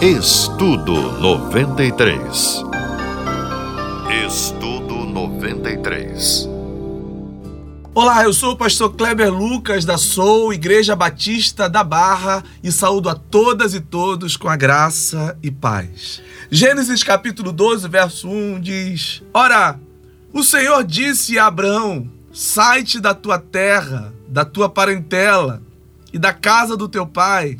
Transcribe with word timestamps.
Estudo 0.00 0.92
93. 1.20 2.62
Estudo 4.28 4.94
93. 4.94 6.48
Olá, 7.92 8.22
eu 8.22 8.32
sou 8.32 8.52
o 8.52 8.56
pastor 8.56 8.94
Kleber 8.94 9.34
Lucas 9.34 9.84
da 9.84 9.98
Sou, 9.98 10.52
Igreja 10.52 10.94
Batista 10.94 11.68
da 11.68 11.82
Barra, 11.82 12.44
e 12.62 12.70
saúdo 12.70 13.08
a 13.08 13.16
todas 13.16 13.74
e 13.74 13.80
todos 13.80 14.36
com 14.36 14.48
a 14.48 14.54
graça 14.54 15.36
e 15.42 15.50
paz. 15.50 16.22
Gênesis 16.48 17.02
capítulo 17.02 17.50
12, 17.50 17.88
verso 17.88 18.28
1 18.28 18.60
diz: 18.60 19.20
Ora, 19.34 19.80
o 20.32 20.44
Senhor 20.44 20.84
disse 20.84 21.40
a 21.40 21.46
Abraão: 21.46 22.08
Sai-te 22.32 23.00
da 23.00 23.14
tua 23.14 23.40
terra, 23.40 24.14
da 24.28 24.44
tua 24.44 24.68
parentela 24.68 25.60
e 26.12 26.20
da 26.20 26.32
casa 26.32 26.76
do 26.76 26.88
teu 26.88 27.04
pai 27.04 27.58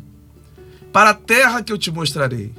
para 0.91 1.11
a 1.11 1.13
terra 1.13 1.61
que 1.61 1.71
eu 1.71 1.77
te 1.77 1.91
mostrarei. 1.91 2.51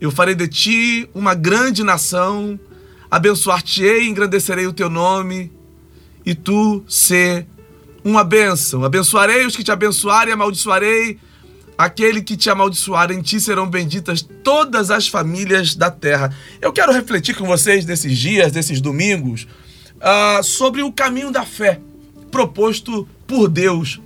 Eu 0.00 0.10
farei 0.10 0.34
de 0.34 0.48
ti 0.48 1.08
uma 1.14 1.34
grande 1.34 1.82
nação, 1.82 2.58
abençoar-te-ei 3.10 4.04
e 4.04 4.08
engrandecerei 4.08 4.66
o 4.66 4.72
teu 4.72 4.90
nome, 4.90 5.50
e 6.24 6.34
tu 6.34 6.84
ser 6.88 7.46
uma 8.04 8.22
bênção. 8.22 8.84
Abençoarei 8.84 9.46
os 9.46 9.56
que 9.56 9.64
te 9.64 9.72
abençoarem, 9.72 10.32
amaldiçoarei 10.32 11.18
aquele 11.78 12.22
que 12.22 12.36
te 12.36 12.50
amaldiçoar. 12.50 13.10
Em 13.10 13.22
ti 13.22 13.40
serão 13.40 13.68
benditas 13.68 14.22
todas 14.42 14.90
as 14.90 15.08
famílias 15.08 15.74
da 15.74 15.90
terra. 15.90 16.34
Eu 16.60 16.72
quero 16.72 16.92
refletir 16.92 17.34
com 17.36 17.46
vocês 17.46 17.84
nesses 17.84 18.16
dias, 18.18 18.52
nesses 18.52 18.80
domingos, 18.80 19.46
uh, 19.96 20.42
sobre 20.42 20.82
o 20.82 20.92
caminho 20.92 21.30
da 21.30 21.44
fé 21.44 21.80
proposto 22.30 23.08
por 23.26 23.48
Deus 23.48 24.00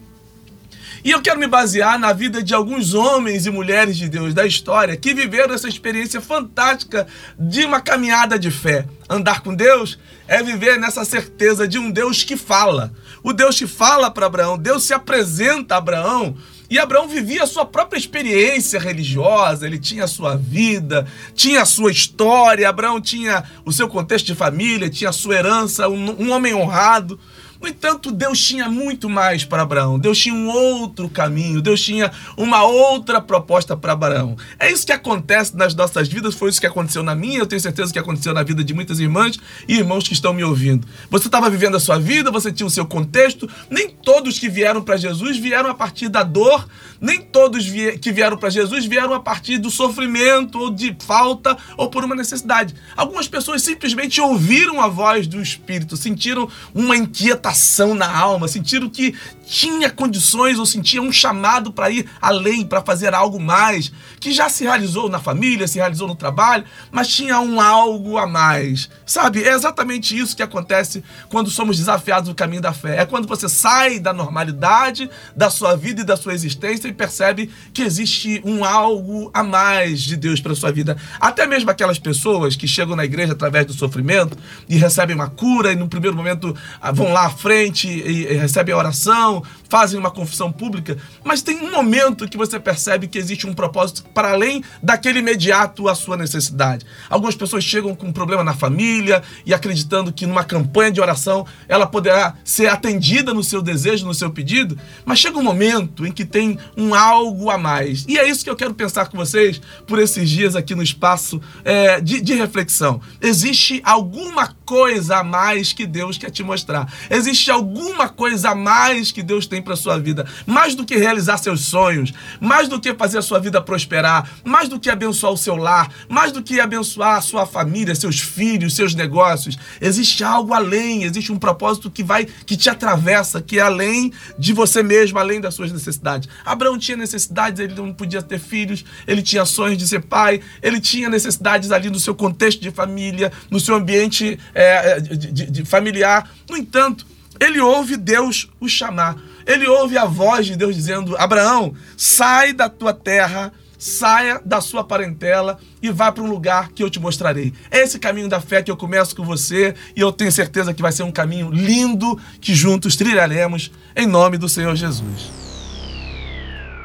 e 1.05 1.11
eu 1.11 1.23
quero 1.23 1.41
me 1.41 1.47
basear 1.47 1.99
na 1.99 2.13
vida 2.13 2.43
de 2.43 2.55
alguns 2.55 2.95
homens 2.95 3.47
e 3.47 3.51
mulheres 3.51 3.97
de 3.97 4.09
Deus 4.09 4.35
da 4.35 4.47
história 4.47 4.97
que 4.97 5.15
viveram 5.15 5.55
essa 5.55 5.69
experiência 5.69 6.21
fantástica 6.21 7.07
de 7.39 7.65
uma 7.65 7.81
caminhada 7.81 8.39
de 8.39 8.51
fé. 8.51 8.87
Andar 9.09 9.41
com 9.41 9.55
Deus 9.55 9.99
é 10.29 10.43
viver 10.43 10.79
nessa 10.79 11.05
certeza 11.05 11.67
de 11.67 11.79
um 11.79 11.91
Deus 11.91 12.23
que 12.23 12.37
fala. 12.37 12.93
O 13.23 13.33
Deus 13.33 13.59
que 13.59 13.67
fala 13.67 14.11
para 14.11 14.27
Abraão, 14.27 14.59
Deus 14.59 14.85
se 14.85 14.95
apresenta 14.95 15.75
a 15.75 15.79
Abraão. 15.79 16.37
E 16.71 16.79
Abraão 16.79 17.09
vivia 17.09 17.43
a 17.43 17.49
sua 17.49 17.67
própria 17.67 17.99
experiência 17.99 18.79
religiosa, 18.79 19.67
ele 19.67 19.79
tinha 19.79 20.05
a 20.05 20.09
sua 20.09 20.37
vida, 20.37 21.05
tinha 21.35 21.63
a 21.63 21.65
sua 21.65 21.91
história. 21.91 22.69
Abraão 22.69 23.01
tinha 23.01 23.43
o 23.65 23.73
seu 23.73 23.89
contexto 23.89 24.27
de 24.27 24.37
família, 24.37 24.89
tinha 24.89 25.11
a 25.11 25.13
sua 25.13 25.35
herança, 25.35 25.89
um, 25.89 26.27
um 26.27 26.31
homem 26.31 26.55
honrado. 26.55 27.19
No 27.61 27.69
entanto, 27.69 28.11
Deus 28.11 28.43
tinha 28.43 28.71
muito 28.71 29.07
mais 29.07 29.45
para 29.45 29.63
Abraão. 29.63 29.99
Deus 29.99 30.19
tinha 30.19 30.35
um 30.35 30.49
outro 30.49 31.11
caminho. 31.11 31.61
Deus 31.61 31.83
tinha 31.83 32.11
uma 32.35 32.63
outra 32.65 33.21
proposta 33.21 33.77
para 33.77 33.93
Abraão. 33.93 34.35
É 34.59 34.73
isso 34.73 34.87
que 34.87 34.93
acontece 34.93 35.55
nas 35.55 35.75
nossas 35.75 36.09
vidas. 36.09 36.35
Foi 36.35 36.49
isso 36.49 36.59
que 36.59 36.67
aconteceu 36.67 37.03
na 37.03 37.15
minha. 37.15 37.39
Eu 37.39 37.47
tenho 37.47 37.61
certeza 37.61 37.93
que 37.93 37.99
aconteceu 37.99 38.33
na 38.33 38.43
vida 38.43 38.65
de 38.65 38.73
muitas 38.73 38.99
irmãs 38.99 39.39
e 39.69 39.77
irmãos 39.77 40.09
que 40.09 40.15
estão 40.15 40.33
me 40.33 40.43
ouvindo. 40.43 40.89
Você 41.11 41.29
estava 41.29 41.51
vivendo 41.51 41.77
a 41.77 41.81
sua 41.81 41.99
vida, 41.99 42.31
você 42.31 42.51
tinha 42.51 42.67
o 42.67 42.71
seu 42.71 42.87
contexto. 42.87 43.47
Nem 43.69 43.91
todos 43.91 44.39
que 44.39 44.49
vieram 44.49 44.81
para 44.81 44.97
Jesus 44.97 45.37
vieram 45.37 45.69
a 45.69 45.75
partir 45.75 46.09
da 46.09 46.23
dor. 46.23 46.67
Nem 46.99 47.21
todos 47.21 47.67
que 48.01 48.11
vieram 48.11 48.39
para 48.39 48.49
Jesus 48.49 48.87
vieram 48.87 49.13
a 49.13 49.21
partir 49.21 49.59
do 49.59 49.71
sofrimento 49.71 50.59
ou 50.59 50.71
de 50.71 50.97
falta 51.01 51.59
ou 51.77 51.91
por 51.91 52.05
uma 52.05 52.15
necessidade. 52.15 52.75
Algumas 52.97 53.29
pessoas 53.29 53.63
simplesmente 53.63 54.19
ouviram 54.19 54.81
a 54.81 54.89
voz 54.89 55.27
do 55.27 55.43
Espírito, 55.43 55.95
sentiram 55.97 56.49
uma 56.75 56.97
inquietação 56.97 57.50
na 57.95 58.11
alma, 58.11 58.49
sentiram 58.49 58.89
que 58.89 59.15
tinha 59.51 59.91
condições 59.91 60.61
ou 60.61 60.65
sentia 60.65 61.03
um 61.03 61.11
chamado 61.11 61.73
para 61.73 61.91
ir 61.91 62.09
além, 62.23 62.65
para 62.65 62.81
fazer 62.81 63.13
algo 63.13 63.41
mais, 63.41 63.93
que 64.21 64.31
já 64.31 64.49
se 64.49 64.63
realizou 64.63 65.09
na 65.09 65.19
família, 65.19 65.67
se 65.67 65.77
realizou 65.77 66.07
no 66.07 66.15
trabalho, 66.15 66.65
mas 66.93 67.09
tinha 67.09 67.41
um 67.41 67.61
algo 67.61 68.17
a 68.17 68.29
mais. 68.29 68.89
Sabe? 69.05 69.43
É 69.43 69.53
exatamente 69.53 70.17
isso 70.17 70.37
que 70.37 70.43
acontece 70.43 71.03
quando 71.29 71.51
somos 71.51 71.77
desafiados 71.79 72.29
no 72.29 72.35
caminho 72.35 72.63
da 72.63 72.73
fé. 72.73 73.01
É 73.01 73.05
quando 73.05 73.27
você 73.27 73.49
sai 73.49 73.99
da 73.99 74.13
normalidade 74.13 75.11
da 75.35 75.51
sua 75.51 75.75
vida 75.75 76.03
e 76.03 76.05
da 76.05 76.17
sua 76.17 76.33
existência 76.33 76.87
e 76.87 76.93
percebe 76.93 77.51
que 77.75 77.83
existe 77.83 78.41
um 78.45 78.65
algo 78.65 79.33
a 79.35 79.43
mais 79.43 80.01
de 80.03 80.17
Deus 80.17 80.41
para 80.41 80.55
sua 80.55 80.71
vida. 80.71 80.97
Até 81.19 81.45
mesmo 81.45 81.69
aquelas 81.71 81.99
pessoas 81.99 82.55
que 82.55 82.69
chegam 82.69 82.95
na 82.95 83.05
igreja 83.05 83.33
através 83.33 83.67
do 83.67 83.73
sofrimento 83.73 84.39
e 84.69 84.77
recebem 84.77 85.17
uma 85.17 85.29
cura 85.29 85.73
e 85.73 85.77
no 85.77 85.89
primeiro 85.89 86.17
momento 86.17 86.55
ah, 86.81 86.93
vão 86.93 87.13
lá 87.13 87.27
à 87.27 87.31
frente 87.31 87.89
e 87.89 88.33
recebem 88.35 88.73
a 88.73 88.79
oração 88.79 89.40
fazem 89.69 89.99
uma 89.99 90.11
confissão 90.11 90.51
pública, 90.51 90.97
mas 91.25 91.43
tem 91.43 91.61
um 91.61 91.71
momento 91.71 92.29
que 92.29 92.37
você 92.37 92.59
percebe 92.59 93.07
que 93.07 93.19
existe 93.19 93.47
um 93.47 93.55
propósito 93.55 94.05
para 94.15 94.31
além 94.33 94.63
daquele 94.83 95.21
imediato 95.21 95.89
à 95.89 95.95
sua 95.95 96.17
necessidade. 96.17 96.87
Algumas 97.09 97.35
pessoas 97.35 97.65
chegam 97.65 97.95
com 97.95 98.07
um 98.07 98.13
problema 98.13 98.43
na 98.43 98.55
família 98.55 99.23
e 99.45 99.55
acreditando 99.55 100.13
que 100.13 100.27
numa 100.27 100.45
campanha 100.45 100.91
de 100.91 101.01
oração 101.01 101.47
ela 101.69 101.87
poderá 101.87 102.35
ser 102.45 102.67
atendida 102.67 103.33
no 103.33 103.45
seu 103.45 103.63
desejo, 103.63 104.07
no 104.07 104.15
seu 104.15 104.31
pedido, 104.31 104.79
mas 105.05 105.19
chega 105.19 105.39
um 105.39 105.43
momento 105.43 106.07
em 106.07 106.13
que 106.13 106.25
tem 106.25 106.59
um 106.77 106.95
algo 106.95 107.51
a 107.51 107.59
mais. 107.59 108.05
E 108.09 108.19
é 108.19 108.29
isso 108.29 108.45
que 108.45 108.51
eu 108.51 108.57
quero 108.57 108.75
pensar 108.75 109.07
com 109.09 109.17
vocês 109.17 109.61
por 109.87 109.99
esses 109.99 110.29
dias 110.29 110.57
aqui 110.57 110.75
no 110.75 110.83
espaço 110.83 111.41
é, 111.65 112.01
de, 112.01 112.21
de 112.21 112.35
reflexão. 112.35 113.01
Existe 113.21 113.81
alguma 113.85 114.49
coisa 114.65 115.19
a 115.19 115.25
mais 115.25 115.73
que 115.73 115.87
Deus 115.87 116.17
quer 116.17 116.31
te 116.31 116.43
mostrar. 116.43 116.93
Existe 117.09 117.51
alguma 117.51 118.09
coisa 118.09 118.51
a 118.51 118.55
mais 118.55 119.11
que 119.13 119.23
Deus 119.31 119.47
tem 119.47 119.63
para 119.63 119.77
sua 119.77 119.97
vida, 119.97 120.27
mais 120.45 120.75
do 120.75 120.85
que 120.85 120.97
realizar 120.97 121.39
seus 121.39 121.61
sonhos, 121.61 122.13
mais 122.41 122.67
do 122.67 122.81
que 122.81 122.93
fazer 122.95 123.19
a 123.19 123.23
sua 123.23 123.39
vida 123.39 123.63
prosperar, 123.63 124.29
mais 124.45 124.69
do 124.69 124.81
que 124.81 124.91
abençoar 124.91 125.33
o 125.33 125.37
seu 125.37 125.55
lar, 125.55 125.89
mais 126.09 126.33
do 126.33 126.43
que 126.43 126.59
abençoar 126.59 127.19
a 127.19 127.21
sua 127.21 127.47
família, 127.47 127.95
seus 127.95 128.19
filhos, 128.19 128.75
seus 128.75 128.93
negócios. 128.93 129.57
Existe 129.81 130.25
algo 130.25 130.53
além, 130.53 131.05
existe 131.05 131.31
um 131.31 131.39
propósito 131.39 131.89
que 131.89 132.03
vai 132.03 132.25
que 132.25 132.57
te 132.57 132.69
atravessa, 132.69 133.41
que 133.41 133.61
é 133.61 133.63
além 133.63 134.13
de 134.37 134.53
você 134.53 134.83
mesmo, 134.83 135.17
além 135.17 135.41
das 135.41 135.55
suas 135.55 135.71
necessidades. 135.71 136.29
Abraão 136.45 136.77
tinha 136.77 136.97
necessidades, 136.97 137.61
ele 137.61 137.75
não 137.75 137.93
podia 137.93 138.21
ter 138.21 138.41
filhos, 138.41 138.85
ele 139.07 139.23
tinha 139.23 139.45
sonhos 139.45 139.79
de 139.79 139.87
ser 139.87 140.01
pai, 140.01 140.41
ele 140.61 140.81
tinha 140.81 141.09
necessidades 141.09 141.71
ali 141.71 141.89
no 141.89 142.01
seu 142.01 142.17
contexto 142.17 142.61
de 142.61 142.73
família, 142.73 143.31
no 143.49 143.61
seu 143.61 143.77
ambiente 143.77 144.41
é, 144.53 144.99
de, 144.99 145.17
de, 145.17 145.47
de 145.51 145.65
familiar. 145.65 146.29
No 146.49 146.57
entanto, 146.57 147.07
ele 147.41 147.59
ouve 147.59 147.97
Deus 147.97 148.49
o 148.61 148.69
chamar. 148.69 149.17
Ele 149.47 149.67
ouve 149.67 149.97
a 149.97 150.05
voz 150.05 150.47
de 150.47 150.57
Deus 150.57 150.77
dizendo: 150.77 151.17
Abraão, 151.17 151.75
sai 151.97 152.53
da 152.53 152.69
tua 152.69 152.93
terra, 152.93 153.51
saia 153.79 154.41
da 154.45 154.61
sua 154.61 154.85
parentela 154.85 155.59
e 155.83 155.91
vá 155.91 156.13
para 156.13 156.23
um 156.23 156.29
lugar 156.29 156.69
que 156.69 156.83
eu 156.83 156.91
te 156.91 157.01
mostrarei. 157.01 157.55
É 157.71 157.79
esse 157.79 157.99
caminho 157.99 158.29
da 158.29 158.41
fé 158.41 158.63
que 158.63 158.71
eu 158.71 158.77
começo 158.77 159.17
com 159.17 159.25
você 159.25 159.75
e 159.97 160.01
eu 160.01 160.13
tenho 160.13 160.31
certeza 160.31 160.75
que 160.75 160.83
vai 160.83 160.93
ser 160.93 161.03
um 161.03 161.11
caminho 161.11 161.51
lindo 161.51 162.21
que 162.41 162.55
juntos 162.55 162.95
trilharemos 162.95 163.73
em 163.97 164.07
nome 164.07 164.37
do 164.37 164.49
Senhor 164.49 164.77
Jesus. 164.77 165.33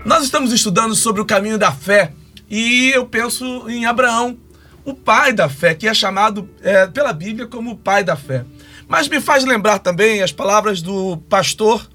Nós 0.05 0.23
estamos 0.23 0.53
estudando 0.53 0.95
sobre 0.95 1.21
o 1.21 1.25
caminho 1.25 1.57
da 1.57 1.71
fé 1.71 2.13
e 2.49 2.91
eu 2.91 3.05
penso 3.05 3.69
em 3.69 3.85
Abraão, 3.85 4.37
o 4.85 4.93
pai 4.93 5.33
da 5.33 5.49
fé, 5.49 5.73
que 5.73 5.87
é 5.87 5.93
chamado 5.93 6.47
é, 6.61 6.85
pela 6.87 7.11
Bíblia 7.11 7.47
como 7.47 7.71
o 7.71 7.75
pai 7.75 8.03
da 8.03 8.15
fé. 8.15 8.45
Mas 8.87 9.07
me 9.07 9.19
faz 9.19 9.43
lembrar 9.43 9.79
também 9.79 10.21
as 10.21 10.31
palavras 10.31 10.81
do 10.81 11.17
pastor 11.29 11.87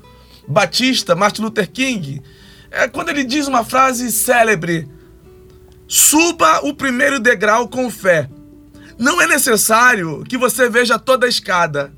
batista 0.50 1.14
Martin 1.14 1.42
Luther 1.42 1.70
King, 1.70 2.22
é 2.70 2.88
quando 2.88 3.08
ele 3.08 3.24
diz 3.24 3.46
uma 3.46 3.64
frase 3.64 4.10
célebre: 4.10 4.88
Suba 5.86 6.60
o 6.64 6.74
primeiro 6.74 7.20
degrau 7.20 7.68
com 7.68 7.90
fé. 7.90 8.28
Não 8.98 9.20
é 9.20 9.26
necessário 9.26 10.24
que 10.28 10.36
você 10.36 10.68
veja 10.68 10.98
toda 10.98 11.26
a 11.26 11.28
escada. 11.28 11.92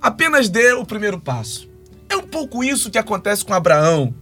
Apenas 0.00 0.48
dê 0.48 0.72
o 0.72 0.84
primeiro 0.84 1.18
passo. 1.18 1.68
É 2.08 2.16
um 2.16 2.22
pouco 2.22 2.62
isso 2.62 2.90
que 2.90 2.98
acontece 2.98 3.44
com 3.44 3.54
Abraão. 3.54 4.14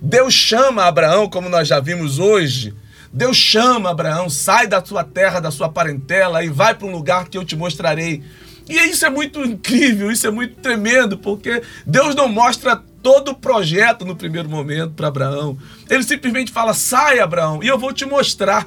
Deus 0.00 0.32
chama 0.32 0.84
Abraão, 0.84 1.28
como 1.28 1.48
nós 1.48 1.68
já 1.68 1.78
vimos 1.78 2.18
hoje. 2.18 2.74
Deus 3.12 3.36
chama 3.36 3.90
Abraão, 3.90 4.30
sai 4.30 4.66
da 4.66 4.84
sua 4.84 5.04
terra, 5.04 5.40
da 5.40 5.50
sua 5.50 5.68
parentela 5.68 6.42
e 6.42 6.48
vai 6.48 6.74
para 6.74 6.86
um 6.86 6.92
lugar 6.92 7.28
que 7.28 7.36
eu 7.36 7.44
te 7.44 7.56
mostrarei. 7.56 8.22
E 8.68 8.76
isso 8.90 9.04
é 9.04 9.10
muito 9.10 9.40
incrível, 9.40 10.10
isso 10.10 10.26
é 10.26 10.30
muito 10.30 10.56
tremendo, 10.56 11.18
porque 11.18 11.62
Deus 11.84 12.14
não 12.14 12.28
mostra 12.28 12.76
todo 13.02 13.30
o 13.32 13.34
projeto 13.34 14.04
no 14.04 14.14
primeiro 14.14 14.48
momento 14.48 14.92
para 14.92 15.08
Abraão. 15.08 15.58
Ele 15.88 16.02
simplesmente 16.02 16.52
fala: 16.52 16.74
sai, 16.74 17.18
Abraão, 17.18 17.62
e 17.62 17.68
eu 17.68 17.78
vou 17.78 17.92
te 17.92 18.04
mostrar. 18.04 18.66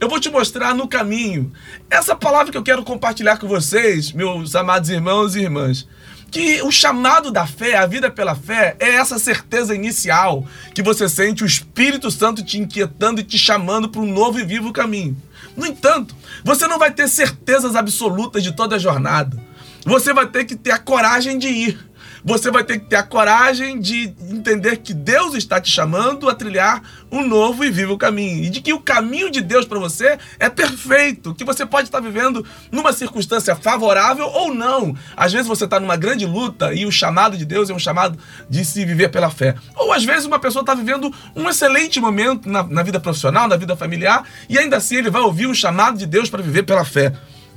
Eu 0.00 0.08
vou 0.08 0.18
te 0.18 0.28
mostrar 0.28 0.74
no 0.74 0.88
caminho. 0.88 1.52
Essa 1.88 2.16
palavra 2.16 2.50
que 2.50 2.58
eu 2.58 2.62
quero 2.62 2.82
compartilhar 2.82 3.36
com 3.36 3.46
vocês, 3.46 4.10
meus 4.10 4.56
amados 4.56 4.90
irmãos 4.90 5.36
e 5.36 5.40
irmãs, 5.40 5.86
que 6.28 6.60
o 6.62 6.72
chamado 6.72 7.30
da 7.30 7.46
fé, 7.46 7.76
a 7.76 7.86
vida 7.86 8.10
pela 8.10 8.34
fé, 8.34 8.74
é 8.80 8.94
essa 8.94 9.18
certeza 9.18 9.74
inicial 9.74 10.44
que 10.74 10.82
você 10.82 11.08
sente 11.08 11.44
o 11.44 11.46
Espírito 11.46 12.10
Santo 12.10 12.42
te 12.42 12.58
inquietando 12.58 13.20
e 13.20 13.24
te 13.24 13.38
chamando 13.38 13.88
para 13.88 14.00
um 14.00 14.10
novo 14.10 14.40
e 14.40 14.44
vivo 14.44 14.72
caminho. 14.72 15.16
No 15.56 15.66
entanto, 15.66 16.14
você 16.44 16.66
não 16.66 16.78
vai 16.78 16.90
ter 16.90 17.08
certezas 17.08 17.76
absolutas 17.76 18.42
de 18.42 18.52
toda 18.52 18.76
a 18.76 18.78
jornada. 18.78 19.40
Você 19.84 20.12
vai 20.12 20.26
ter 20.26 20.44
que 20.44 20.56
ter 20.56 20.70
a 20.70 20.78
coragem 20.78 21.38
de 21.38 21.48
ir. 21.48 21.91
Você 22.24 22.50
vai 22.50 22.62
ter 22.62 22.78
que 22.78 22.86
ter 22.86 22.96
a 22.96 23.02
coragem 23.02 23.80
de 23.80 24.14
entender 24.30 24.78
que 24.78 24.94
Deus 24.94 25.34
está 25.34 25.60
te 25.60 25.70
chamando 25.70 26.28
a 26.28 26.34
trilhar 26.34 26.82
um 27.10 27.26
novo 27.26 27.64
e 27.64 27.70
vivo 27.70 27.98
caminho. 27.98 28.44
E 28.44 28.50
de 28.50 28.60
que 28.60 28.72
o 28.72 28.80
caminho 28.80 29.30
de 29.30 29.40
Deus 29.40 29.66
para 29.66 29.78
você 29.78 30.18
é 30.38 30.48
perfeito, 30.48 31.34
que 31.34 31.44
você 31.44 31.66
pode 31.66 31.88
estar 31.88 32.00
vivendo 32.00 32.46
numa 32.70 32.92
circunstância 32.92 33.56
favorável 33.56 34.26
ou 34.26 34.54
não. 34.54 34.96
Às 35.16 35.32
vezes 35.32 35.48
você 35.48 35.64
está 35.64 35.80
numa 35.80 35.96
grande 35.96 36.24
luta 36.24 36.72
e 36.72 36.86
o 36.86 36.92
chamado 36.92 37.36
de 37.36 37.44
Deus 37.44 37.70
é 37.70 37.74
um 37.74 37.78
chamado 37.78 38.18
de 38.48 38.64
se 38.64 38.84
viver 38.84 39.08
pela 39.08 39.30
fé. 39.30 39.54
Ou 39.76 39.92
às 39.92 40.04
vezes 40.04 40.24
uma 40.24 40.38
pessoa 40.38 40.62
está 40.62 40.74
vivendo 40.74 41.12
um 41.34 41.48
excelente 41.48 42.00
momento 42.00 42.48
na, 42.48 42.62
na 42.62 42.82
vida 42.82 43.00
profissional, 43.00 43.48
na 43.48 43.56
vida 43.56 43.76
familiar, 43.76 44.24
e 44.48 44.58
ainda 44.58 44.76
assim 44.76 44.96
ele 44.96 45.10
vai 45.10 45.22
ouvir 45.22 45.46
o 45.46 45.54
chamado 45.54 45.98
de 45.98 46.06
Deus 46.06 46.30
para 46.30 46.42
viver 46.42 46.62
pela 46.62 46.84
fé. 46.84 47.12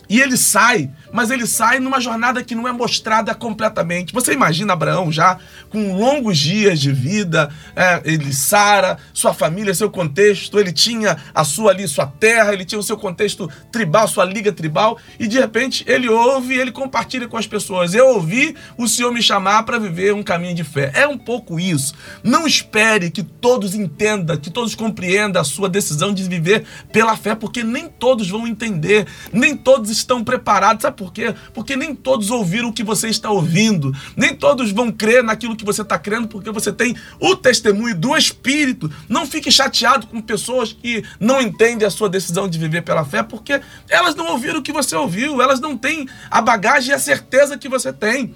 E 0.10 0.22
ele 0.22 0.38
sai, 0.38 0.90
mas 1.12 1.32
ele 1.32 1.46
sai 1.46 1.80
numa 1.80 2.00
jornada 2.00 2.44
que 2.44 2.56
não 2.56 2.68
é 2.68 2.72
mostrada 2.72 3.34
completamente. 3.34 4.14
Você 4.14 4.34
imagina 4.34 4.74
Abraão 4.74 5.12
já 5.12 5.38
com 5.70 5.96
longos 5.96 6.38
dias 6.38 6.80
de 6.80 6.92
vida, 6.92 7.50
é, 7.76 8.02
ele 8.04 8.34
Sara, 8.34 8.98
sua 9.14 9.34
família, 9.34 9.74
seu 9.74 9.90
contexto, 9.90 10.60
ele 10.60 10.72
tinha 10.72 11.18
a 11.34 11.44
sua 11.44 11.72
ali, 11.72 11.88
sua 11.88 12.08
terra, 12.08 12.54
ele 12.54 12.66
tinha 12.66 12.80
o 12.80 12.84
seu 12.84 12.98
contexto 12.98 13.50
tribal, 13.72 14.08
sua 14.08 14.26
liga 14.26 14.52
tribal, 14.52 14.98
e 15.20 15.28
de 15.28 15.40
repente 15.40 15.84
ele 15.88 16.10
ouve 16.10 16.56
ele 16.58 16.72
compartilha 16.72 17.28
com 17.28 17.38
as 17.38 17.48
pessoas. 17.48 17.94
Eu 17.94 18.08
ouvi 18.08 18.56
o 18.78 18.88
Senhor 18.88 19.12
me 19.12 19.22
chamar 19.22 19.64
para 19.64 19.80
viver 19.80 20.14
um 20.14 20.24
caminho 20.24 20.56
de 20.56 20.64
fé. 20.64 20.92
É 20.94 21.08
um 21.08 21.18
pouco 21.18 21.60
isso. 21.60 21.94
Não 22.24 22.48
espere 22.48 23.12
que 23.12 23.24
todos 23.24 23.76
entendam, 23.76 24.38
que 24.38 24.50
todos 24.50 24.76
compreendam 24.76 25.42
a 25.42 25.46
sua 25.46 25.70
decisão 25.70 26.14
de 26.14 26.24
viver 26.24 26.66
pela 26.92 27.16
fé, 27.16 27.36
porque 27.36 27.64
nem 27.64 27.88
todos 27.88 28.30
vão 28.30 28.48
entender, 28.48 29.08
nem 29.32 29.56
todos 29.56 29.90
estão 29.90 30.24
preparados. 30.24 30.82
Sabe 30.82 30.95
por 30.96 31.12
quê? 31.12 31.34
Porque 31.54 31.76
nem 31.76 31.94
todos 31.94 32.32
ouviram 32.32 32.70
o 32.70 32.74
que 32.74 32.84
você 32.84 33.08
está 33.08 33.30
ouvindo. 33.30 33.94
Nem 34.16 34.36
todos 34.36 34.72
vão 34.72 34.92
crer 34.92 35.24
naquilo 35.24 35.56
que 35.56 35.66
você 35.66 35.82
está 35.82 36.00
crendo, 36.00 36.28
porque 36.28 36.52
você 36.52 36.72
tem 36.72 36.96
o 37.20 37.36
testemunho 37.36 37.96
do 37.96 38.16
Espírito. 38.16 38.92
Não 39.10 39.26
fique 39.28 39.52
chateado 39.52 40.08
com 40.08 40.22
pessoas 40.22 40.74
que 40.74 41.04
não 41.20 41.42
entendem 41.42 41.88
a 41.88 41.92
sua 41.92 42.10
decisão 42.10 42.48
de 42.48 42.58
viver 42.58 42.82
pela 42.82 43.06
fé, 43.06 43.22
porque 43.22 43.62
elas 43.90 44.16
não 44.16 44.28
ouviram 44.28 44.60
o 44.60 44.64
que 44.64 44.72
você 44.72 44.96
ouviu, 44.96 45.42
elas 45.42 45.60
não 45.60 45.78
têm 45.78 46.08
a 46.30 46.42
bagagem 46.42 46.92
e 46.92 46.94
a 46.94 47.00
certeza 47.00 47.58
que 47.58 47.70
você 47.70 47.92
tem. 47.92 48.34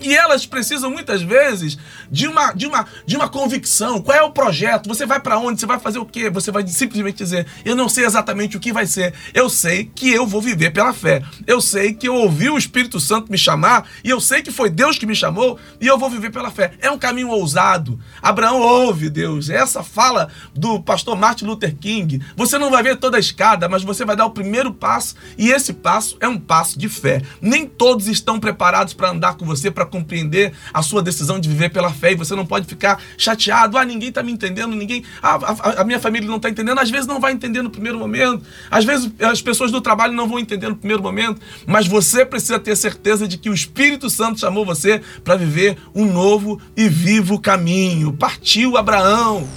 E 0.00 0.14
elas 0.14 0.46
precisam 0.46 0.90
muitas 0.90 1.22
vezes 1.22 1.76
de 2.10 2.26
uma, 2.26 2.52
de 2.52 2.66
uma, 2.66 2.86
de 3.04 3.16
uma 3.16 3.28
convicção. 3.28 4.00
Qual 4.00 4.16
é 4.16 4.22
o 4.22 4.30
projeto? 4.30 4.88
Você 4.88 5.04
vai 5.04 5.20
para 5.20 5.38
onde? 5.38 5.60
Você 5.60 5.66
vai 5.66 5.80
fazer 5.80 5.98
o 5.98 6.06
quê? 6.06 6.30
Você 6.30 6.50
vai 6.50 6.66
simplesmente 6.66 7.18
dizer: 7.18 7.46
Eu 7.64 7.74
não 7.74 7.88
sei 7.88 8.04
exatamente 8.04 8.56
o 8.56 8.60
que 8.60 8.72
vai 8.72 8.86
ser. 8.86 9.12
Eu 9.34 9.48
sei 9.48 9.90
que 9.92 10.10
eu 10.10 10.26
vou 10.26 10.40
viver 10.40 10.70
pela 10.70 10.92
fé. 10.92 11.22
Eu 11.46 11.60
sei 11.60 11.92
que 11.92 12.08
eu 12.08 12.14
ouvi 12.14 12.48
o 12.48 12.58
Espírito 12.58 13.00
Santo 13.00 13.30
me 13.30 13.38
chamar 13.38 13.88
e 14.04 14.10
eu 14.10 14.20
sei 14.20 14.42
que 14.42 14.52
foi 14.52 14.70
Deus 14.70 14.98
que 14.98 15.06
me 15.06 15.14
chamou 15.14 15.58
e 15.80 15.86
eu 15.86 15.98
vou 15.98 16.08
viver 16.08 16.30
pela 16.30 16.50
fé. 16.50 16.72
É 16.80 16.90
um 16.90 16.98
caminho 16.98 17.30
ousado. 17.30 17.98
Abraão 18.22 18.60
ouve 18.60 19.10
Deus. 19.10 19.50
Essa 19.50 19.82
fala 19.82 20.28
do 20.54 20.80
pastor 20.80 21.16
Martin 21.16 21.46
Luther 21.46 21.74
King. 21.76 22.22
Você 22.36 22.56
não 22.58 22.70
vai 22.70 22.82
ver 22.82 22.96
toda 22.96 23.16
a 23.16 23.20
escada, 23.20 23.68
mas 23.68 23.82
você 23.82 24.04
vai 24.04 24.14
dar 24.14 24.26
o 24.26 24.30
primeiro 24.30 24.72
passo 24.72 25.16
e 25.36 25.50
esse 25.50 25.72
passo 25.72 26.16
é 26.20 26.28
um 26.28 26.38
passo 26.38 26.78
de 26.78 26.88
fé. 26.88 27.22
Nem 27.40 27.66
todos 27.66 28.06
estão 28.06 28.38
preparados 28.38 28.94
para 28.94 29.10
andar 29.10 29.34
com 29.34 29.44
você, 29.44 29.70
para 29.70 29.87
compreender 29.88 30.52
a 30.72 30.82
sua 30.82 31.02
decisão 31.02 31.40
de 31.40 31.48
viver 31.48 31.70
pela 31.70 31.92
fé 31.92 32.12
e 32.12 32.14
você 32.14 32.34
não 32.34 32.46
pode 32.46 32.66
ficar 32.66 33.00
chateado. 33.16 33.76
Ah, 33.76 33.84
ninguém 33.84 34.10
está 34.10 34.22
me 34.22 34.30
entendendo, 34.30 34.74
ninguém. 34.74 35.02
Ah, 35.22 35.38
a, 35.42 35.80
a, 35.80 35.84
minha 35.84 35.98
família 35.98 36.28
não 36.28 36.36
está 36.36 36.48
entendendo. 36.48 36.78
Às 36.78 36.90
vezes 36.90 37.06
não 37.06 37.20
vai 37.20 37.32
entender 37.32 37.62
no 37.62 37.70
primeiro 37.70 37.98
momento. 37.98 38.44
Às 38.70 38.84
vezes 38.84 39.10
as 39.20 39.42
pessoas 39.42 39.70
do 39.70 39.80
trabalho 39.80 40.12
não 40.12 40.28
vão 40.28 40.38
entender 40.38 40.68
no 40.68 40.76
primeiro 40.76 41.02
momento. 41.02 41.40
Mas 41.66 41.86
você 41.86 42.24
precisa 42.24 42.58
ter 42.58 42.76
certeza 42.76 43.26
de 43.26 43.38
que 43.38 43.50
o 43.50 43.54
Espírito 43.54 44.08
Santo 44.08 44.40
chamou 44.40 44.64
você 44.64 45.00
para 45.24 45.36
viver 45.36 45.76
um 45.94 46.04
novo 46.04 46.60
e 46.76 46.88
vivo 46.88 47.40
caminho. 47.40 48.12
Partiu 48.12 48.76
Abraão. 48.76 49.48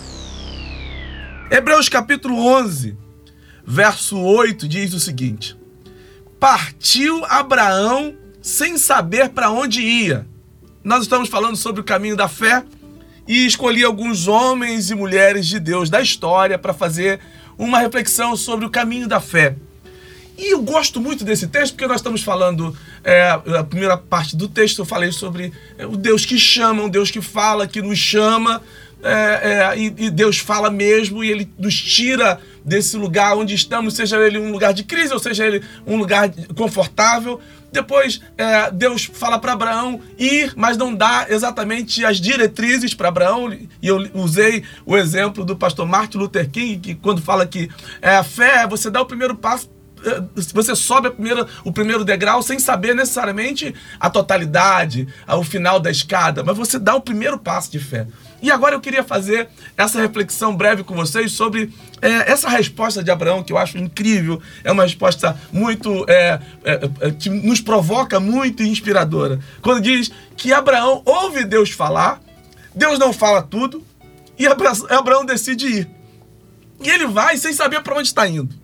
Hebreus 1.51 1.89
capítulo 1.89 2.37
11, 2.45 2.95
verso 3.65 4.17
8 4.17 4.69
diz 4.69 4.93
o 4.93 5.01
seguinte: 5.01 5.57
Partiu 6.39 7.25
Abraão 7.25 8.15
sem 8.41 8.77
saber 8.77 9.29
para 9.29 9.51
onde 9.51 9.81
ia. 9.81 10.25
Nós 10.83 11.03
estamos 11.03 11.29
falando 11.29 11.55
sobre 11.55 11.81
o 11.81 11.83
caminho 11.83 12.15
da 12.15 12.27
fé 12.27 12.63
e 13.27 13.45
escolhi 13.45 13.83
alguns 13.83 14.27
homens 14.27 14.89
e 14.89 14.95
mulheres 14.95 15.45
de 15.47 15.59
Deus 15.59 15.89
da 15.89 16.01
história 16.01 16.57
para 16.57 16.73
fazer 16.73 17.19
uma 17.57 17.79
reflexão 17.79 18.35
sobre 18.35 18.65
o 18.65 18.69
caminho 18.69 19.07
da 19.07 19.19
fé. 19.19 19.55
E 20.37 20.53
eu 20.53 20.61
gosto 20.63 20.99
muito 20.99 21.23
desse 21.23 21.47
texto 21.47 21.73
porque 21.73 21.85
nós 21.85 21.97
estamos 21.97 22.23
falando, 22.23 22.75
é, 23.03 23.29
a 23.29 23.63
primeira 23.63 23.95
parte 23.95 24.35
do 24.35 24.47
texto 24.47 24.79
eu 24.79 24.85
falei 24.85 25.11
sobre 25.11 25.53
é, 25.77 25.85
o 25.85 25.95
Deus 25.95 26.25
que 26.25 26.39
chama, 26.39 26.81
um 26.81 26.89
Deus 26.89 27.11
que 27.11 27.21
fala, 27.21 27.67
que 27.67 27.79
nos 27.79 27.99
chama, 27.99 28.59
é, 29.03 29.73
é, 29.73 29.77
e, 29.77 29.93
e, 30.05 30.09
Deus 30.09 30.39
fala 30.39 30.71
mesmo 30.71 31.23
e 31.23 31.29
Ele 31.29 31.49
nos 31.59 31.79
tira 31.79 32.39
desse 32.63 32.97
lugar 32.97 33.35
onde 33.35 33.53
estamos, 33.53 33.95
seja 33.95 34.17
ele 34.17 34.37
um 34.37 34.51
lugar 34.51 34.73
de 34.73 34.83
crise 34.83 35.11
ou 35.13 35.19
seja 35.19 35.45
ele 35.45 35.63
um 35.85 35.97
lugar 35.97 36.31
confortável. 36.55 37.39
Depois 37.71 38.21
é, 38.37 38.69
Deus 38.71 39.05
fala 39.05 39.39
para 39.39 39.53
Abraão 39.53 40.01
ir, 40.17 40.53
mas 40.55 40.77
não 40.77 40.93
dá 40.93 41.27
exatamente 41.29 42.03
as 42.05 42.19
diretrizes 42.19 42.93
para 42.93 43.07
Abraão. 43.07 43.51
E 43.51 43.87
eu 43.87 44.09
usei 44.13 44.63
o 44.85 44.97
exemplo 44.97 45.45
do 45.45 45.55
pastor 45.55 45.87
Martin 45.87 46.17
Luther 46.17 46.49
King, 46.49 46.77
que 46.77 46.95
quando 46.95 47.21
fala 47.21 47.45
que 47.45 47.69
é, 48.01 48.15
a 48.15 48.23
fé, 48.23 48.67
você 48.67 48.89
dá 48.89 49.01
o 49.01 49.05
primeiro 49.05 49.35
passo 49.35 49.69
é, 50.03 50.21
você 50.53 50.75
sobe 50.75 51.09
a 51.09 51.11
primeira, 51.11 51.47
o 51.63 51.71
primeiro 51.71 52.03
degrau 52.03 52.41
sem 52.41 52.57
saber 52.57 52.95
necessariamente 52.95 53.73
a 53.99 54.09
totalidade, 54.09 55.07
o 55.27 55.43
final 55.43 55.79
da 55.79 55.91
escada, 55.91 56.43
mas 56.43 56.57
você 56.57 56.79
dá 56.79 56.95
o 56.95 57.01
primeiro 57.01 57.37
passo 57.37 57.71
de 57.71 57.79
fé. 57.79 58.07
E 58.41 58.49
agora 58.49 58.73
eu 58.73 58.81
queria 58.81 59.03
fazer 59.03 59.47
essa 59.77 60.01
reflexão 60.01 60.55
breve 60.55 60.83
com 60.83 60.95
vocês 60.95 61.31
sobre 61.31 61.71
é, 62.01 62.31
essa 62.31 62.49
resposta 62.49 63.03
de 63.03 63.11
Abraão, 63.11 63.43
que 63.43 63.53
eu 63.53 63.57
acho 63.57 63.77
incrível, 63.77 64.41
é 64.63 64.71
uma 64.71 64.83
resposta 64.83 65.39
muito. 65.51 66.05
É, 66.09 66.39
é, 66.63 66.79
é 67.01 67.11
que 67.11 67.29
nos 67.29 67.61
provoca 67.61 68.19
muito 68.19 68.63
e 68.63 68.67
inspiradora. 68.67 69.39
Quando 69.61 69.81
diz 69.81 70.11
que 70.35 70.51
Abraão 70.51 71.03
ouve 71.05 71.45
Deus 71.45 71.69
falar, 71.69 72.19
Deus 72.73 72.97
não 72.97 73.13
fala 73.13 73.43
tudo, 73.43 73.85
e 74.39 74.47
Abraão 74.47 75.23
decide 75.23 75.67
ir. 75.67 75.89
E 76.83 76.89
ele 76.89 77.05
vai 77.05 77.37
sem 77.37 77.53
saber 77.53 77.83
para 77.83 77.95
onde 77.95 78.07
está 78.07 78.27
indo. 78.27 78.55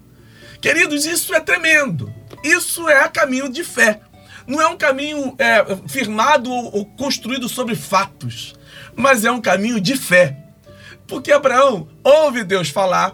Queridos, 0.59 1.06
isso 1.06 1.35
é 1.35 1.39
tremendo. 1.39 2.12
Isso 2.44 2.89
é 2.89 3.07
caminho 3.07 3.47
de 3.47 3.63
fé. 3.63 4.01
Não 4.47 4.59
é 4.59 4.68
um 4.68 4.77
caminho 4.77 5.35
é, 5.38 5.63
firmado 5.88 6.50
ou 6.50 6.83
construído 6.83 7.47
sobre 7.47 7.75
fatos 7.75 8.56
mas 8.97 9.23
é 9.23 9.31
um 9.31 9.39
caminho 9.39 9.79
de 9.79 9.95
fé. 9.95 10.35
Porque 11.07 11.31
Abraão 11.31 11.88
ouve 12.03 12.44
Deus 12.44 12.69
falar, 12.69 13.13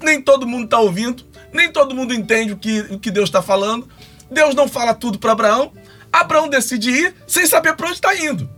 nem 0.00 0.20
todo 0.20 0.46
mundo 0.46 0.66
está 0.66 0.78
ouvindo, 0.78 1.24
nem 1.52 1.72
todo 1.72 1.94
mundo 1.94 2.12
entende 2.14 2.52
o 2.52 2.56
que, 2.56 2.80
o 2.82 3.00
que 3.00 3.10
Deus 3.10 3.28
está 3.28 3.42
falando. 3.42 3.88
Deus 4.30 4.54
não 4.54 4.68
fala 4.68 4.94
tudo 4.94 5.18
para 5.18 5.32
Abraão. 5.32 5.72
Abraão 6.12 6.48
decide 6.48 6.90
ir 6.90 7.14
sem 7.26 7.46
saber 7.46 7.74
para 7.74 7.86
onde 7.86 7.96
está 7.96 8.14
indo. 8.14 8.48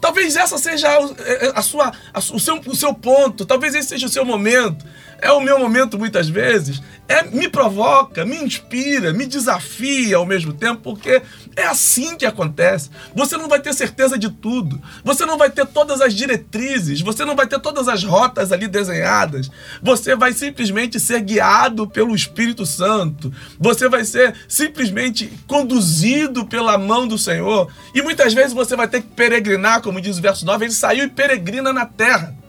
Talvez 0.00 0.36
essa 0.36 0.56
seja 0.58 0.88
a, 0.88 1.58
a 1.58 1.62
sua, 1.62 1.92
a, 2.12 2.18
o, 2.18 2.40
seu, 2.40 2.60
o 2.66 2.74
seu 2.74 2.94
ponto, 2.94 3.44
talvez 3.44 3.74
esse 3.74 3.88
seja 3.88 4.06
o 4.06 4.10
seu 4.10 4.24
momento. 4.24 4.84
É 5.22 5.30
o 5.30 5.40
meu 5.40 5.56
momento 5.56 5.96
muitas 5.96 6.28
vezes 6.28 6.82
é, 7.06 7.22
me 7.22 7.48
provoca, 7.48 8.24
me 8.24 8.36
inspira, 8.42 9.12
me 9.12 9.24
desafia 9.24 10.16
ao 10.16 10.26
mesmo 10.26 10.52
tempo, 10.52 10.80
porque 10.82 11.22
é 11.54 11.62
assim 11.62 12.16
que 12.16 12.26
acontece. 12.26 12.90
Você 13.14 13.36
não 13.36 13.48
vai 13.48 13.60
ter 13.60 13.72
certeza 13.72 14.18
de 14.18 14.28
tudo, 14.28 14.82
você 15.04 15.24
não 15.24 15.38
vai 15.38 15.48
ter 15.48 15.64
todas 15.64 16.00
as 16.00 16.12
diretrizes, 16.12 17.00
você 17.02 17.24
não 17.24 17.36
vai 17.36 17.46
ter 17.46 17.60
todas 17.60 17.86
as 17.86 18.02
rotas 18.02 18.50
ali 18.50 18.66
desenhadas. 18.66 19.48
Você 19.80 20.16
vai 20.16 20.32
simplesmente 20.32 20.98
ser 20.98 21.20
guiado 21.20 21.86
pelo 21.86 22.16
Espírito 22.16 22.66
Santo, 22.66 23.32
você 23.60 23.88
vai 23.88 24.04
ser 24.04 24.34
simplesmente 24.48 25.32
conduzido 25.46 26.46
pela 26.46 26.76
mão 26.76 27.06
do 27.06 27.16
Senhor. 27.16 27.70
E 27.94 28.02
muitas 28.02 28.34
vezes 28.34 28.52
você 28.52 28.74
vai 28.74 28.88
ter 28.88 29.02
que 29.02 29.08
peregrinar, 29.08 29.82
como 29.82 30.00
diz 30.00 30.18
o 30.18 30.22
verso 30.22 30.44
9, 30.44 30.64
ele 30.64 30.72
saiu 30.72 31.04
e 31.04 31.08
peregrina 31.08 31.72
na 31.72 31.86
terra. 31.86 32.41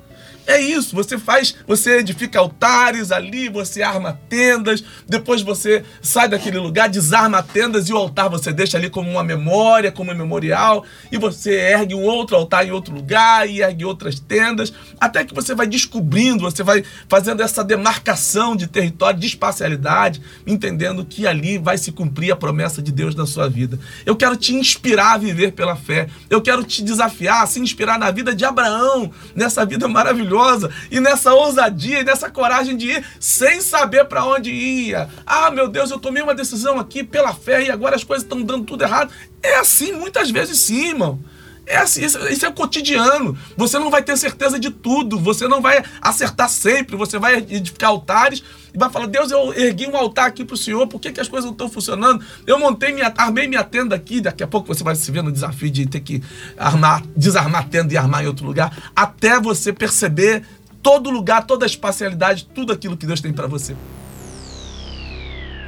É 0.45 0.59
isso, 0.59 0.93
você 0.93 1.17
faz, 1.17 1.55
você 1.65 1.99
edifica 1.99 2.37
altares 2.37 3.13
ali, 3.13 3.47
você 3.47 3.81
arma 3.81 4.19
tendas, 4.27 4.83
depois 5.07 5.41
você 5.41 5.85
sai 6.01 6.27
daquele 6.27 6.57
lugar, 6.57 6.89
desarma 6.89 7.41
tendas 7.41 7.87
e 7.87 7.93
o 7.93 7.97
altar 7.97 8.29
você 8.29 8.51
deixa 8.51 8.77
ali 8.77 8.89
como 8.89 9.09
uma 9.09 9.23
memória, 9.23 9.89
como 9.89 10.11
um 10.11 10.15
memorial, 10.15 10.83
e 11.09 11.17
você 11.17 11.53
ergue 11.53 11.95
um 11.95 12.03
outro 12.03 12.35
altar 12.35 12.67
em 12.67 12.71
outro 12.71 12.93
lugar 12.93 13.49
e 13.49 13.61
ergue 13.61 13.85
outras 13.85 14.19
tendas, 14.19 14.73
até 14.99 15.23
que 15.23 15.33
você 15.33 15.55
vai 15.55 15.65
descobrindo, 15.65 16.43
você 16.43 16.61
vai 16.61 16.83
fazendo 17.07 17.41
essa 17.41 17.63
demarcação 17.63 18.53
de 18.53 18.67
território, 18.67 19.19
de 19.21 19.27
espacialidade, 19.27 20.21
entendendo 20.45 21.05
que 21.05 21.25
ali 21.25 21.57
vai 21.57 21.77
se 21.77 21.93
cumprir 21.93 22.33
a 22.33 22.35
promessa 22.35 22.81
de 22.81 22.91
Deus 22.91 23.15
na 23.15 23.25
sua 23.25 23.47
vida. 23.47 23.79
Eu 24.05 24.15
quero 24.15 24.35
te 24.35 24.53
inspirar 24.53 25.13
a 25.13 25.17
viver 25.17 25.53
pela 25.53 25.77
fé. 25.77 26.07
Eu 26.29 26.41
quero 26.41 26.65
te 26.65 26.83
desafiar 26.83 27.43
a 27.43 27.47
se 27.47 27.61
inspirar 27.61 27.97
na 27.97 28.11
vida 28.11 28.35
de 28.35 28.43
Abraão, 28.43 29.09
nessa 29.33 29.65
vida 29.65 29.87
maravilhosa 29.87 30.32
maravilhosa 30.33 30.71
e 30.89 30.99
nessa 30.99 31.33
ousadia 31.33 31.99
e 31.99 32.03
nessa 32.03 32.29
coragem 32.29 32.75
de 32.75 32.89
ir 32.91 33.05
sem 33.19 33.61
saber 33.61 34.05
para 34.05 34.25
onde 34.25 34.51
ia. 34.51 35.09
Ah, 35.25 35.51
meu 35.51 35.67
Deus, 35.67 35.91
eu 35.91 35.99
tomei 35.99 36.23
uma 36.23 36.35
decisão 36.35 36.79
aqui 36.79 37.03
pela 37.03 37.33
fé 37.33 37.63
e 37.63 37.71
agora 37.71 37.95
as 37.95 38.03
coisas 38.03 38.23
estão 38.23 38.41
dando 38.41 38.65
tudo 38.65 38.83
errado. 38.83 39.13
É 39.41 39.55
assim 39.55 39.93
muitas 39.93 40.31
vezes 40.31 40.59
sim, 40.59 40.89
irmão. 40.89 41.19
É 41.65 41.77
assim, 41.77 42.03
isso, 42.03 42.19
isso 42.27 42.45
é 42.45 42.51
cotidiano. 42.51 43.37
Você 43.55 43.79
não 43.79 43.89
vai 43.89 44.03
ter 44.03 44.17
certeza 44.17 44.59
de 44.59 44.69
tudo, 44.69 45.17
você 45.17 45.47
não 45.47 45.61
vai 45.61 45.83
acertar 46.01 46.49
sempre, 46.49 46.95
você 46.97 47.17
vai 47.17 47.37
edificar 47.37 47.89
altares 47.89 48.43
e 48.73 48.77
vai 48.77 48.89
falar: 48.89 49.07
Deus, 49.07 49.31
eu 49.31 49.53
ergui 49.53 49.87
um 49.87 49.95
altar 49.95 50.27
aqui 50.27 50.43
para 50.43 50.55
o 50.55 50.57
Senhor, 50.57 50.85
por 50.87 50.99
que, 50.99 51.11
que 51.11 51.21
as 51.21 51.27
coisas 51.27 51.45
não 51.45 51.53
estão 51.53 51.69
funcionando? 51.69 52.23
Eu 52.45 52.59
montei 52.59 52.91
minha, 52.91 53.13
armei 53.15 53.47
minha 53.47 53.63
tenda 53.63 53.95
aqui, 53.95 54.19
daqui 54.19 54.43
a 54.43 54.47
pouco 54.47 54.67
você 54.67 54.83
vai 54.83 54.95
se 54.95 55.09
ver 55.09 55.23
no 55.23 55.31
desafio 55.31 55.69
de 55.69 55.85
ter 55.85 56.01
que 56.01 56.21
armar, 56.57 57.01
desarmar 57.15 57.61
a 57.61 57.65
tenda 57.65 57.93
e 57.93 57.97
armar 57.97 58.23
em 58.23 58.27
outro 58.27 58.45
lugar, 58.45 58.91
até 58.93 59.39
você 59.39 59.71
perceber 59.71 60.43
todo 60.81 61.09
lugar, 61.09 61.47
toda 61.47 61.65
a 61.65 61.67
espacialidade, 61.67 62.45
tudo 62.53 62.73
aquilo 62.73 62.97
que 62.97 63.07
Deus 63.07 63.21
tem 63.21 63.31
para 63.31 63.47
você. 63.47 63.73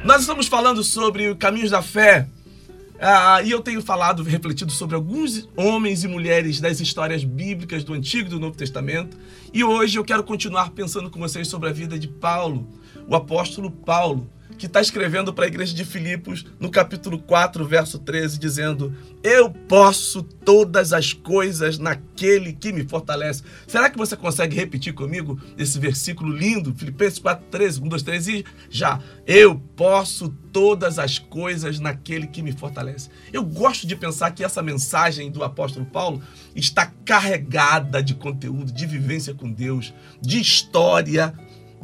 Nós 0.04 0.20
estamos 0.20 0.46
falando 0.46 0.84
sobre 0.84 1.34
caminhos 1.36 1.70
da 1.70 1.80
fé, 1.80 2.28
ah, 3.00 3.42
e 3.42 3.50
eu 3.50 3.60
tenho 3.60 3.82
falado, 3.82 4.22
refletido 4.22 4.72
sobre 4.72 4.94
alguns 4.94 5.48
homens 5.56 6.04
e 6.04 6.08
mulheres 6.08 6.60
das 6.60 6.80
histórias 6.80 7.24
bíblicas 7.24 7.84
do 7.84 7.92
Antigo 7.92 8.28
e 8.28 8.30
do 8.30 8.40
Novo 8.40 8.56
Testamento. 8.56 9.16
E 9.52 9.62
hoje 9.62 9.98
eu 9.98 10.04
quero 10.04 10.24
continuar 10.24 10.70
pensando 10.70 11.10
com 11.10 11.18
vocês 11.18 11.48
sobre 11.48 11.68
a 11.68 11.72
vida 11.72 11.98
de 11.98 12.08
Paulo, 12.08 12.66
o 13.06 13.14
apóstolo 13.14 13.70
Paulo 13.70 14.28
que 14.56 14.66
está 14.66 14.80
escrevendo 14.80 15.32
para 15.32 15.44
a 15.44 15.48
igreja 15.48 15.74
de 15.74 15.84
Filipos 15.84 16.46
no 16.58 16.70
capítulo 16.70 17.18
4, 17.18 17.64
verso 17.66 17.98
13, 17.98 18.38
dizendo: 18.38 18.94
Eu 19.22 19.50
posso 19.50 20.22
todas 20.22 20.92
as 20.92 21.12
coisas 21.12 21.78
naquele 21.78 22.52
que 22.52 22.72
me 22.72 22.84
fortalece. 22.84 23.42
Será 23.66 23.90
que 23.90 23.98
você 23.98 24.16
consegue 24.16 24.56
repetir 24.56 24.94
comigo 24.94 25.38
esse 25.58 25.78
versículo 25.78 26.34
lindo? 26.34 26.74
Filipenses 26.74 27.18
4, 27.18 27.46
13, 27.50 27.82
1, 27.82 27.88
2, 27.88 28.02
3 28.02 28.28
e 28.28 28.44
já. 28.70 29.00
Eu 29.26 29.60
posso 29.76 30.28
todas 30.52 30.98
as 30.98 31.18
coisas 31.18 31.78
naquele 31.78 32.26
que 32.26 32.42
me 32.42 32.52
fortalece. 32.52 33.10
Eu 33.32 33.44
gosto 33.44 33.86
de 33.86 33.94
pensar 33.94 34.30
que 34.30 34.42
essa 34.42 34.62
mensagem 34.62 35.30
do 35.30 35.44
apóstolo 35.44 35.84
Paulo 35.84 36.22
está 36.54 36.86
carregada 37.04 38.02
de 38.02 38.14
conteúdo, 38.14 38.72
de 38.72 38.86
vivência 38.86 39.34
com 39.34 39.52
Deus, 39.52 39.92
de 40.20 40.40
história 40.40 41.34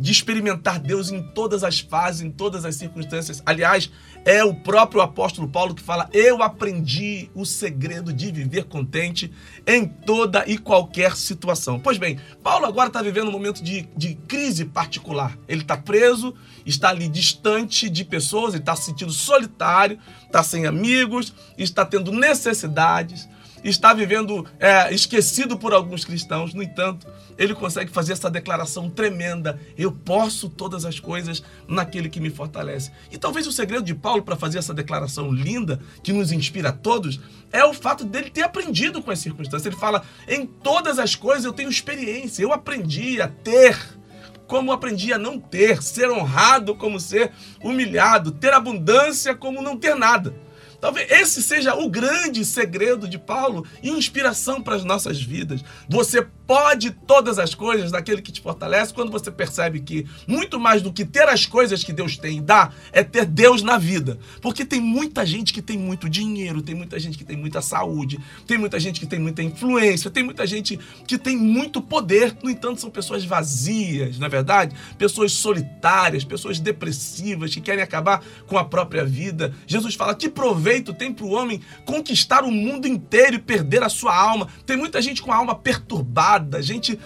de 0.03 0.11
experimentar 0.11 0.81
Deus 0.81 1.13
em 1.13 1.23
todas 1.23 1.63
as 1.63 1.79
fases, 1.79 2.23
em 2.23 2.31
todas 2.31 2.65
as 2.65 2.75
circunstâncias. 2.75 3.41
Aliás, 3.47 3.89
é 4.25 4.43
o 4.43 4.53
próprio 4.53 5.01
apóstolo 5.01 5.47
Paulo 5.47 5.77
que 5.77 5.83
fala: 5.83 6.11
Eu 6.13 6.43
aprendi 6.43 7.31
o 7.37 7.47
segredo 7.47 8.13
de 8.13 8.33
viver 8.33 8.65
contente 8.65 9.33
em 9.65 9.87
toda 9.87 10.45
e 10.45 10.59
qualquer 10.59 11.17
situação. 11.17 11.79
Pois 11.79 11.99
bem, 11.99 12.19
Paulo 12.43 12.67
agora 12.67 12.89
está 12.89 13.01
vivendo 13.01 13.29
um 13.29 13.33
momento 13.33 13.63
de, 13.63 13.89
de 13.97 14.17
crise 14.27 14.65
particular. 14.65 15.39
Ele 15.47 15.63
está 15.63 15.77
preso, 15.77 16.35
está 16.67 16.89
ali 16.89 17.07
distante 17.07 17.89
de 17.89 18.05
pessoas, 18.05 18.55
está 18.55 18.75
se 18.75 18.87
sentindo 18.87 19.13
solitário, 19.13 20.01
está 20.27 20.43
sem 20.43 20.67
amigos, 20.67 21.33
está 21.57 21.85
tendo 21.85 22.11
necessidades 22.11 23.29
está 23.63 23.93
vivendo 23.93 24.47
é, 24.59 24.93
esquecido 24.93 25.59
por 25.59 25.73
alguns 25.73 26.05
cristãos. 26.05 26.55
No 26.55 26.63
entanto, 26.63 27.07
ele 27.39 27.55
consegue 27.55 27.91
fazer 27.91 28.13
essa 28.13 28.31
declaração 28.31 28.91
tremenda: 28.91 29.59
Eu 29.77 29.93
posso 29.93 30.49
todas 30.49 30.85
as 30.85 30.99
coisas 30.99 31.43
naquele 31.69 32.09
que 32.09 32.21
me 32.21 32.31
fortalece. 32.31 32.91
E 33.11 33.19
talvez 33.19 33.47
o 33.47 33.53
segredo 33.53 33.85
de 33.85 33.95
Paulo 33.95 34.23
para 34.23 34.37
fazer 34.37 34.59
essa 34.59 34.75
declaração 34.75 35.31
linda, 35.31 35.81
que 36.03 36.13
nos 36.13 36.33
inspira 36.33 36.71
a 36.71 36.73
todos, 36.73 37.21
é 37.53 37.65
o 37.65 37.75
fato 37.75 38.05
dele 38.05 38.31
ter 38.31 38.43
aprendido 38.43 39.03
com 39.03 39.11
as 39.11 39.19
circunstâncias. 39.19 39.67
Ele 39.67 39.77
fala: 39.77 40.03
Em 40.29 40.47
todas 40.47 40.99
as 40.99 41.15
coisas 41.15 41.45
eu 41.45 41.53
tenho 41.53 41.71
experiência, 41.71 42.43
eu 42.43 42.53
aprendi 42.53 43.21
a 43.21 43.29
ter 43.29 43.79
como 44.53 44.71
aprendi 44.71 45.15
a 45.15 45.19
não 45.19 45.39
ter, 45.39 45.83
ser 45.83 46.11
honrado 46.11 46.75
como 46.75 47.01
ser 47.01 47.33
humilhado, 47.63 48.31
ter 48.33 48.53
abundância 48.53 49.35
como 49.35 49.63
não 49.63 49.79
ter 49.79 49.95
nada. 49.95 50.35
Talvez 50.83 51.09
esse 51.13 51.41
seja 51.41 51.77
o 51.77 51.89
grande 51.89 52.45
segredo 52.45 53.07
de 53.07 53.17
Paulo 53.17 53.65
e 53.85 53.89
inspiração 53.89 54.61
para 54.61 54.75
as 54.75 54.83
nossas 54.83 55.23
vidas. 55.23 55.63
Você 55.89 56.27
pode 56.45 56.91
todas 56.91 57.39
as 57.39 57.55
coisas 57.55 57.93
daquele 57.93 58.21
que 58.21 58.33
te 58.33 58.41
fortalece 58.41 58.93
quando 58.93 59.13
você 59.13 59.31
percebe 59.31 59.79
que 59.79 60.05
muito 60.27 60.59
mais 60.59 60.83
do 60.83 60.93
que 60.93 61.05
ter 61.05 61.29
as 61.29 61.47
coisas 61.47 61.85
que 61.85 61.93
Deus 61.93 62.17
tem 62.17 62.39
e 62.39 62.41
dá 62.41 62.73
é 62.91 63.05
ter 63.05 63.25
Deus 63.25 63.63
na 63.63 63.79
vida. 63.79 64.19
Porque 64.41 64.65
tem 64.65 64.81
muita 64.81 65.25
gente 65.25 65.53
que 65.53 65.63
tem 65.63 65.79
muito 65.79 66.11
dinheiro, 66.11 66.61
tem 66.61 66.75
muita 66.75 66.99
gente 66.99 67.17
que 67.17 67.25
tem 67.25 67.37
muita 67.37 67.63
saúde, 67.63 68.19
tem 68.45 68.59
muita 68.59 68.81
gente 68.81 68.99
que 68.99 69.07
tem 69.07 69.21
muita 69.21 69.41
influência, 69.41 70.11
tem 70.11 70.25
muita 70.25 70.45
gente 70.49 70.81
que 71.07 71.17
tem 71.17 71.37
muito 71.37 71.81
poder. 71.81 72.37
No 72.43 72.51
entanto, 72.51 72.81
são 72.81 72.91
pessoas 72.91 73.25
vazias, 73.25 74.19
na 74.19 74.27
é 74.27 74.29
verdade? 74.29 74.75
Pessoas 74.99 75.31
solitárias, 75.31 76.25
pessoas 76.25 76.59
depressivas 76.59 77.55
que 77.55 77.61
querem 77.61 77.85
acabar 77.85 78.21
com 78.49 78.59
a 78.59 78.65
própria 78.65 79.05
vida. 79.05 79.55
Jesus 79.65 79.95
fala: 79.95 80.13
"Que 80.13 80.29
proveito 80.29 80.72
tem 80.81 81.13
para 81.13 81.27
o 81.27 81.33
homem 81.33 81.61
conquistar 81.85 82.45
o 82.45 82.51
mundo 82.51 82.87
inteiro 82.87 83.37
e 83.37 83.39
perder 83.39 83.83
a 83.83 83.89
sua 83.89 84.17
alma?" 84.17 84.49
Tem 84.65 84.77
muita 84.77 85.03
gente 85.03 85.21
com 85.21 85.33
a 85.33 85.37
alma 85.37 85.55
perturbada 85.55 86.63
gente 86.63 86.99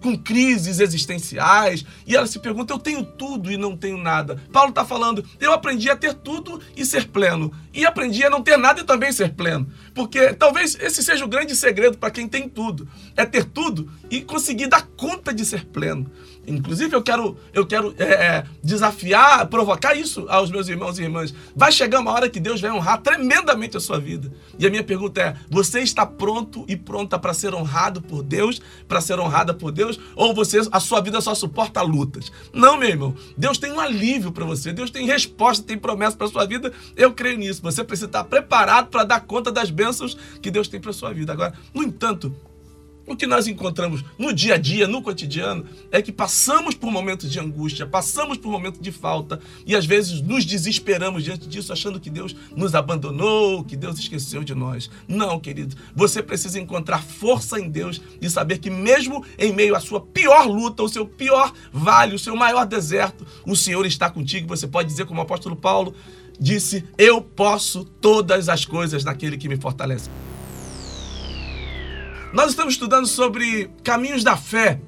com 0.00 0.16
crises 0.16 0.80
existenciais, 0.80 1.84
e 2.06 2.16
ela 2.16 2.26
se 2.26 2.38
pergunta: 2.38 2.72
eu 2.72 2.78
tenho 2.78 3.04
tudo 3.04 3.50
e 3.50 3.56
não 3.56 3.76
tenho 3.76 3.98
nada. 3.98 4.40
Paulo 4.52 4.70
está 4.70 4.84
falando: 4.84 5.24
eu 5.40 5.52
aprendi 5.52 5.90
a 5.90 5.96
ter 5.96 6.14
tudo 6.14 6.60
e 6.76 6.84
ser 6.84 7.08
pleno, 7.08 7.52
e 7.72 7.84
aprendi 7.84 8.24
a 8.24 8.30
não 8.30 8.42
ter 8.42 8.56
nada 8.56 8.80
e 8.80 8.84
também 8.84 9.12
ser 9.12 9.34
pleno. 9.34 9.68
Porque 9.94 10.32
talvez 10.32 10.76
esse 10.80 11.02
seja 11.02 11.24
o 11.24 11.28
grande 11.28 11.54
segredo 11.54 11.98
para 11.98 12.10
quem 12.10 12.28
tem 12.28 12.48
tudo: 12.48 12.88
é 13.16 13.24
ter 13.24 13.44
tudo 13.44 13.90
e 14.10 14.20
conseguir 14.20 14.68
dar 14.68 14.86
conta 14.96 15.32
de 15.32 15.44
ser 15.44 15.66
pleno. 15.66 16.10
Inclusive, 16.46 16.94
eu 16.94 17.02
quero, 17.02 17.36
eu 17.52 17.64
quero 17.64 17.94
é, 17.98 18.04
é, 18.04 18.44
desafiar, 18.62 19.46
provocar 19.46 19.94
isso 19.94 20.26
aos 20.28 20.50
meus 20.50 20.68
irmãos 20.68 20.98
e 20.98 21.02
irmãs. 21.02 21.32
Vai 21.54 21.70
chegar 21.70 22.00
uma 22.00 22.10
hora 22.10 22.28
que 22.28 22.40
Deus 22.40 22.60
vai 22.60 22.70
honrar 22.70 23.00
tremendamente 23.00 23.76
a 23.76 23.80
sua 23.80 24.00
vida. 24.00 24.32
E 24.58 24.66
a 24.66 24.70
minha 24.70 24.82
pergunta 24.82 25.20
é: 25.20 25.36
você 25.48 25.80
está 25.80 26.04
pronto 26.04 26.64
e 26.66 26.76
pronta 26.76 27.18
para 27.18 27.32
ser 27.32 27.54
honrado 27.54 28.02
por 28.02 28.22
Deus, 28.22 28.60
para 28.88 29.00
ser 29.00 29.20
honrada 29.20 29.54
por 29.54 29.70
Deus, 29.70 30.00
ou 30.16 30.34
você 30.34 30.60
a 30.72 30.80
sua 30.80 31.00
vida 31.00 31.20
só 31.20 31.34
suporta 31.34 31.80
lutas? 31.80 32.32
Não, 32.52 32.76
meu 32.76 32.88
irmão. 32.88 33.14
Deus 33.36 33.58
tem 33.58 33.72
um 33.72 33.80
alívio 33.80 34.32
para 34.32 34.44
você. 34.44 34.72
Deus 34.72 34.90
tem 34.90 35.06
resposta, 35.06 35.64
tem 35.64 35.78
promessa 35.78 36.16
para 36.16 36.26
sua 36.26 36.44
vida. 36.44 36.72
Eu 36.96 37.12
creio 37.12 37.38
nisso. 37.38 37.62
Você 37.62 37.84
precisa 37.84 38.06
estar 38.06 38.24
preparado 38.24 38.88
para 38.88 39.04
dar 39.04 39.20
conta 39.20 39.52
das 39.52 39.70
bênçãos 39.70 40.16
que 40.40 40.50
Deus 40.50 40.66
tem 40.66 40.80
para 40.80 40.92
sua 40.92 41.12
vida. 41.12 41.32
Agora, 41.32 41.54
no 41.72 41.82
entanto, 41.82 42.34
o 43.06 43.16
que 43.16 43.26
nós 43.26 43.46
encontramos 43.46 44.04
no 44.18 44.32
dia 44.32 44.54
a 44.54 44.56
dia, 44.56 44.86
no 44.86 45.02
cotidiano, 45.02 45.64
é 45.90 46.00
que 46.00 46.12
passamos 46.12 46.74
por 46.74 46.90
momentos 46.90 47.30
de 47.30 47.38
angústia, 47.38 47.86
passamos 47.86 48.38
por 48.38 48.50
momentos 48.50 48.80
de 48.80 48.92
falta 48.92 49.40
e 49.66 49.74
às 49.74 49.84
vezes 49.84 50.20
nos 50.20 50.44
desesperamos 50.44 51.24
diante 51.24 51.48
disso, 51.48 51.72
achando 51.72 52.00
que 52.00 52.10
Deus 52.10 52.34
nos 52.54 52.74
abandonou, 52.74 53.64
que 53.64 53.76
Deus 53.76 53.98
esqueceu 53.98 54.44
de 54.44 54.54
nós. 54.54 54.90
Não, 55.08 55.38
querido. 55.38 55.76
Você 55.94 56.22
precisa 56.22 56.60
encontrar 56.60 57.02
força 57.02 57.58
em 57.58 57.68
Deus 57.68 58.00
e 58.20 58.30
saber 58.30 58.58
que, 58.58 58.70
mesmo 58.70 59.24
em 59.38 59.52
meio 59.52 59.74
à 59.74 59.80
sua 59.80 60.00
pior 60.00 60.46
luta, 60.46 60.82
o 60.82 60.88
seu 60.88 61.06
pior 61.06 61.52
vale, 61.72 62.14
o 62.14 62.18
seu 62.18 62.36
maior 62.36 62.64
deserto, 62.64 63.26
o 63.46 63.56
Senhor 63.56 63.84
está 63.86 64.10
contigo. 64.10 64.48
Você 64.48 64.66
pode 64.66 64.88
dizer, 64.88 65.06
como 65.06 65.20
o 65.20 65.22
apóstolo 65.22 65.56
Paulo 65.56 65.94
disse: 66.38 66.84
Eu 66.96 67.20
posso 67.20 67.84
todas 67.84 68.48
as 68.48 68.64
coisas 68.64 69.04
naquele 69.04 69.36
que 69.36 69.48
me 69.48 69.56
fortalece. 69.56 70.08
Nós 72.32 72.48
estamos 72.48 72.72
estudando 72.72 73.06
sobre 73.06 73.70
caminhos 73.84 74.24
da 74.24 74.38
fé. 74.38 74.80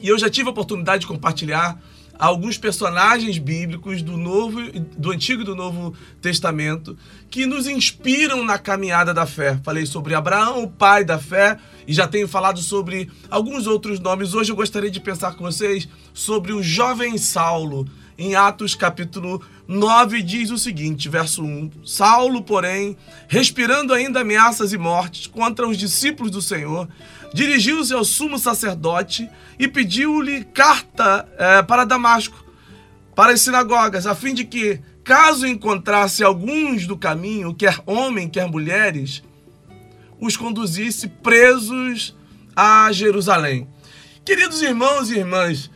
E 0.00 0.06
eu 0.08 0.16
já 0.16 0.30
tive 0.30 0.48
a 0.48 0.52
oportunidade 0.52 1.00
de 1.00 1.06
compartilhar 1.08 1.82
alguns 2.16 2.56
personagens 2.56 3.38
bíblicos 3.38 4.02
do 4.02 4.16
Novo, 4.16 4.60
do 4.96 5.10
Antigo 5.10 5.42
e 5.42 5.44
do 5.44 5.56
Novo 5.56 5.96
Testamento 6.22 6.96
que 7.28 7.44
nos 7.44 7.66
inspiram 7.66 8.44
na 8.44 8.56
caminhada 8.56 9.12
da 9.12 9.26
fé. 9.26 9.58
Falei 9.64 9.84
sobre 9.84 10.14
Abraão, 10.14 10.62
o 10.62 10.70
pai 10.70 11.04
da 11.04 11.18
fé, 11.18 11.58
e 11.88 11.92
já 11.92 12.06
tenho 12.06 12.28
falado 12.28 12.60
sobre 12.60 13.10
alguns 13.28 13.66
outros 13.66 13.98
nomes. 13.98 14.32
Hoje 14.32 14.52
eu 14.52 14.56
gostaria 14.56 14.92
de 14.92 15.00
pensar 15.00 15.34
com 15.34 15.42
vocês 15.42 15.88
sobre 16.12 16.52
o 16.52 16.62
jovem 16.62 17.18
Saulo. 17.18 17.84
Em 18.16 18.36
Atos 18.36 18.76
capítulo 18.76 19.42
9 19.66 20.22
diz 20.22 20.50
o 20.50 20.58
seguinte, 20.58 21.08
verso 21.08 21.42
1: 21.42 21.70
Saulo, 21.84 22.42
porém, 22.42 22.96
respirando 23.26 23.92
ainda 23.92 24.20
ameaças 24.20 24.72
e 24.72 24.78
mortes 24.78 25.26
contra 25.26 25.66
os 25.66 25.76
discípulos 25.76 26.30
do 26.30 26.40
Senhor, 26.40 26.88
dirigiu-se 27.32 27.92
ao 27.92 28.04
sumo 28.04 28.38
sacerdote 28.38 29.28
e 29.58 29.66
pediu-lhe 29.66 30.44
carta 30.44 31.26
é, 31.36 31.62
para 31.62 31.84
Damasco, 31.84 32.44
para 33.16 33.32
as 33.32 33.40
sinagogas, 33.40 34.06
a 34.06 34.14
fim 34.14 34.32
de 34.32 34.44
que, 34.44 34.80
caso 35.02 35.44
encontrasse 35.44 36.22
alguns 36.22 36.86
do 36.86 36.96
caminho, 36.96 37.52
quer 37.52 37.80
homem, 37.84 38.28
quer 38.28 38.46
mulheres, 38.46 39.24
os 40.20 40.36
conduzisse 40.36 41.08
presos 41.08 42.16
a 42.54 42.92
Jerusalém. 42.92 43.66
Queridos 44.24 44.62
irmãos 44.62 45.10
e 45.10 45.18
irmãs, 45.18 45.70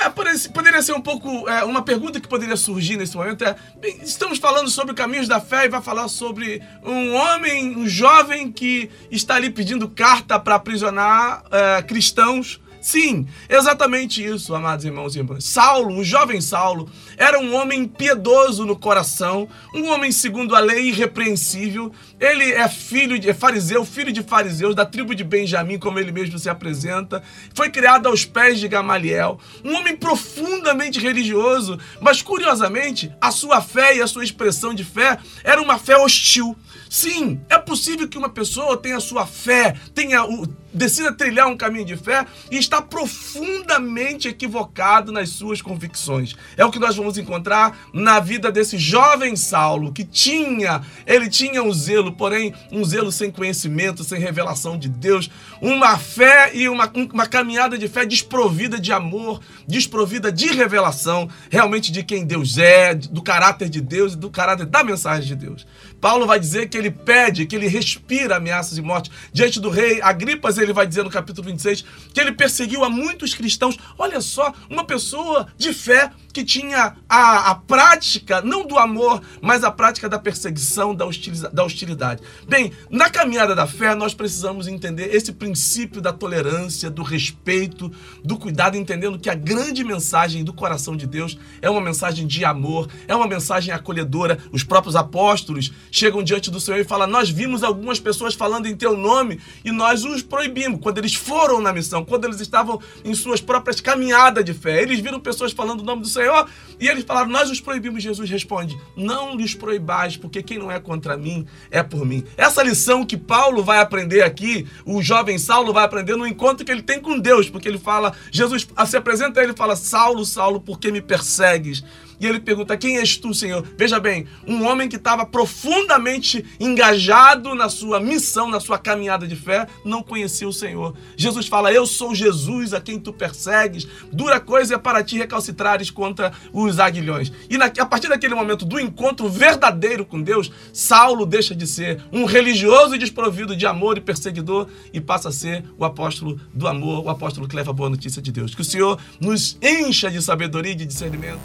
é, 0.00 0.08
poderia 0.08 0.82
ser 0.82 0.92
um 0.92 1.00
pouco. 1.00 1.48
É, 1.48 1.64
uma 1.64 1.82
pergunta 1.82 2.20
que 2.20 2.28
poderia 2.28 2.56
surgir 2.56 2.96
nesse 2.96 3.16
momento 3.16 3.44
é: 3.44 3.56
bem, 3.80 3.98
estamos 4.02 4.38
falando 4.38 4.68
sobre 4.68 4.94
caminhos 4.94 5.28
da 5.28 5.40
fé 5.40 5.66
e 5.66 5.68
vai 5.68 5.82
falar 5.82 6.08
sobre 6.08 6.62
um 6.82 7.14
homem, 7.14 7.76
um 7.76 7.88
jovem 7.88 8.50
que 8.50 8.90
está 9.10 9.36
ali 9.36 9.50
pedindo 9.50 9.88
carta 9.88 10.38
para 10.38 10.56
aprisionar 10.56 11.44
é, 11.50 11.82
cristãos. 11.82 12.60
Sim, 12.84 13.26
exatamente 13.48 14.22
isso, 14.22 14.54
amados 14.54 14.84
irmãos 14.84 15.16
e 15.16 15.18
irmãs. 15.18 15.46
Saulo, 15.46 15.96
o 15.96 16.04
jovem 16.04 16.38
Saulo, 16.42 16.86
era 17.16 17.40
um 17.40 17.54
homem 17.54 17.88
piedoso 17.88 18.66
no 18.66 18.76
coração, 18.76 19.48
um 19.74 19.88
homem 19.88 20.12
segundo 20.12 20.54
a 20.54 20.60
lei 20.60 20.88
irrepreensível. 20.88 21.90
Ele 22.20 22.52
é 22.52 22.68
filho 22.68 23.18
de 23.18 23.30
é 23.30 23.34
fariseu, 23.34 23.84
filho 23.84 24.12
de 24.12 24.22
fariseus, 24.22 24.74
da 24.74 24.86
tribo 24.86 25.14
de 25.14 25.24
Benjamim, 25.24 25.78
como 25.78 25.98
ele 25.98 26.12
mesmo 26.12 26.38
se 26.38 26.48
apresenta. 26.48 27.22
Foi 27.54 27.68
criado 27.70 28.06
aos 28.06 28.24
pés 28.24 28.60
de 28.60 28.68
Gamaliel, 28.68 29.38
um 29.64 29.74
homem 29.74 29.96
profundamente 29.96 31.00
religioso, 31.00 31.78
mas 32.00 32.22
curiosamente, 32.22 33.12
a 33.20 33.30
sua 33.30 33.60
fé 33.60 33.96
e 33.96 34.02
a 34.02 34.06
sua 34.06 34.24
expressão 34.24 34.74
de 34.74 34.84
fé 34.84 35.18
era 35.42 35.60
uma 35.60 35.78
fé 35.78 35.96
hostil. 35.96 36.56
Sim, 36.88 37.40
é 37.48 37.58
possível 37.58 38.08
que 38.08 38.16
uma 38.16 38.28
pessoa 38.28 38.76
tenha 38.76 39.00
sua 39.00 39.26
fé, 39.26 39.74
tenha 39.92 40.24
o, 40.24 40.46
decida 40.72 41.12
trilhar 41.12 41.48
um 41.48 41.56
caminho 41.56 41.84
de 41.84 41.96
fé 41.96 42.26
e 42.50 42.56
está 42.56 42.82
profundamente 42.82 44.28
equivocado 44.28 45.10
nas 45.10 45.30
suas 45.30 45.62
convicções. 45.62 46.36
É 46.56 46.64
o 46.64 46.70
que 46.70 46.78
nós 46.78 46.96
vamos 46.96 47.16
encontrar 47.16 47.78
na 47.92 48.20
vida 48.20 48.50
desse 48.50 48.76
jovem 48.76 49.36
Saulo, 49.36 49.92
que 49.92 50.04
tinha, 50.04 50.82
ele 51.06 51.28
tinha 51.28 51.62
um 51.62 51.72
zelo, 51.72 52.03
porém 52.12 52.52
um 52.70 52.84
zelo 52.84 53.12
sem 53.12 53.30
conhecimento, 53.30 54.04
sem 54.04 54.18
revelação 54.18 54.78
de 54.78 54.88
Deus, 54.88 55.30
uma 55.60 55.98
fé 55.98 56.50
e 56.54 56.68
uma, 56.68 56.90
uma 57.12 57.26
caminhada 57.26 57.76
de 57.78 57.88
fé 57.88 58.04
desprovida 58.04 58.78
de 58.78 58.92
amor, 58.92 59.40
desprovida 59.66 60.30
de 60.30 60.46
revelação, 60.46 61.28
realmente 61.50 61.90
de 61.92 62.02
quem 62.02 62.24
Deus 62.24 62.58
é, 62.58 62.94
do 62.94 63.22
caráter 63.22 63.68
de 63.68 63.80
Deus 63.80 64.14
e 64.14 64.16
do 64.16 64.30
caráter 64.30 64.66
da 64.66 64.82
mensagem 64.82 65.26
de 65.26 65.36
Deus. 65.36 65.66
Paulo 66.04 66.26
vai 66.26 66.38
dizer 66.38 66.68
que 66.68 66.76
ele 66.76 66.90
pede, 66.90 67.46
que 67.46 67.56
ele 67.56 67.66
respira 67.66 68.36
ameaças 68.36 68.74
de 68.74 68.82
morte 68.82 69.10
diante 69.32 69.58
do 69.58 69.70
rei 69.70 70.02
Agripas, 70.02 70.58
ele 70.58 70.70
vai 70.70 70.86
dizer 70.86 71.02
no 71.02 71.08
capítulo 71.08 71.46
26 71.46 71.82
que 72.12 72.20
ele 72.20 72.32
perseguiu 72.32 72.84
a 72.84 72.90
muitos 72.90 73.32
cristãos. 73.32 73.78
Olha 73.96 74.20
só, 74.20 74.52
uma 74.68 74.84
pessoa 74.84 75.46
de 75.56 75.72
fé 75.72 76.10
que 76.34 76.44
tinha 76.44 76.96
a, 77.08 77.50
a 77.52 77.54
prática, 77.54 78.42
não 78.42 78.66
do 78.66 78.76
amor, 78.76 79.22
mas 79.40 79.62
a 79.62 79.70
prática 79.70 80.08
da 80.08 80.18
perseguição, 80.18 80.92
da, 80.92 81.06
da 81.52 81.64
hostilidade. 81.64 82.22
Bem, 82.46 82.72
na 82.90 83.08
caminhada 83.08 83.54
da 83.54 83.68
fé, 83.68 83.94
nós 83.94 84.12
precisamos 84.12 84.66
entender 84.66 85.14
esse 85.14 85.32
princípio 85.32 86.02
da 86.02 86.12
tolerância, 86.12 86.90
do 86.90 87.04
respeito, 87.04 87.90
do 88.24 88.36
cuidado, 88.36 88.76
entendendo 88.76 89.16
que 89.16 89.30
a 89.30 89.34
grande 89.34 89.84
mensagem 89.84 90.42
do 90.42 90.52
coração 90.52 90.96
de 90.96 91.06
Deus 91.06 91.38
é 91.62 91.70
uma 91.70 91.80
mensagem 91.80 92.26
de 92.26 92.44
amor, 92.44 92.88
é 93.06 93.14
uma 93.14 93.28
mensagem 93.28 93.72
acolhedora. 93.72 94.36
Os 94.50 94.64
próprios 94.64 94.96
apóstolos 94.96 95.72
chegam 95.94 96.22
diante 96.22 96.50
do 96.50 96.60
Senhor 96.60 96.78
e 96.78 96.84
falam: 96.84 97.06
Nós 97.06 97.30
vimos 97.30 97.62
algumas 97.62 98.00
pessoas 98.00 98.34
falando 98.34 98.66
em 98.66 98.76
teu 98.76 98.96
nome 98.96 99.40
e 99.64 99.70
nós 99.70 100.04
os 100.04 100.22
proibimos. 100.22 100.80
Quando 100.80 100.98
eles 100.98 101.14
foram 101.14 101.60
na 101.60 101.72
missão, 101.72 102.04
quando 102.04 102.24
eles 102.24 102.40
estavam 102.40 102.80
em 103.04 103.14
suas 103.14 103.40
próprias 103.40 103.80
caminhadas 103.80 104.44
de 104.44 104.52
fé, 104.52 104.82
eles 104.82 104.98
viram 104.98 105.20
pessoas 105.20 105.52
falando 105.52 105.80
o 105.80 105.84
nome 105.84 106.02
do 106.02 106.08
Senhor. 106.08 106.48
E 106.80 106.88
eles 106.88 107.04
falaram: 107.04 107.30
Nós 107.30 107.50
os 107.50 107.60
proibimos. 107.60 108.02
Jesus 108.02 108.28
responde: 108.28 108.76
Não 108.96 109.36
lhes 109.36 109.54
proibais, 109.54 110.16
porque 110.16 110.42
quem 110.42 110.58
não 110.58 110.70
é 110.70 110.80
contra 110.80 111.16
mim 111.16 111.46
é 111.70 111.82
por 111.82 112.04
mim. 112.04 112.24
Essa 112.36 112.62
lição 112.62 113.06
que 113.06 113.16
Paulo 113.16 113.62
vai 113.62 113.78
aprender 113.78 114.22
aqui, 114.22 114.66
o 114.84 115.00
jovem 115.00 115.38
Saulo 115.38 115.72
vai 115.72 115.84
aprender 115.84 116.16
no 116.16 116.26
encontro 116.26 116.64
que 116.64 116.72
ele 116.72 116.82
tem 116.82 117.00
com 117.00 117.18
Deus, 117.18 117.48
porque 117.48 117.68
ele 117.68 117.78
fala: 117.78 118.12
Jesus 118.32 118.66
se 118.86 118.96
apresenta 118.96 119.40
a 119.40 119.42
ele 119.44 119.52
e 119.52 119.56
fala: 119.56 119.76
Saulo, 119.76 120.24
Saulo, 120.24 120.60
por 120.60 120.80
que 120.80 120.90
me 120.90 121.00
persegues? 121.00 121.84
E 122.20 122.26
ele 122.26 122.40
pergunta: 122.40 122.76
Quem 122.76 122.98
és 122.98 123.16
tu, 123.16 123.34
Senhor? 123.34 123.64
Veja 123.76 123.98
bem, 123.98 124.26
um 124.46 124.64
homem 124.64 124.88
que 124.88 124.96
estava 124.96 125.26
profundamente 125.26 126.44
engajado 126.58 127.54
na 127.54 127.68
sua 127.68 128.00
missão, 128.00 128.48
na 128.48 128.60
sua 128.60 128.78
caminhada 128.78 129.26
de 129.26 129.36
fé, 129.36 129.66
não 129.84 130.02
conhecia 130.02 130.48
o 130.48 130.52
Senhor. 130.52 130.94
Jesus 131.16 131.46
fala: 131.46 131.72
Eu 131.72 131.86
sou 131.86 132.14
Jesus 132.14 132.72
a 132.72 132.80
quem 132.80 132.98
tu 132.98 133.12
persegues. 133.12 133.86
Dura 134.12 134.40
coisa 134.40 134.74
é 134.74 134.78
para 134.78 135.02
ti 135.02 135.16
recalcitrares 135.16 135.90
contra 135.90 136.32
os 136.52 136.78
aguilhões. 136.78 137.32
E 137.48 137.58
na, 137.58 137.66
a 137.66 137.86
partir 137.86 138.08
daquele 138.08 138.34
momento 138.34 138.64
do 138.64 138.78
encontro 138.78 139.28
verdadeiro 139.28 140.04
com 140.04 140.20
Deus, 140.20 140.50
Saulo 140.72 141.26
deixa 141.26 141.54
de 141.54 141.66
ser 141.66 142.02
um 142.12 142.24
religioso 142.24 142.98
desprovido 142.98 143.56
de 143.56 143.66
amor 143.66 143.98
e 143.98 144.00
perseguidor 144.00 144.68
e 144.92 145.00
passa 145.00 145.28
a 145.28 145.32
ser 145.32 145.64
o 145.78 145.84
apóstolo 145.84 146.40
do 146.52 146.66
amor, 146.66 147.04
o 147.04 147.10
apóstolo 147.10 147.48
que 147.48 147.56
leva 147.56 147.70
a 147.70 147.74
boa 147.74 147.90
notícia 147.90 148.22
de 148.22 148.32
Deus. 148.32 148.54
Que 148.54 148.60
o 148.62 148.64
Senhor 148.64 148.98
nos 149.20 149.58
encha 149.62 150.10
de 150.10 150.20
sabedoria 150.22 150.72
e 150.72 150.76
de 150.76 150.86
discernimento. 150.86 151.40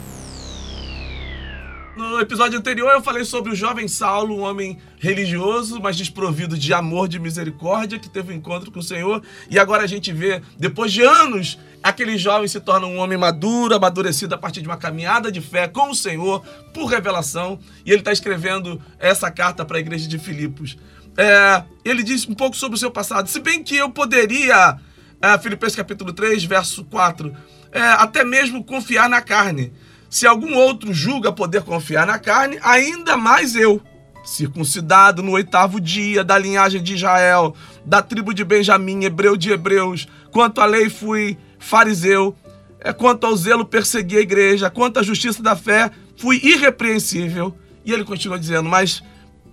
No 2.00 2.18
episódio 2.18 2.58
anterior 2.58 2.90
eu 2.92 3.02
falei 3.02 3.26
sobre 3.26 3.52
o 3.52 3.54
jovem 3.54 3.86
Saulo, 3.86 4.34
um 4.34 4.40
homem 4.40 4.78
religioso, 4.98 5.78
mas 5.82 5.98
desprovido 5.98 6.56
de 6.56 6.72
amor, 6.72 7.06
de 7.06 7.18
misericórdia, 7.18 7.98
que 7.98 8.08
teve 8.08 8.32
um 8.32 8.36
encontro 8.36 8.70
com 8.70 8.78
o 8.78 8.82
Senhor. 8.82 9.22
E 9.50 9.58
agora 9.58 9.82
a 9.82 9.86
gente 9.86 10.10
vê, 10.10 10.40
depois 10.58 10.94
de 10.94 11.02
anos, 11.02 11.58
aquele 11.82 12.16
jovem 12.16 12.48
se 12.48 12.58
torna 12.58 12.86
um 12.86 12.96
homem 12.96 13.18
maduro, 13.18 13.74
amadurecido 13.74 14.34
a 14.34 14.38
partir 14.38 14.62
de 14.62 14.66
uma 14.66 14.78
caminhada 14.78 15.30
de 15.30 15.42
fé 15.42 15.68
com 15.68 15.90
o 15.90 15.94
Senhor, 15.94 16.42
por 16.72 16.86
revelação. 16.86 17.58
E 17.84 17.90
ele 17.90 17.98
está 17.98 18.12
escrevendo 18.12 18.80
essa 18.98 19.30
carta 19.30 19.62
para 19.62 19.76
a 19.76 19.80
igreja 19.80 20.08
de 20.08 20.18
Filipos. 20.18 20.78
É, 21.18 21.62
ele 21.84 22.02
diz 22.02 22.26
um 22.26 22.34
pouco 22.34 22.56
sobre 22.56 22.76
o 22.76 22.78
seu 22.78 22.90
passado. 22.90 23.28
Se 23.28 23.40
bem 23.40 23.62
que 23.62 23.76
eu 23.76 23.90
poderia, 23.90 24.78
é, 25.20 25.38
Filipenses 25.38 25.76
capítulo 25.76 26.14
3, 26.14 26.44
verso 26.44 26.82
4, 26.82 27.30
é, 27.70 27.78
até 27.78 28.24
mesmo 28.24 28.64
confiar 28.64 29.06
na 29.06 29.20
carne 29.20 29.70
se 30.10 30.26
algum 30.26 30.56
outro 30.56 30.92
julga 30.92 31.30
poder 31.30 31.62
confiar 31.62 32.04
na 32.04 32.18
carne, 32.18 32.58
ainda 32.62 33.16
mais 33.16 33.54
eu, 33.54 33.80
circuncidado 34.24 35.22
no 35.22 35.30
oitavo 35.30 35.80
dia, 35.80 36.24
da 36.24 36.36
linhagem 36.36 36.82
de 36.82 36.94
Israel, 36.94 37.54
da 37.86 38.02
tribo 38.02 38.34
de 38.34 38.44
Benjamim, 38.44 39.04
hebreu 39.04 39.36
de 39.36 39.52
hebreus, 39.52 40.08
quanto 40.32 40.60
à 40.60 40.66
lei 40.66 40.90
fui 40.90 41.38
fariseu, 41.60 42.36
é, 42.80 42.92
quanto 42.92 43.24
ao 43.24 43.36
zelo 43.36 43.64
persegui 43.64 44.16
a 44.16 44.20
igreja, 44.20 44.68
quanto 44.68 44.98
à 44.98 45.02
justiça 45.02 45.42
da 45.42 45.54
fé 45.54 45.92
fui 46.16 46.40
irrepreensível. 46.42 47.56
E 47.84 47.92
ele 47.92 48.04
continua 48.04 48.38
dizendo, 48.38 48.68
mas 48.68 49.02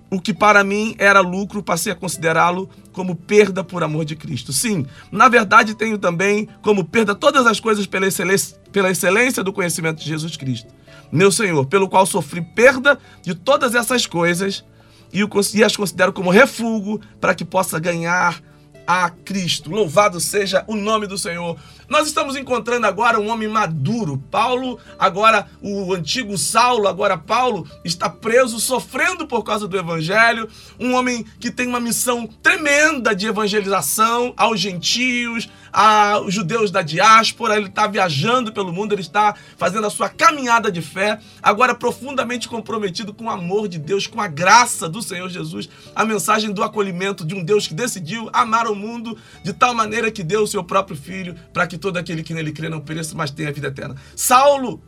o 0.09 0.21
que 0.21 0.33
para 0.33 0.63
mim 0.63 0.95
era 0.97 1.19
lucro, 1.19 1.61
passei 1.61 1.91
a 1.91 1.95
considerá-lo 1.95 2.69
como 2.91 3.15
perda 3.15 3.63
por 3.63 3.83
amor 3.83 4.05
de 4.05 4.15
Cristo. 4.15 4.53
Sim, 4.53 4.85
na 5.11 5.27
verdade 5.27 5.75
tenho 5.75 5.97
também 5.97 6.47
como 6.61 6.83
perda 6.83 7.13
todas 7.13 7.45
as 7.45 7.59
coisas 7.59 7.85
pela 7.85 8.07
excelência, 8.07 8.57
pela 8.71 8.89
excelência 8.89 9.43
do 9.43 9.53
conhecimento 9.53 9.99
de 9.99 10.05
Jesus 10.05 10.37
Cristo, 10.37 10.73
meu 11.11 11.31
Senhor, 11.31 11.65
pelo 11.65 11.89
qual 11.89 12.05
sofri 12.05 12.41
perda 12.41 12.97
de 13.21 13.35
todas 13.35 13.75
essas 13.75 14.05
coisas 14.05 14.63
e, 15.13 15.63
as 15.63 15.77
considero 15.77 16.11
como 16.11 16.29
refúgio 16.29 16.99
para 17.19 17.33
que 17.33 17.45
possa 17.45 17.79
ganhar 17.79 18.41
a 18.87 19.09
Cristo. 19.09 19.69
Louvado 19.69 20.19
seja 20.21 20.63
o 20.65 20.75
nome 20.75 21.05
do 21.05 21.17
Senhor. 21.17 21.57
Nós 21.89 22.07
estamos 22.07 22.35
encontrando 22.35 22.87
agora 22.87 23.19
um 23.19 23.29
homem 23.29 23.47
maduro. 23.47 24.17
Paulo, 24.31 24.79
agora 24.97 25.47
o 25.61 25.93
antigo 25.93 26.37
Saulo, 26.37 26.87
agora 26.87 27.17
Paulo, 27.17 27.69
está 27.83 28.09
preso, 28.09 28.59
sofrendo 28.59 29.27
por 29.27 29.43
causa 29.43 29.67
do 29.67 29.77
evangelho. 29.77 30.49
Um 30.79 30.93
homem 30.93 31.25
que 31.39 31.51
tem 31.51 31.67
uma 31.67 31.79
missão 31.79 32.25
tremenda 32.41 33.13
de 33.13 33.27
evangelização 33.27 34.33
aos 34.37 34.59
gentios, 34.59 35.49
aos 35.71 36.33
judeus 36.33 36.71
da 36.71 36.81
diáspora. 36.81 37.57
Ele 37.57 37.67
está 37.67 37.87
viajando 37.87 38.51
pelo 38.51 38.73
mundo, 38.73 38.93
ele 38.93 39.01
está 39.01 39.35
fazendo 39.57 39.87
a 39.87 39.89
sua 39.89 40.09
caminhada 40.09 40.71
de 40.71 40.81
fé, 40.81 41.19
agora 41.41 41.75
profundamente 41.75 42.47
comprometido 42.47 43.13
com 43.13 43.25
o 43.25 43.29
amor 43.29 43.67
de 43.67 43.77
Deus, 43.77 44.07
com 44.07 44.21
a 44.21 44.27
graça 44.27 44.87
do 44.87 45.01
Senhor 45.01 45.29
Jesus, 45.29 45.69
a 45.95 46.05
mensagem 46.05 46.51
do 46.51 46.63
acolhimento 46.63 47.25
de 47.25 47.35
um 47.35 47.43
Deus 47.43 47.67
que 47.67 47.73
decidiu 47.73 48.29
amar 48.33 48.67
o 48.67 48.75
mundo 48.75 49.17
de 49.43 49.53
tal 49.53 49.73
maneira 49.73 50.11
que 50.11 50.23
deu 50.23 50.43
o 50.43 50.47
seu 50.47 50.63
próprio 50.63 50.97
filho 50.97 51.35
para 51.53 51.67
que 51.67 51.77
todo 51.77 51.97
aquele 51.97 52.23
que 52.23 52.33
nele 52.33 52.51
crê 52.51 52.69
não 52.69 52.79
pereça, 52.79 53.15
mas 53.15 53.31
tenha 53.31 53.51
vida 53.51 53.67
eterna. 53.67 53.95
Saulo 54.15 54.81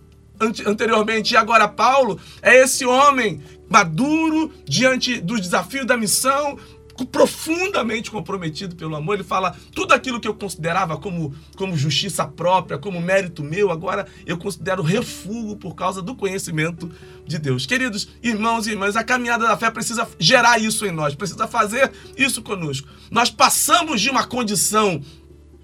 anteriormente 0.66 1.34
e 1.34 1.38
agora 1.38 1.68
Paulo 1.68 2.20
é 2.42 2.62
esse 2.62 2.86
homem 2.86 3.42
maduro 3.70 4.52
diante 4.66 5.20
dos 5.20 5.42
desafios 5.42 5.86
da 5.86 5.98
missão, 5.98 6.58
profundamente 7.06 8.12
comprometido 8.12 8.76
pelo 8.76 8.96
amor. 8.96 9.16
Ele 9.16 9.24
fala 9.24 9.56
tudo 9.74 9.94
aquilo 9.94 10.20
que 10.20 10.28
eu 10.28 10.34
considerava 10.34 10.98
como, 10.98 11.34
como 11.56 11.78
justiça 11.78 12.26
própria, 12.26 12.78
como 12.78 13.02
mérito 13.02 13.44
meu, 13.44 13.72
agora 13.72 14.08
eu 14.26 14.38
considero 14.38 14.82
refúgio 14.82 15.56
por 15.56 15.76
causa 15.76 16.02
do 16.02 16.16
conhecimento 16.16 16.92
de 17.26 17.38
Deus. 17.38 17.66
Queridos 17.66 18.10
irmãos 18.22 18.68
e 18.68 18.72
irmãs, 18.72 18.96
a 18.96 19.04
caminhada 19.04 19.48
da 19.48 19.58
fé 19.58 19.70
precisa 19.70 20.08
gerar 20.18 20.60
isso 20.60 20.86
em 20.86 20.92
nós, 20.92 21.16
precisa 21.16 21.48
fazer 21.48 21.92
isso 22.18 22.42
conosco. 22.42 22.88
Nós 23.12 23.30
passamos 23.30 24.02
de 24.02 24.10
uma 24.10 24.26
condição 24.26 25.02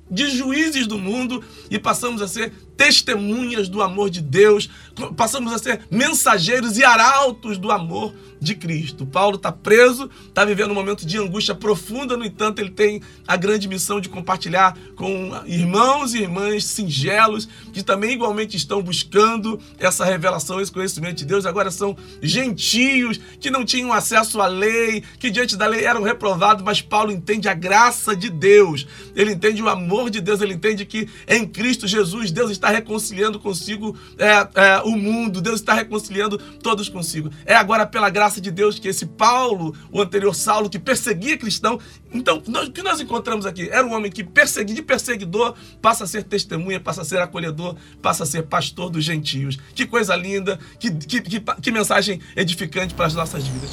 de 0.09 0.29
juízes 0.29 0.85
do 0.85 0.99
mundo 0.99 1.43
e 1.69 1.79
passamos 1.79 2.21
a 2.21 2.27
ser 2.27 2.53
testemunhas 2.77 3.67
do 3.67 3.81
amor 3.81 4.09
de 4.09 4.21
Deus, 4.21 4.69
passamos 5.15 5.51
a 5.53 5.57
ser 5.57 5.81
mensageiros 5.89 6.77
e 6.77 6.83
arautos 6.83 7.57
do 7.57 7.71
amor 7.71 8.13
de 8.39 8.53
Cristo. 8.53 9.05
Paulo 9.05 9.37
está 9.37 9.51
preso, 9.51 10.09
está 10.27 10.45
vivendo 10.45 10.71
um 10.71 10.75
momento 10.75 11.05
de 11.05 11.17
angústia 11.17 11.55
profunda, 11.55 12.15
no 12.15 12.25
entanto, 12.25 12.59
ele 12.59 12.69
tem 12.69 13.01
a 13.27 13.35
grande 13.35 13.67
missão 13.67 13.99
de 13.99 14.09
compartilhar 14.09 14.77
com 14.95 15.31
irmãos 15.45 16.13
e 16.13 16.19
irmãs 16.19 16.65
singelos 16.65 17.47
que 17.73 17.83
também 17.83 18.11
igualmente 18.11 18.55
estão 18.55 18.81
buscando 18.81 19.59
essa 19.79 20.05
revelação, 20.05 20.61
esse 20.61 20.71
conhecimento 20.71 21.17
de 21.17 21.25
Deus. 21.25 21.45
Agora 21.45 21.71
são 21.71 21.95
gentios 22.21 23.19
que 23.39 23.49
não 23.49 23.65
tinham 23.65 23.91
acesso 23.91 24.39
à 24.41 24.47
lei, 24.47 25.03
que 25.19 25.29
diante 25.29 25.55
da 25.55 25.65
lei 25.65 25.85
eram 25.85 26.03
reprovados, 26.03 26.63
mas 26.63 26.81
Paulo 26.81 27.11
entende 27.11 27.49
a 27.49 27.53
graça 27.53 28.15
de 28.15 28.29
Deus, 28.29 28.85
ele 29.15 29.31
entende 29.31 29.61
o 29.61 29.69
amor 29.69 30.09
de 30.09 30.21
Deus, 30.21 30.41
ele 30.41 30.53
entende 30.53 30.85
que 30.85 31.09
em 31.27 31.47
Cristo 31.47 31.87
Jesus 31.87 32.31
Deus 32.31 32.51
está 32.51 32.64
reconciliando 32.69 33.39
consigo 33.39 33.97
é, 34.17 34.27
é, 34.55 34.81
o 34.83 34.91
mundo, 34.91 35.41
Deus 35.41 35.59
está 35.59 35.73
reconciliando 35.73 36.37
todos 36.37 36.89
consigo. 36.89 37.29
É 37.45 37.55
agora 37.55 37.85
pela 37.85 38.09
graça 38.09 38.39
de 38.39 38.51
Deus 38.51 38.79
que 38.79 38.87
esse 38.87 39.05
Paulo, 39.05 39.75
o 39.91 40.01
anterior 40.01 40.33
Saulo, 40.33 40.69
que 40.69 40.79
perseguia 40.79 41.37
cristão, 41.37 41.79
então 42.13 42.41
o 42.45 42.71
que 42.71 42.81
nós 42.81 42.99
encontramos 42.99 43.45
aqui? 43.45 43.69
Era 43.69 43.85
um 43.85 43.93
homem 43.93 44.11
que 44.11 44.23
persegui, 44.23 44.73
de 44.73 44.81
perseguidor 44.81 45.55
passa 45.81 46.05
a 46.05 46.07
ser 46.07 46.23
testemunha, 46.23 46.79
passa 46.79 47.01
a 47.01 47.05
ser 47.05 47.19
acolhedor, 47.19 47.75
passa 48.01 48.23
a 48.23 48.25
ser 48.25 48.43
pastor 48.43 48.89
dos 48.89 49.03
gentios. 49.03 49.57
Que 49.73 49.85
coisa 49.85 50.15
linda, 50.15 50.59
que, 50.79 50.91
que, 50.91 51.21
que, 51.21 51.39
que 51.39 51.71
mensagem 51.71 52.19
edificante 52.35 52.93
para 52.93 53.05
as 53.05 53.13
nossas 53.13 53.45
vidas. 53.45 53.69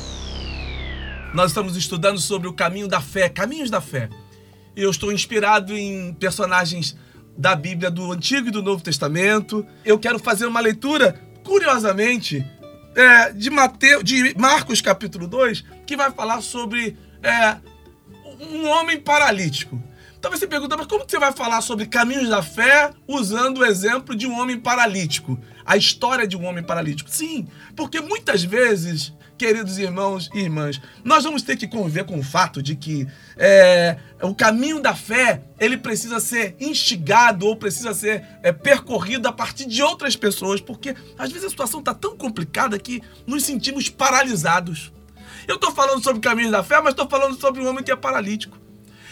Nós 1.32 1.50
estamos 1.50 1.76
estudando 1.76 2.18
sobre 2.18 2.46
o 2.46 2.52
caminho 2.52 2.88
da 2.88 3.00
fé, 3.00 3.28
caminhos 3.28 3.70
da 3.70 3.80
fé. 3.80 4.10
Eu 4.76 4.90
estou 4.90 5.12
inspirado 5.12 5.76
em 5.76 6.12
personagens 6.14 6.96
da 7.36 7.54
Bíblia 7.54 7.90
do 7.90 8.12
Antigo 8.12 8.48
e 8.48 8.50
do 8.50 8.62
Novo 8.62 8.82
Testamento. 8.82 9.66
Eu 9.84 9.98
quero 9.98 10.18
fazer 10.18 10.46
uma 10.46 10.60
leitura, 10.60 11.20
curiosamente, 11.44 12.44
é, 12.94 13.32
de, 13.32 13.50
Mateus, 13.50 14.04
de 14.04 14.34
Marcos 14.38 14.80
capítulo 14.80 15.26
2, 15.26 15.64
que 15.86 15.96
vai 15.96 16.10
falar 16.10 16.40
sobre 16.40 16.96
é, 17.22 17.56
um 18.50 18.68
homem 18.68 19.00
paralítico. 19.00 19.82
Então 20.18 20.30
você 20.30 20.46
pergunta, 20.46 20.76
mas 20.76 20.86
como 20.86 21.04
você 21.04 21.18
vai 21.18 21.32
falar 21.32 21.60
sobre 21.62 21.84
caminhos 21.86 22.28
da 22.28 22.42
fé 22.42 22.92
usando 23.08 23.58
o 23.58 23.64
exemplo 23.64 24.14
de 24.14 24.26
um 24.26 24.38
homem 24.38 24.56
paralítico? 24.56 25.36
A 25.64 25.76
história 25.76 26.28
de 26.28 26.36
um 26.36 26.44
homem 26.44 26.62
paralítico? 26.62 27.10
Sim, 27.10 27.48
porque 27.74 28.00
muitas 28.00 28.44
vezes 28.44 29.12
queridos 29.42 29.76
irmãos 29.76 30.30
e 30.32 30.38
irmãs, 30.38 30.80
nós 31.02 31.24
vamos 31.24 31.42
ter 31.42 31.56
que 31.56 31.66
conviver 31.66 32.04
com 32.04 32.16
o 32.16 32.22
fato 32.22 32.62
de 32.62 32.76
que 32.76 33.08
é, 33.36 33.96
o 34.22 34.32
caminho 34.32 34.80
da 34.80 34.94
fé 34.94 35.42
ele 35.58 35.76
precisa 35.76 36.20
ser 36.20 36.54
instigado 36.60 37.44
ou 37.44 37.56
precisa 37.56 37.92
ser 37.92 38.24
é, 38.40 38.52
percorrido 38.52 39.26
a 39.26 39.32
partir 39.32 39.66
de 39.66 39.82
outras 39.82 40.14
pessoas, 40.14 40.60
porque 40.60 40.94
às 41.18 41.32
vezes 41.32 41.48
a 41.48 41.50
situação 41.50 41.80
está 41.80 41.92
tão 41.92 42.16
complicada 42.16 42.78
que 42.78 43.02
nos 43.26 43.42
sentimos 43.42 43.88
paralisados. 43.88 44.92
Eu 45.48 45.56
estou 45.56 45.72
falando 45.72 46.00
sobre 46.04 46.20
caminhos 46.20 46.52
da 46.52 46.62
fé, 46.62 46.80
mas 46.80 46.92
estou 46.92 47.08
falando 47.08 47.36
sobre 47.36 47.62
um 47.62 47.68
homem 47.68 47.82
que 47.82 47.90
é 47.90 47.96
paralítico. 47.96 48.56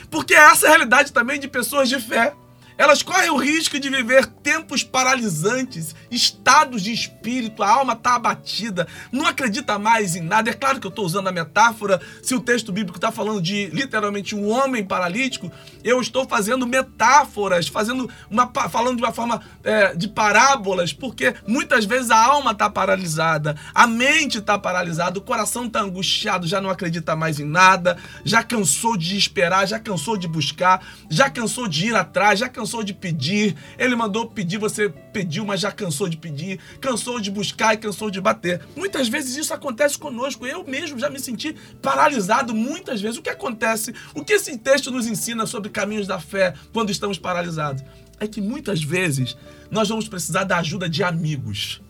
Porque 0.08 0.32
essa 0.32 0.66
é 0.66 0.68
a 0.68 0.70
realidade 0.70 1.12
também 1.12 1.40
de 1.40 1.48
pessoas 1.48 1.88
de 1.88 1.98
fé. 1.98 2.34
Elas 2.80 3.02
correm 3.02 3.28
o 3.28 3.36
risco 3.36 3.78
de 3.78 3.90
viver 3.90 4.24
tempos 4.24 4.82
paralisantes, 4.82 5.94
estados 6.10 6.82
de 6.82 6.90
espírito, 6.90 7.62
a 7.62 7.68
alma 7.68 7.92
está 7.92 8.14
abatida, 8.14 8.88
não 9.12 9.26
acredita 9.26 9.78
mais 9.78 10.16
em 10.16 10.22
nada. 10.22 10.48
É 10.48 10.54
claro 10.54 10.80
que 10.80 10.86
eu 10.86 10.88
estou 10.88 11.04
usando 11.04 11.28
a 11.28 11.32
metáfora, 11.32 12.00
se 12.22 12.34
o 12.34 12.40
texto 12.40 12.72
bíblico 12.72 12.96
está 12.96 13.12
falando 13.12 13.42
de 13.42 13.66
literalmente 13.66 14.34
um 14.34 14.48
homem 14.48 14.82
paralítico, 14.82 15.52
eu 15.84 16.00
estou 16.00 16.26
fazendo 16.26 16.66
metáforas, 16.66 17.68
fazendo 17.68 18.08
uma, 18.30 18.50
falando 18.70 18.96
de 18.96 19.02
uma 19.02 19.12
forma 19.12 19.42
é, 19.62 19.94
de 19.94 20.08
parábolas, 20.08 20.90
porque 20.90 21.34
muitas 21.46 21.84
vezes 21.84 22.10
a 22.10 22.16
alma 22.16 22.52
está 22.52 22.70
paralisada, 22.70 23.56
a 23.74 23.86
mente 23.86 24.38
está 24.38 24.58
paralisada, 24.58 25.18
o 25.18 25.22
coração 25.22 25.66
está 25.66 25.82
angustiado, 25.82 26.46
já 26.46 26.62
não 26.62 26.70
acredita 26.70 27.14
mais 27.14 27.38
em 27.38 27.44
nada, 27.44 27.98
já 28.24 28.42
cansou 28.42 28.96
de 28.96 29.18
esperar, 29.18 29.68
já 29.68 29.78
cansou 29.78 30.16
de 30.16 30.26
buscar, 30.26 30.82
já 31.10 31.28
cansou 31.28 31.68
de 31.68 31.88
ir 31.88 31.94
atrás, 31.94 32.38
já 32.38 32.48
cansou 32.48 32.69
cansou 32.70 32.84
de 32.84 32.94
pedir, 32.94 33.56
ele 33.76 33.96
mandou 33.96 34.26
pedir, 34.26 34.56
você 34.56 34.88
pediu, 34.88 35.44
mas 35.44 35.60
já 35.60 35.72
cansou 35.72 36.08
de 36.08 36.16
pedir, 36.16 36.60
cansou 36.80 37.20
de 37.20 37.28
buscar 37.28 37.74
e 37.74 37.76
cansou 37.76 38.10
de 38.10 38.20
bater. 38.20 38.60
Muitas 38.76 39.08
vezes 39.08 39.36
isso 39.36 39.52
acontece 39.52 39.98
conosco. 39.98 40.46
Eu 40.46 40.62
mesmo 40.62 40.98
já 40.98 41.10
me 41.10 41.18
senti 41.18 41.56
paralisado 41.82 42.54
muitas 42.54 43.00
vezes. 43.00 43.18
O 43.18 43.22
que 43.22 43.28
acontece? 43.28 43.92
O 44.14 44.24
que 44.24 44.34
esse 44.34 44.56
texto 44.56 44.92
nos 44.92 45.08
ensina 45.08 45.46
sobre 45.46 45.68
caminhos 45.68 46.06
da 46.06 46.20
fé 46.20 46.54
quando 46.72 46.90
estamos 46.90 47.18
paralisados? 47.18 47.82
É 48.20 48.28
que 48.28 48.40
muitas 48.40 48.82
vezes 48.82 49.36
nós 49.68 49.88
vamos 49.88 50.06
precisar 50.06 50.44
da 50.44 50.58
ajuda 50.58 50.88
de 50.88 51.02
amigos. 51.02 51.82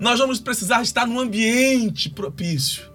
Nós 0.00 0.18
vamos 0.18 0.40
precisar 0.40 0.82
estar 0.82 1.06
num 1.06 1.20
ambiente 1.20 2.10
propício. 2.10 2.92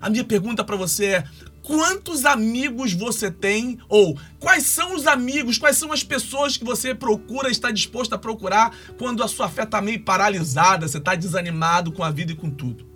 A 0.00 0.08
minha 0.08 0.24
pergunta 0.24 0.64
para 0.64 0.76
você 0.76 1.06
é: 1.06 1.24
quantos 1.64 2.26
amigos 2.26 2.92
você 2.92 3.30
tem 3.30 3.78
ou 3.88 4.16
quais 4.38 4.64
são 4.64 4.94
os 4.94 5.06
amigos, 5.06 5.58
quais 5.58 5.76
são 5.76 5.90
as 5.90 6.04
pessoas 6.04 6.56
que 6.56 6.64
você 6.64 6.94
procura, 6.94 7.50
está 7.50 7.70
disposto 7.70 8.12
a 8.12 8.18
procurar 8.18 8.76
quando 8.98 9.22
a 9.22 9.28
sua 9.28 9.48
fé 9.48 9.64
está 9.64 9.80
meio 9.80 10.00
paralisada, 10.04 10.86
você 10.86 10.98
está 10.98 11.14
desanimado 11.14 11.90
com 11.90 12.04
a 12.04 12.10
vida 12.10 12.32
e 12.32 12.36
com 12.36 12.50
tudo. 12.50 12.86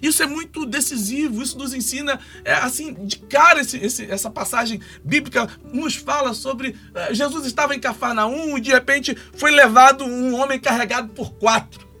Isso 0.00 0.22
é 0.22 0.26
muito 0.26 0.66
decisivo, 0.66 1.42
isso 1.42 1.56
nos 1.56 1.72
ensina, 1.72 2.18
é, 2.44 2.54
assim, 2.54 2.92
de 2.92 3.18
cara, 3.18 3.60
esse, 3.60 3.78
esse, 3.78 4.10
essa 4.10 4.30
passagem 4.30 4.80
bíblica 5.04 5.48
nos 5.72 5.94
fala 5.94 6.34
sobre 6.34 6.76
é, 6.94 7.14
Jesus 7.14 7.46
estava 7.46 7.74
em 7.74 7.80
Cafarnaum 7.80 8.58
e 8.58 8.60
de 8.60 8.70
repente 8.70 9.16
foi 9.34 9.52
levado 9.52 10.04
um 10.04 10.34
homem 10.34 10.58
carregado 10.58 11.08
por 11.10 11.32
quatro. 11.34 11.91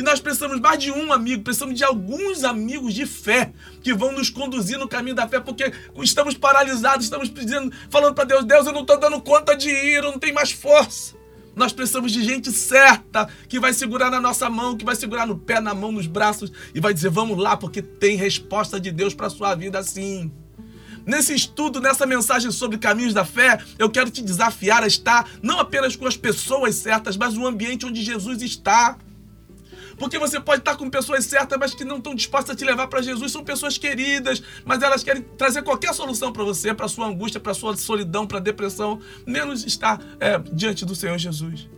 E 0.00 0.02
nós 0.02 0.18
precisamos 0.18 0.58
mais 0.58 0.78
de 0.78 0.90
um 0.90 1.12
amigo, 1.12 1.42
precisamos 1.42 1.76
de 1.76 1.84
alguns 1.84 2.42
amigos 2.42 2.94
de 2.94 3.04
fé 3.04 3.52
que 3.82 3.92
vão 3.92 4.12
nos 4.12 4.30
conduzir 4.30 4.78
no 4.78 4.88
caminho 4.88 5.14
da 5.14 5.28
fé, 5.28 5.38
porque 5.38 5.74
estamos 6.02 6.34
paralisados, 6.34 7.04
estamos 7.04 7.28
pedindo, 7.28 7.70
falando 7.90 8.14
para 8.14 8.24
Deus: 8.24 8.42
Deus, 8.46 8.66
eu 8.66 8.72
não 8.72 8.80
estou 8.80 8.98
dando 8.98 9.20
conta 9.20 9.54
de 9.54 9.68
ir, 9.68 9.96
eu 9.96 10.04
não 10.04 10.18
tenho 10.18 10.34
mais 10.34 10.52
força. 10.52 11.14
Nós 11.54 11.70
precisamos 11.70 12.12
de 12.12 12.24
gente 12.24 12.50
certa 12.50 13.28
que 13.46 13.60
vai 13.60 13.74
segurar 13.74 14.10
na 14.10 14.22
nossa 14.22 14.48
mão, 14.48 14.74
que 14.74 14.86
vai 14.86 14.96
segurar 14.96 15.26
no 15.26 15.36
pé, 15.36 15.60
na 15.60 15.74
mão, 15.74 15.92
nos 15.92 16.06
braços 16.06 16.50
e 16.74 16.80
vai 16.80 16.94
dizer: 16.94 17.10
vamos 17.10 17.36
lá, 17.36 17.54
porque 17.54 17.82
tem 17.82 18.16
resposta 18.16 18.80
de 18.80 18.90
Deus 18.90 19.12
para 19.12 19.26
a 19.26 19.30
sua 19.30 19.54
vida 19.54 19.78
assim. 19.78 20.32
Nesse 21.04 21.34
estudo, 21.34 21.78
nessa 21.78 22.06
mensagem 22.06 22.50
sobre 22.50 22.78
caminhos 22.78 23.12
da 23.12 23.26
fé, 23.26 23.62
eu 23.78 23.90
quero 23.90 24.10
te 24.10 24.22
desafiar 24.22 24.82
a 24.82 24.86
estar 24.86 25.28
não 25.42 25.60
apenas 25.60 25.94
com 25.94 26.06
as 26.06 26.16
pessoas 26.16 26.76
certas, 26.76 27.18
mas 27.18 27.34
no 27.34 27.46
ambiente 27.46 27.84
onde 27.84 28.02
Jesus 28.02 28.40
está. 28.40 28.96
Porque 30.00 30.18
você 30.18 30.40
pode 30.40 30.62
estar 30.62 30.76
com 30.76 30.88
pessoas 30.88 31.26
certas, 31.26 31.58
mas 31.58 31.74
que 31.74 31.84
não 31.84 31.98
estão 31.98 32.14
dispostas 32.14 32.56
a 32.56 32.58
te 32.58 32.64
levar 32.64 32.86
para 32.86 33.02
Jesus. 33.02 33.30
São 33.30 33.44
pessoas 33.44 33.76
queridas, 33.76 34.42
mas 34.64 34.82
elas 34.82 35.04
querem 35.04 35.20
trazer 35.36 35.60
qualquer 35.62 35.92
solução 35.92 36.32
para 36.32 36.42
você, 36.42 36.72
para 36.72 36.88
sua 36.88 37.06
angústia, 37.06 37.38
para 37.38 37.52
sua 37.52 37.76
solidão, 37.76 38.26
para 38.26 38.38
depressão, 38.38 38.98
menos 39.26 39.62
estar 39.62 40.00
é, 40.18 40.38
diante 40.38 40.86
do 40.86 40.96
Senhor 40.96 41.18
Jesus. 41.18 41.68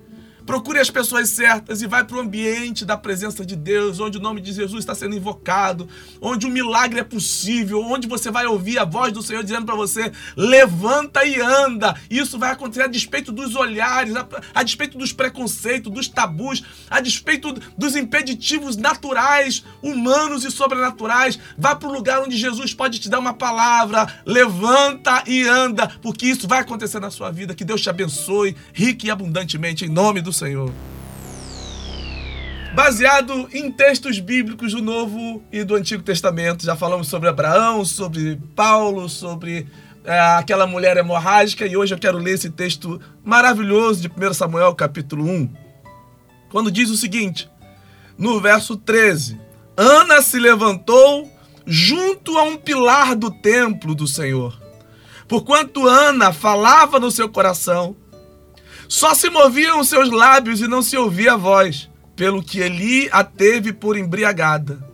Procure 0.47 0.79
as 0.79 0.91
pessoas 0.91 1.29
certas 1.31 1.83
e 1.83 1.87
vai 1.87 2.05
para 2.05 2.17
o 2.17 2.21
ambiente 2.21 2.85
da 2.85 2.97
presença 2.97 3.47
de 3.47 3.55
Deus, 3.55 4.01
onde 4.01 4.19
o 4.19 4.21
nome 4.21 4.41
de 4.41 4.53
Jesus 4.53 4.81
está 4.81 4.95
sendo 4.95 5.15
invocado, 5.15 5.89
onde 6.21 6.47
o 6.47 6.51
milagre 6.51 7.01
é 7.01 7.05
possível, 7.05 7.81
onde 7.81 8.09
você 8.09 8.31
vai 8.31 8.47
ouvir 8.47 8.79
a 8.79 8.85
voz 8.85 9.13
do 9.13 9.23
Senhor 9.23 9.43
dizendo 9.43 9.67
para 9.67 9.77
você: 9.77 10.11
levanta 10.37 11.25
e 11.25 11.41
anda. 11.41 11.95
Isso 12.11 12.39
vai 12.39 12.51
acontecer 12.51 12.83
a 12.83 12.87
despeito 12.89 13.31
dos 13.31 13.55
olhares, 13.55 14.17
a, 14.17 14.27
a 14.55 14.63
despeito 14.63 14.99
dos 14.99 15.13
preconceitos, 15.13 15.93
dos 15.93 16.09
tabus, 16.09 16.63
a 16.91 17.01
despeito 17.01 17.53
dos 17.79 17.95
impeditivos 17.95 18.77
naturais, 18.77 19.65
humanos 19.83 20.45
e 20.45 20.51
sobrenaturais. 20.51 21.39
Vá 21.57 21.75
para 21.77 21.89
o 21.89 21.93
lugar 21.93 22.21
onde 22.21 22.37
Jesus 22.37 22.75
pode 22.75 22.99
te 22.99 23.09
dar 23.09 23.21
uma 23.21 23.35
palavra: 23.35 24.13
levanta 24.27 25.23
e 25.27 25.47
anda, 25.47 25.89
porque 26.03 26.27
isso 26.27 26.49
vai 26.49 26.61
acontecer 26.61 26.99
na 26.99 27.11
sua 27.11 27.31
vida. 27.31 27.55
Que 27.55 27.65
Deus 27.65 27.81
te 27.81 27.91
abençoe 27.91 28.57
rique 28.73 29.07
e 29.07 29.11
abundantemente, 29.11 29.85
em 29.85 29.89
nome 29.89 30.21
do 30.21 30.32
Senhor. 30.33 30.73
Baseado 32.75 33.49
em 33.53 33.71
textos 33.71 34.19
bíblicos 34.19 34.73
do 34.73 34.81
Novo 34.81 35.43
e 35.53 35.63
do 35.63 35.75
Antigo 35.75 36.03
Testamento, 36.03 36.65
já 36.65 36.75
falamos 36.75 37.07
sobre 37.07 37.29
Abraão, 37.29 37.85
sobre 37.85 38.41
Paulo, 38.57 39.11
sobre 39.11 39.67
é, 40.05 40.19
aquela 40.39 40.67
mulher 40.67 40.97
hemorrágica, 40.97 41.67
e 41.67 41.77
hoje 41.77 41.95
eu 41.95 41.99
quero 41.99 42.17
ler 42.17 42.33
esse 42.33 42.49
texto 42.49 42.99
maravilhoso 43.23 44.01
de 44.01 44.09
1 44.09 44.33
Samuel, 44.33 44.75
capítulo 44.75 45.25
1, 45.25 45.51
quando 46.51 46.73
diz 46.73 46.89
o 46.89 46.97
seguinte, 46.97 47.51
no 48.17 48.41
verso 48.41 48.77
13: 48.77 49.39
Ana 49.77 50.23
se 50.23 50.39
levantou 50.39 51.31
junto 51.67 52.39
a 52.39 52.43
um 52.43 52.57
pilar 52.57 53.15
do 53.15 53.31
templo 53.31 53.95
do 53.95 54.07
Senhor. 54.07 54.61
Porquanto 55.29 55.87
Ana 55.87 56.33
falava 56.33 56.99
no 56.99 57.11
seu 57.11 57.29
coração, 57.29 57.97
só 58.93 59.15
se 59.15 59.31
moviam 59.31 59.83
seus 59.83 60.11
lábios 60.11 60.61
e 60.61 60.69
não 60.69 60.83
se 60.83 60.99
ouvia 60.99 61.33
a 61.33 61.37
voz, 61.37 61.89
pelo 62.15 62.43
que 62.43 62.61
Eli 62.61 63.09
a 63.11 63.25
teve 63.25 63.73
por 63.73 63.97
embriagada. 63.97 64.87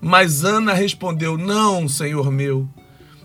Mas 0.00 0.44
Ana 0.44 0.72
respondeu: 0.72 1.38
Não, 1.38 1.86
senhor 1.88 2.32
meu. 2.32 2.68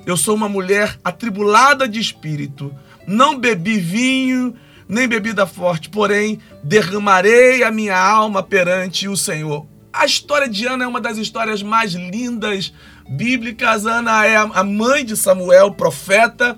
Eu 0.05 0.15
sou 0.15 0.35
uma 0.35 0.47
mulher 0.47 0.99
atribulada 1.03 1.87
de 1.87 1.99
espírito. 1.99 2.71
Não 3.07 3.39
bebi 3.39 3.79
vinho, 3.79 4.53
nem 4.87 5.07
bebida 5.07 5.47
forte, 5.47 5.89
porém 5.89 6.37
derramarei 6.63 7.63
a 7.63 7.71
minha 7.71 7.97
alma 7.97 8.43
perante 8.43 9.07
o 9.07 9.17
Senhor. 9.17 9.65
A 9.91 10.05
história 10.05 10.47
de 10.47 10.67
Ana 10.67 10.83
é 10.83 10.87
uma 10.87 11.01
das 11.01 11.17
histórias 11.17 11.63
mais 11.63 11.93
lindas 11.93 12.71
bíblicas. 13.09 13.87
Ana 13.87 14.27
é 14.27 14.35
a 14.35 14.63
mãe 14.63 15.03
de 15.03 15.17
Samuel, 15.17 15.71
profeta, 15.71 16.55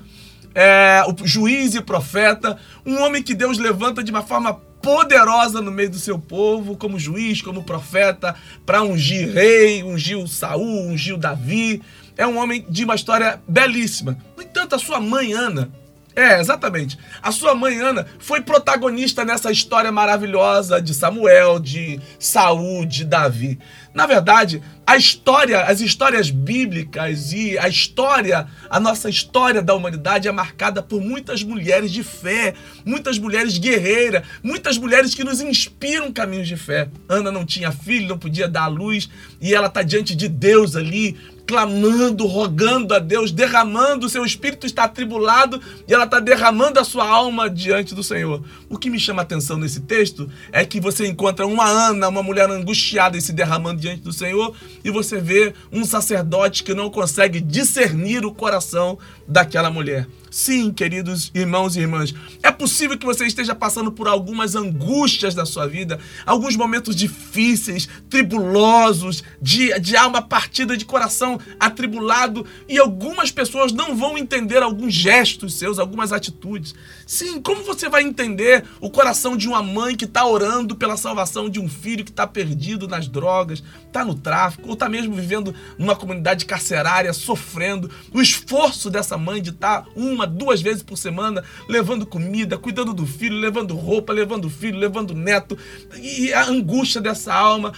é, 0.54 1.04
o 1.08 1.28
juiz 1.28 1.76
e 1.76 1.82
profeta, 1.82 2.58
um 2.86 3.02
homem 3.02 3.24
que 3.24 3.34
Deus 3.34 3.58
levanta 3.58 4.04
de 4.04 4.12
uma 4.12 4.22
forma 4.22 4.54
poderosa 4.82 5.62
no 5.62 5.72
meio 5.72 5.92
do 5.92 6.00
seu 6.00 6.18
povo, 6.18 6.76
como 6.76 7.00
juiz, 7.00 7.42
como 7.42 7.64
profeta, 7.64 8.36
para 8.66 8.82
ungir 8.82 9.32
rei, 9.32 9.84
ungir 9.84 10.28
Saul, 10.28 10.88
ungir 10.88 11.18
Davi. 11.18 11.82
É 12.18 12.26
um 12.26 12.38
homem 12.38 12.66
de 12.68 12.84
uma 12.84 12.96
história 12.96 13.42
belíssima. 13.48 14.18
No 14.36 14.44
entanto, 14.44 14.76
a 14.76 14.80
sua 14.80 15.00
mãe 15.00 15.34
Ana, 15.34 15.72
é, 16.16 16.40
exatamente. 16.40 16.98
A 17.22 17.32
sua 17.32 17.56
mãe 17.56 17.80
Ana 17.80 18.06
foi 18.20 18.42
protagonista 18.42 19.24
nessa 19.24 19.52
história 19.52 19.92
maravilhosa 19.92 20.82
de 20.82 20.94
Samuel, 20.94 21.58
de 21.60 22.02
Saul, 22.20 22.86
de 22.86 23.06
Davi. 23.06 23.58
Na 23.94 24.06
verdade, 24.06 24.62
a 24.88 24.96
história, 24.96 25.64
as 25.64 25.82
histórias 25.82 26.30
bíblicas 26.30 27.34
e 27.34 27.58
a 27.58 27.68
história, 27.68 28.48
a 28.70 28.80
nossa 28.80 29.10
história 29.10 29.62
da 29.62 29.74
humanidade 29.74 30.28
é 30.28 30.32
marcada 30.32 30.82
por 30.82 31.02
muitas 31.02 31.44
mulheres 31.44 31.92
de 31.92 32.04
fé, 32.04 32.54
muitas 32.86 33.18
mulheres 33.18 33.58
guerreiras, 33.58 34.24
muitas 34.42 34.78
mulheres 34.78 35.14
que 35.14 35.24
nos 35.24 35.42
inspiram 35.42 36.12
caminhos 36.12 36.48
de 36.48 36.56
fé. 36.56 36.90
Ana 37.10 37.32
não 37.32 37.46
tinha 37.46 37.72
filho, 37.72 38.08
não 38.08 38.18
podia 38.18 38.48
dar 38.48 38.64
à 38.64 38.68
luz, 38.68 39.10
e 39.42 39.54
ela 39.54 39.68
está 39.68 39.84
diante 39.84 40.16
de 40.16 40.30
Deus 40.30 40.76
ali, 40.76 41.18
clamando, 41.52 42.26
rogando 42.28 42.94
a 42.94 43.00
Deus, 43.00 43.30
derramando, 43.30 44.06
o 44.06 44.10
seu 44.10 44.24
espírito 44.24 44.66
está 44.66 44.86
atribulado 44.86 45.62
e 45.86 45.94
ela 45.94 46.06
está 46.06 46.18
derramando 46.18 46.80
a 46.80 46.86
sua 46.86 47.06
alma 47.06 47.50
diante 47.50 47.94
do 47.94 48.02
Senhor. 48.02 48.42
O 48.70 48.78
que 48.78 48.90
me 48.90 48.98
chama 48.98 49.22
a 49.22 49.24
atenção 49.24 49.58
nesse 49.58 49.82
texto 49.82 50.32
é 50.50 50.64
que 50.64 50.80
você 50.80 51.06
encontra 51.06 51.46
uma 51.46 51.66
Ana, 51.68 52.08
uma 52.08 52.24
mulher 52.24 52.50
angustiada 52.50 53.18
e 53.18 53.22
se 53.22 53.34
derramando 53.34 53.82
diante 53.82 54.02
do 54.02 54.14
Senhor, 54.14 54.56
e 54.82 54.90
você 54.90 55.20
vê 55.20 55.54
um 55.74 55.84
sacerdote 55.84 56.64
que 56.64 56.74
não 56.74 56.90
consegue 56.90 57.42
discernir 57.42 58.26
o 58.26 58.34
coração 58.34 58.98
daquela 59.28 59.70
mulher. 59.70 60.08
Sim, 60.34 60.72
queridos 60.72 61.30
irmãos 61.36 61.76
e 61.76 61.82
irmãs, 61.82 62.16
é 62.42 62.50
possível 62.50 62.98
que 62.98 63.06
você 63.06 63.28
esteja 63.28 63.54
passando 63.54 63.92
por 63.92 64.08
algumas 64.08 64.56
angústias 64.56 65.36
da 65.36 65.46
sua 65.46 65.68
vida, 65.68 66.00
alguns 66.26 66.56
momentos 66.56 66.96
difíceis, 66.96 67.90
tribulosos, 68.10 69.26
de, 69.42 69.78
de 69.82 69.98
alma 69.98 70.22
partida, 70.22 70.78
de 70.78 70.86
coração 70.86 71.38
atribulado, 71.60 72.46
e 72.70 72.80
algumas 72.80 73.30
pessoas 73.30 73.74
não 73.74 73.94
vão 73.94 74.18
entender 74.18 74.64
alguns 74.64 74.94
gestos 74.94 75.56
seus, 75.56 75.78
algumas 75.78 76.14
atitudes. 76.14 76.74
Sim, 77.06 77.42
como 77.42 77.62
você 77.64 77.90
vai 77.90 78.02
entender 78.02 78.64
o 78.80 78.90
coração 78.90 79.36
de 79.36 79.50
uma 79.50 79.62
mãe 79.62 79.98
que 79.98 80.06
está 80.06 80.26
orando 80.26 80.78
pela 80.78 80.96
salvação 80.96 81.50
de 81.50 81.60
um 81.60 81.68
filho 81.68 82.06
que 82.06 82.10
está 82.10 82.26
perdido 82.26 82.88
nas 82.88 83.10
drogas, 83.10 83.62
está 83.86 84.06
no 84.06 84.16
tráfico, 84.16 84.70
ou 84.70 84.76
está 84.76 84.88
mesmo 84.88 85.14
vivendo 85.14 85.54
numa 85.78 85.94
comunidade 85.94 86.46
carcerária, 86.46 87.12
sofrendo, 87.12 87.92
o 88.14 88.22
esforço 88.22 88.90
dessa 88.90 89.18
mãe 89.18 89.42
de 89.42 89.50
estar 89.50 89.82
tá 89.82 89.90
uma 89.94 90.21
uma, 90.22 90.28
duas 90.28 90.62
vezes 90.62 90.84
por 90.84 90.98
semana, 90.98 91.44
levando 91.68 92.06
comida, 92.06 92.58
cuidando 92.58 92.94
do 92.94 93.06
filho, 93.06 93.36
levando 93.36 93.76
roupa, 93.76 94.14
levando 94.14 94.50
filho, 94.50 94.78
levando 94.78 95.14
neto. 95.14 95.58
E 96.00 96.32
a 96.34 96.46
angústia 96.46 97.02
dessa 97.02 97.34
alma, 97.34 97.74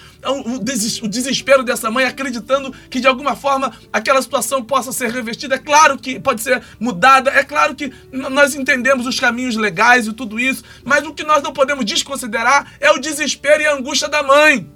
o 1.02 1.08
desespero 1.08 1.64
dessa 1.64 1.90
mãe, 1.90 2.06
acreditando 2.06 2.74
que 2.90 3.00
de 3.00 3.08
alguma 3.08 3.36
forma 3.36 3.74
aquela 3.92 4.22
situação 4.22 4.64
possa 4.64 4.92
ser 4.92 5.10
revestida. 5.10 5.56
É 5.56 5.60
claro 5.60 5.98
que 5.98 6.20
pode 6.20 6.42
ser 6.42 6.62
mudada, 6.80 7.32
é 7.32 7.44
claro 7.44 7.76
que 7.76 7.92
nós 8.12 8.56
entendemos 8.56 9.08
os 9.08 9.20
caminhos 9.20 9.56
legais 9.56 10.08
e 10.08 10.14
tudo 10.14 10.40
isso, 10.40 10.64
mas 10.84 11.06
o 11.06 11.14
que 11.14 11.24
nós 11.24 11.42
não 11.42 11.54
podemos 11.54 11.86
desconsiderar 11.86 12.74
é 12.80 12.92
o 12.92 13.00
desespero 13.00 13.62
e 13.62 13.68
a 13.68 13.74
angústia 13.74 14.10
da 14.10 14.22
mãe. 14.22 14.70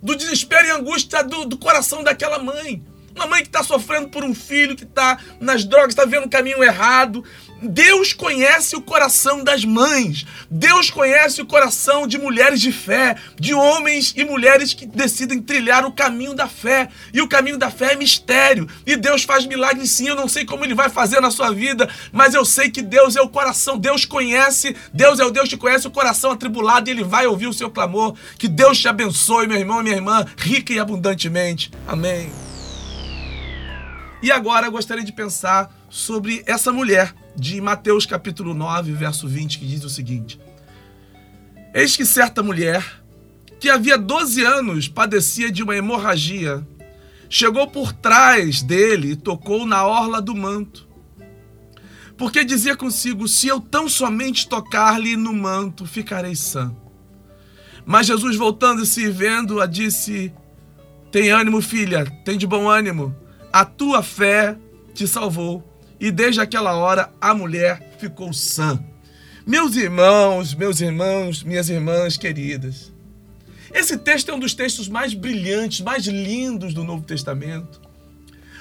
Do 0.00 0.14
desespero 0.14 0.68
e 0.68 0.70
angústia 0.70 1.24
do, 1.24 1.44
do 1.44 1.58
coração 1.58 2.04
daquela 2.04 2.38
mãe. 2.38 2.84
Uma 3.18 3.26
mãe 3.26 3.42
que 3.42 3.48
está 3.48 3.64
sofrendo 3.64 4.10
por 4.10 4.22
um 4.22 4.32
filho 4.32 4.76
que 4.76 4.84
está 4.84 5.18
nas 5.40 5.64
drogas, 5.64 5.88
está 5.88 6.04
vendo 6.04 6.26
o 6.26 6.30
caminho 6.30 6.62
errado. 6.62 7.24
Deus 7.60 8.12
conhece 8.12 8.76
o 8.76 8.80
coração 8.80 9.42
das 9.42 9.64
mães. 9.64 10.24
Deus 10.48 10.88
conhece 10.88 11.42
o 11.42 11.46
coração 11.46 12.06
de 12.06 12.16
mulheres 12.16 12.60
de 12.60 12.70
fé, 12.70 13.16
de 13.34 13.52
homens 13.52 14.14
e 14.16 14.24
mulheres 14.24 14.72
que 14.72 14.86
decidem 14.86 15.42
trilhar 15.42 15.84
o 15.84 15.90
caminho 15.90 16.32
da 16.32 16.46
fé. 16.46 16.90
E 17.12 17.20
o 17.20 17.26
caminho 17.26 17.58
da 17.58 17.72
fé 17.72 17.94
é 17.94 17.96
mistério. 17.96 18.68
E 18.86 18.94
Deus 18.94 19.24
faz 19.24 19.44
milagres 19.46 19.90
sim. 19.90 20.06
Eu 20.06 20.14
não 20.14 20.28
sei 20.28 20.44
como 20.44 20.64
ele 20.64 20.74
vai 20.74 20.88
fazer 20.88 21.20
na 21.20 21.32
sua 21.32 21.50
vida, 21.50 21.90
mas 22.12 22.34
eu 22.34 22.44
sei 22.44 22.70
que 22.70 22.82
Deus 22.82 23.16
é 23.16 23.20
o 23.20 23.28
coração. 23.28 23.76
Deus 23.76 24.04
conhece, 24.04 24.76
Deus 24.94 25.18
é 25.18 25.24
o 25.24 25.32
Deus 25.32 25.48
que 25.48 25.56
conhece 25.56 25.88
o 25.88 25.90
coração 25.90 26.30
atribulado 26.30 26.88
e 26.88 26.92
ele 26.92 27.02
vai 27.02 27.26
ouvir 27.26 27.48
o 27.48 27.52
seu 27.52 27.68
clamor. 27.68 28.14
Que 28.38 28.46
Deus 28.46 28.78
te 28.78 28.86
abençoe, 28.86 29.48
meu 29.48 29.58
irmão 29.58 29.80
e 29.80 29.82
minha 29.82 29.96
irmã, 29.96 30.24
rica 30.36 30.72
e 30.72 30.78
abundantemente. 30.78 31.72
Amém. 31.84 32.47
E 34.20 34.32
agora 34.32 34.66
eu 34.66 34.72
gostaria 34.72 35.04
de 35.04 35.12
pensar 35.12 35.72
sobre 35.88 36.42
essa 36.44 36.72
mulher 36.72 37.14
de 37.36 37.60
Mateus 37.60 38.04
capítulo 38.04 38.52
9, 38.52 38.92
verso 38.92 39.28
20, 39.28 39.60
que 39.60 39.66
diz 39.66 39.84
o 39.84 39.88
seguinte: 39.88 40.40
Eis 41.72 41.94
que 41.96 42.04
certa 42.04 42.42
mulher, 42.42 42.84
que 43.60 43.70
havia 43.70 43.96
12 43.96 44.44
anos 44.44 44.88
padecia 44.88 45.52
de 45.52 45.62
uma 45.62 45.76
hemorragia, 45.76 46.66
chegou 47.30 47.68
por 47.68 47.92
trás 47.92 48.60
dele 48.60 49.12
e 49.12 49.16
tocou 49.16 49.64
na 49.64 49.86
orla 49.86 50.20
do 50.20 50.34
manto. 50.34 50.88
Porque 52.16 52.44
dizia 52.44 52.76
consigo: 52.76 53.28
Se 53.28 53.46
eu 53.46 53.60
tão 53.60 53.88
somente 53.88 54.48
tocar-lhe 54.48 55.16
no 55.16 55.32
manto, 55.32 55.86
ficarei 55.86 56.34
sã. 56.34 56.74
Mas 57.86 58.08
Jesus, 58.08 58.34
voltando-se 58.34 59.04
e 59.04 59.10
vendo-a, 59.10 59.64
disse: 59.64 60.34
Tem 61.12 61.30
ânimo, 61.30 61.62
filha, 61.62 62.04
tem 62.24 62.36
de 62.36 62.48
bom 62.48 62.68
ânimo 62.68 63.14
a 63.52 63.64
tua 63.64 64.02
fé 64.02 64.56
te 64.94 65.06
salvou. 65.06 65.64
E 66.00 66.10
desde 66.10 66.40
aquela 66.40 66.74
hora 66.76 67.12
a 67.20 67.34
mulher 67.34 67.96
ficou 67.98 68.32
sã. 68.32 68.82
Meus 69.46 69.76
irmãos, 69.76 70.54
meus 70.54 70.80
irmãos, 70.80 71.42
minhas 71.42 71.68
irmãs 71.68 72.16
queridas, 72.16 72.92
esse 73.72 73.96
texto 73.98 74.30
é 74.30 74.34
um 74.34 74.38
dos 74.38 74.54
textos 74.54 74.88
mais 74.88 75.14
brilhantes, 75.14 75.80
mais 75.80 76.06
lindos 76.06 76.72
do 76.72 76.84
Novo 76.84 77.02
Testamento, 77.02 77.80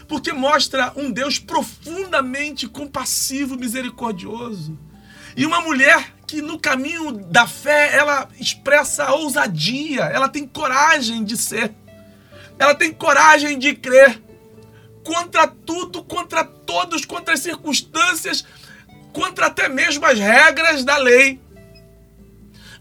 porque 0.08 0.34
mostra 0.34 0.92
um 0.96 1.12
Deus 1.12 1.40
profundamente 1.40 2.68
compassivo, 2.68 3.58
misericordioso. 3.58 4.78
E 5.36 5.46
uma 5.46 5.62
mulher 5.62 6.14
que 6.26 6.42
no 6.42 6.58
caminho 6.58 7.12
da 7.12 7.46
fé 7.46 7.96
ela 7.96 8.28
expressa 8.40 9.12
ousadia, 9.12 10.04
ela 10.06 10.28
tem 10.28 10.48
coragem 10.48 11.24
de 11.24 11.38
ser, 11.38 11.74
ela 12.58 12.74
tem 12.74 12.92
coragem 12.92 13.60
de 13.60 13.74
crer 13.76 14.22
contra 15.08 15.48
tudo, 15.48 16.04
contra 16.04 16.44
todos, 16.44 17.06
contra 17.06 17.34
as 17.34 17.40
circunstâncias, 17.40 18.44
contra 19.14 19.46
até 19.46 19.70
mesmo 19.70 20.06
as 20.06 20.20
regras 20.20 20.84
da 20.84 20.98
lei. 20.98 21.40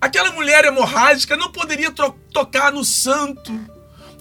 Aquela 0.00 0.32
mulher 0.32 0.64
hemorrágica 0.64 1.36
não 1.36 1.52
poderia 1.52 1.92
tocar 2.32 2.72
no 2.72 2.84
santo, 2.84 3.52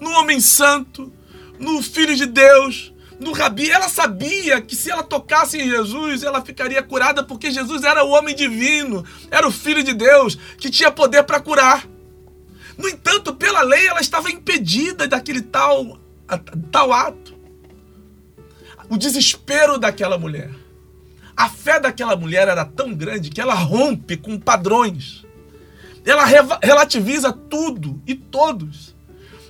no 0.00 0.10
homem 0.12 0.40
santo, 0.40 1.12
no 1.58 1.82
filho 1.82 2.14
de 2.14 2.26
Deus, 2.26 2.94
no 3.18 3.32
rabi. 3.32 3.72
Ela 3.72 3.88
sabia 3.88 4.60
que 4.60 4.76
se 4.76 4.88
ela 4.88 5.02
tocasse 5.02 5.58
em 5.58 5.68
Jesus, 5.68 6.22
ela 6.22 6.40
ficaria 6.40 6.84
curada, 6.84 7.24
porque 7.24 7.50
Jesus 7.50 7.82
era 7.82 8.04
o 8.04 8.10
homem 8.10 8.36
divino, 8.36 9.04
era 9.32 9.48
o 9.48 9.52
filho 9.52 9.82
de 9.82 9.92
Deus, 9.92 10.38
que 10.58 10.70
tinha 10.70 10.92
poder 10.92 11.24
para 11.24 11.40
curar. 11.40 11.84
No 12.78 12.88
entanto, 12.88 13.34
pela 13.34 13.62
lei, 13.62 13.88
ela 13.88 14.00
estava 14.00 14.30
impedida 14.30 15.08
daquele 15.08 15.42
tal, 15.42 15.98
tal 16.70 16.92
ato 16.92 17.35
o 18.88 18.96
desespero 18.96 19.78
daquela 19.78 20.18
mulher. 20.18 20.50
A 21.36 21.48
fé 21.48 21.78
daquela 21.78 22.16
mulher 22.16 22.48
era 22.48 22.64
tão 22.64 22.94
grande 22.94 23.30
que 23.30 23.40
ela 23.40 23.54
rompe 23.54 24.16
com 24.16 24.38
padrões. 24.38 25.24
Ela 26.04 26.24
relativiza 26.62 27.32
tudo 27.32 28.00
e 28.06 28.14
todos. 28.14 28.94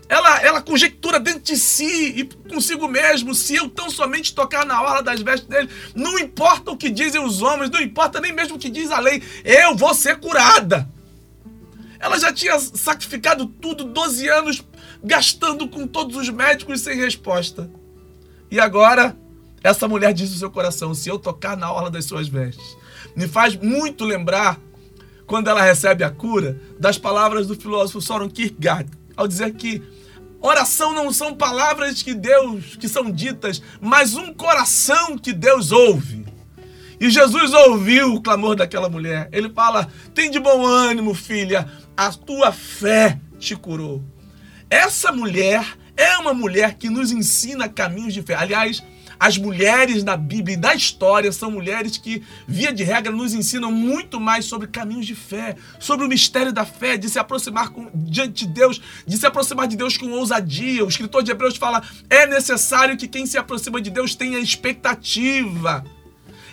Ela, 0.08 0.40
ela 0.40 0.62
conjectura 0.62 1.18
dentro 1.18 1.40
de 1.40 1.56
si 1.56 2.14
e 2.16 2.24
consigo 2.48 2.88
mesmo, 2.88 3.34
se 3.34 3.56
eu 3.56 3.68
tão 3.68 3.90
somente 3.90 4.34
tocar 4.34 4.64
na 4.64 4.80
orla 4.80 5.02
das 5.02 5.20
vestes 5.20 5.48
dele, 5.48 5.68
não 5.94 6.18
importa 6.18 6.70
o 6.70 6.76
que 6.76 6.88
dizem 6.88 7.22
os 7.22 7.42
homens, 7.42 7.70
não 7.70 7.80
importa 7.80 8.20
nem 8.20 8.32
mesmo 8.32 8.56
o 8.56 8.58
que 8.58 8.70
diz 8.70 8.90
a 8.90 9.00
lei, 9.00 9.22
eu 9.44 9.76
vou 9.76 9.92
ser 9.94 10.18
curada. 10.18 10.88
Ela 11.98 12.18
já 12.18 12.32
tinha 12.32 12.58
sacrificado 12.58 13.46
tudo, 13.46 13.84
12 13.84 14.28
anos, 14.28 14.64
gastando 15.02 15.68
com 15.68 15.86
todos 15.86 16.16
os 16.16 16.28
médicos 16.28 16.80
sem 16.82 16.96
resposta. 16.96 17.68
E 18.48 18.60
agora 18.60 19.16
essa 19.62 19.88
mulher 19.88 20.12
diz 20.12 20.30
no 20.30 20.36
seu 20.36 20.50
coração: 20.50 20.94
se 20.94 21.08
eu 21.08 21.18
tocar 21.18 21.56
na 21.56 21.70
orla 21.72 21.90
das 21.90 22.04
suas 22.04 22.28
vestes. 22.28 22.76
Me 23.14 23.26
faz 23.26 23.56
muito 23.56 24.04
lembrar, 24.04 24.58
quando 25.26 25.48
ela 25.48 25.62
recebe 25.62 26.04
a 26.04 26.10
cura, 26.10 26.60
das 26.78 26.98
palavras 26.98 27.46
do 27.46 27.56
filósofo 27.56 28.00
Soren 28.00 28.28
Kierkegaard, 28.28 28.90
ao 29.16 29.26
dizer 29.26 29.54
que 29.54 29.82
oração 30.40 30.92
não 30.92 31.12
são 31.12 31.34
palavras 31.34 32.02
que 32.02 32.14
Deus, 32.14 32.76
que 32.76 32.88
são 32.88 33.10
ditas, 33.10 33.62
mas 33.80 34.14
um 34.14 34.32
coração 34.32 35.16
que 35.18 35.32
Deus 35.32 35.72
ouve. 35.72 36.26
E 37.00 37.10
Jesus 37.10 37.52
ouviu 37.52 38.14
o 38.14 38.22
clamor 38.22 38.56
daquela 38.56 38.88
mulher. 38.88 39.28
Ele 39.32 39.50
fala: 39.50 39.88
Tem 40.14 40.30
de 40.30 40.38
bom 40.38 40.64
ânimo, 40.64 41.14
filha, 41.14 41.70
a 41.96 42.12
tua 42.12 42.52
fé 42.52 43.18
te 43.38 43.54
curou. 43.54 44.02
Essa 44.70 45.12
mulher 45.12 45.76
é 45.96 46.16
uma 46.18 46.34
mulher 46.34 46.74
que 46.74 46.88
nos 46.88 47.12
ensina 47.12 47.68
caminhos 47.68 48.14
de 48.14 48.22
fé. 48.22 48.34
Aliás, 48.34 48.82
as 49.18 49.38
mulheres 49.38 50.04
na 50.04 50.16
Bíblia 50.16 50.54
e 50.54 50.60
da 50.60 50.74
história 50.74 51.32
são 51.32 51.50
mulheres 51.50 51.96
que, 51.96 52.22
via 52.46 52.72
de 52.72 52.82
regra, 52.82 53.12
nos 53.12 53.34
ensinam 53.34 53.72
muito 53.72 54.20
mais 54.20 54.44
sobre 54.44 54.66
caminhos 54.68 55.06
de 55.06 55.14
fé, 55.14 55.56
sobre 55.78 56.04
o 56.04 56.08
mistério 56.08 56.52
da 56.52 56.64
fé, 56.64 56.96
de 56.96 57.08
se 57.08 57.18
aproximar 57.18 57.70
com, 57.70 57.90
diante 57.94 58.46
de 58.46 58.52
Deus, 58.52 58.80
de 59.06 59.16
se 59.16 59.26
aproximar 59.26 59.66
de 59.66 59.76
Deus 59.76 59.96
com 59.96 60.10
ousadia. 60.10 60.84
O 60.84 60.88
escritor 60.88 61.22
de 61.22 61.30
Hebreus 61.30 61.56
fala: 61.56 61.82
é 62.10 62.26
necessário 62.26 62.96
que 62.96 63.08
quem 63.08 63.26
se 63.26 63.38
aproxima 63.38 63.80
de 63.80 63.90
Deus 63.90 64.14
tenha 64.14 64.38
expectativa. 64.38 65.84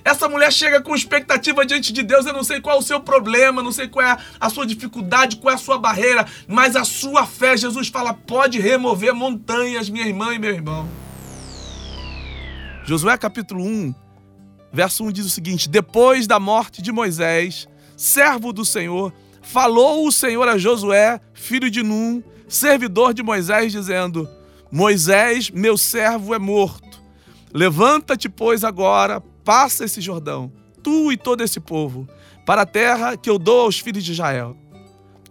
Essa 0.06 0.28
mulher 0.28 0.52
chega 0.52 0.82
com 0.82 0.94
expectativa 0.94 1.66
diante 1.66 1.94
de 1.94 2.04
Deus. 2.04 2.26
Eu 2.26 2.34
não 2.34 2.44
sei 2.44 2.60
qual 2.60 2.76
é 2.76 2.80
o 2.80 2.84
seu 2.84 3.00
problema, 3.00 3.64
não 3.64 3.72
sei 3.72 3.88
qual 3.88 4.06
é 4.06 4.18
a 4.40 4.50
sua 4.50 4.66
dificuldade, 4.66 5.38
qual 5.38 5.54
é 5.54 5.56
a 5.56 5.58
sua 5.58 5.78
barreira, 5.78 6.26
mas 6.48 6.76
a 6.76 6.84
sua 6.84 7.26
fé, 7.26 7.56
Jesus 7.56 7.88
fala, 7.88 8.14
pode 8.14 8.60
remover 8.60 9.14
montanhas, 9.14 9.90
minha 9.90 10.06
irmã 10.06 10.34
e 10.34 10.40
meu 10.40 10.54
irmão. 10.54 11.03
Josué 12.86 13.18
capítulo 13.18 13.64
1, 13.64 13.96
verso 14.74 15.06
1 15.06 15.12
diz 15.14 15.26
o 15.26 15.30
seguinte: 15.30 15.70
Depois 15.70 16.28
da 16.28 16.38
morte 16.38 16.82
de 16.82 16.92
Moisés, 16.92 17.66
servo 17.96 18.52
do 18.52 18.66
Senhor, 18.66 19.14
falou 19.42 20.06
o 20.06 20.12
Senhor 20.12 20.46
a 20.50 20.58
Josué, 20.58 21.22
filho 21.34 21.72
de 21.72 21.82
Num, 21.82 22.22
servidor 22.46 23.14
de 23.14 23.24
Moisés, 23.24 23.72
dizendo: 23.72 24.28
Moisés, 24.70 25.50
meu 25.50 25.78
servo, 25.78 26.34
é 26.34 26.40
morto. 26.40 27.02
Levanta-te, 27.54 28.28
pois, 28.28 28.66
agora, 28.66 29.22
passa 29.46 29.86
esse 29.86 30.02
Jordão, 30.02 30.52
tu 30.84 31.10
e 31.10 31.16
todo 31.16 31.42
esse 31.42 31.62
povo, 31.62 32.06
para 32.46 32.64
a 32.64 32.66
terra 32.66 33.16
que 33.16 33.30
eu 33.30 33.40
dou 33.40 33.62
aos 33.62 33.80
filhos 33.80 34.04
de 34.04 34.12
Israel. 34.12 34.58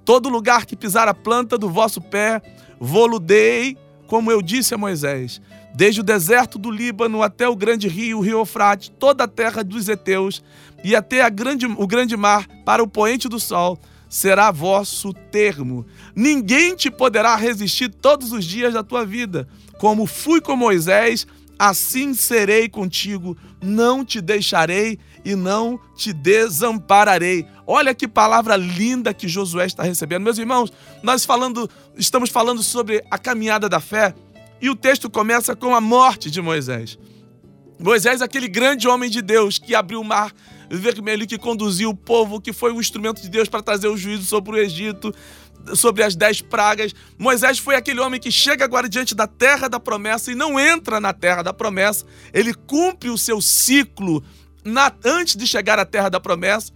Todo 0.07 0.31
lugar 0.31 0.65
que 0.65 0.75
pisar 0.75 1.07
a 1.07 1.13
planta 1.13 1.59
do 1.59 1.69
vosso 1.69 2.01
pé, 2.01 2.41
vou-lo 2.81 3.21
dei, 3.21 3.77
como 4.07 4.33
eu 4.33 4.41
disse 4.41 4.73
a 4.73 4.79
Moisés 4.79 5.41
desde 5.75 6.01
o 6.01 6.05
deserto 6.05 6.59
do 6.59 6.71
Líbano 6.71 7.23
até 7.23 7.49
o 7.49 7.57
grande 7.57 7.89
rio, 7.89 8.19
o 8.19 8.21
rio 8.21 8.39
Eufrates, 8.39 8.93
toda 8.99 9.25
a 9.25 9.29
terra 9.29 9.65
dos 9.65 9.89
heteus 9.89 10.43
e 10.85 10.95
até 10.97 11.29
grande, 11.31 11.67
o 11.67 11.87
grande 11.87 12.17
mar 12.17 12.47
para 12.65 12.83
o 12.83 12.89
poente 12.89 13.29
do 13.29 13.39
sol, 13.39 13.79
será 14.09 14.51
vosso 14.51 15.15
termo. 15.31 15.87
Ninguém 16.15 16.77
te 16.77 16.91
poderá 16.91 17.35
resistir 17.37 17.89
todos 17.89 18.33
os 18.33 18.45
dias 18.45 18.75
da 18.75 18.83
tua 18.83 19.07
vida. 19.07 19.49
Como 19.79 20.05
fui 20.07 20.41
com 20.41 20.55
Moisés, 20.55 21.27
assim 21.59 22.13
serei 22.13 22.69
contigo. 22.69 23.37
Não 23.63 24.05
te 24.05 24.21
deixarei 24.21 24.99
e 25.25 25.35
não 25.35 25.81
te 25.97 26.13
desampararei. 26.13 27.47
Olha 27.67 27.95
que 27.95 28.09
palavra 28.09 28.57
linda 28.57 29.15
que 29.15 29.29
Josué 29.29 29.67
está 29.67 29.83
recebendo. 29.83 30.25
Meus 30.25 30.39
irmãos, 30.39 30.73
nós 31.03 31.25
falando, 31.25 31.71
estamos 31.97 32.29
falando 32.29 32.63
sobre 32.63 33.03
a 33.11 33.17
caminhada 33.17 33.69
da 33.69 33.81
fé. 33.81 34.15
E 34.63 34.71
o 34.71 34.77
texto 34.77 35.11
começa 35.11 35.57
com 35.57 35.75
a 35.75 35.81
morte 35.81 36.31
de 36.31 36.41
Moisés. 36.41 36.97
Moisés, 37.81 38.23
aquele 38.23 38.47
grande 38.47 38.87
homem 38.87 39.11
de 39.11 39.21
Deus 39.21 39.59
que 39.59 39.75
abriu 39.75 40.01
o 40.01 40.05
mar 40.05 40.33
vermelho, 40.71 41.27
que 41.27 41.37
conduziu 41.37 41.91
o 41.91 41.97
povo, 41.97 42.41
que 42.41 42.53
foi 42.53 42.73
um 42.73 42.79
instrumento 42.79 43.21
de 43.21 43.29
Deus 43.29 43.49
para 43.49 43.61
trazer 43.61 43.89
o 43.89 43.97
juízo 43.97 44.25
sobre 44.25 44.53
o 44.53 44.57
Egito, 44.57 45.13
sobre 45.75 46.05
as 46.05 46.15
dez 46.15 46.41
pragas. 46.41 46.95
Moisés 47.19 47.59
foi 47.59 47.75
aquele 47.75 47.99
homem 47.99 48.21
que 48.21 48.31
chega 48.31 48.65
agora 48.65 48.89
diante 48.89 49.17
da 49.17 49.27
terra 49.27 49.67
da 49.67 49.81
promessa 49.81 50.31
e 50.31 50.37
não 50.37 50.61
entra 50.61 51.01
na 51.01 51.13
terra 51.13 51.43
da 51.43 51.53
promessa. 51.53 52.07
Ele 52.33 52.55
cumpre 52.55 53.11
o 53.11 53.19
seu 53.19 53.41
ciclo 53.41 54.23
na, 54.65 54.93
antes 55.05 55.35
de 55.35 55.45
chegar 55.45 55.77
à 55.81 55.85
terra 55.85 56.09
da 56.09 56.21
promessa. 56.21 56.73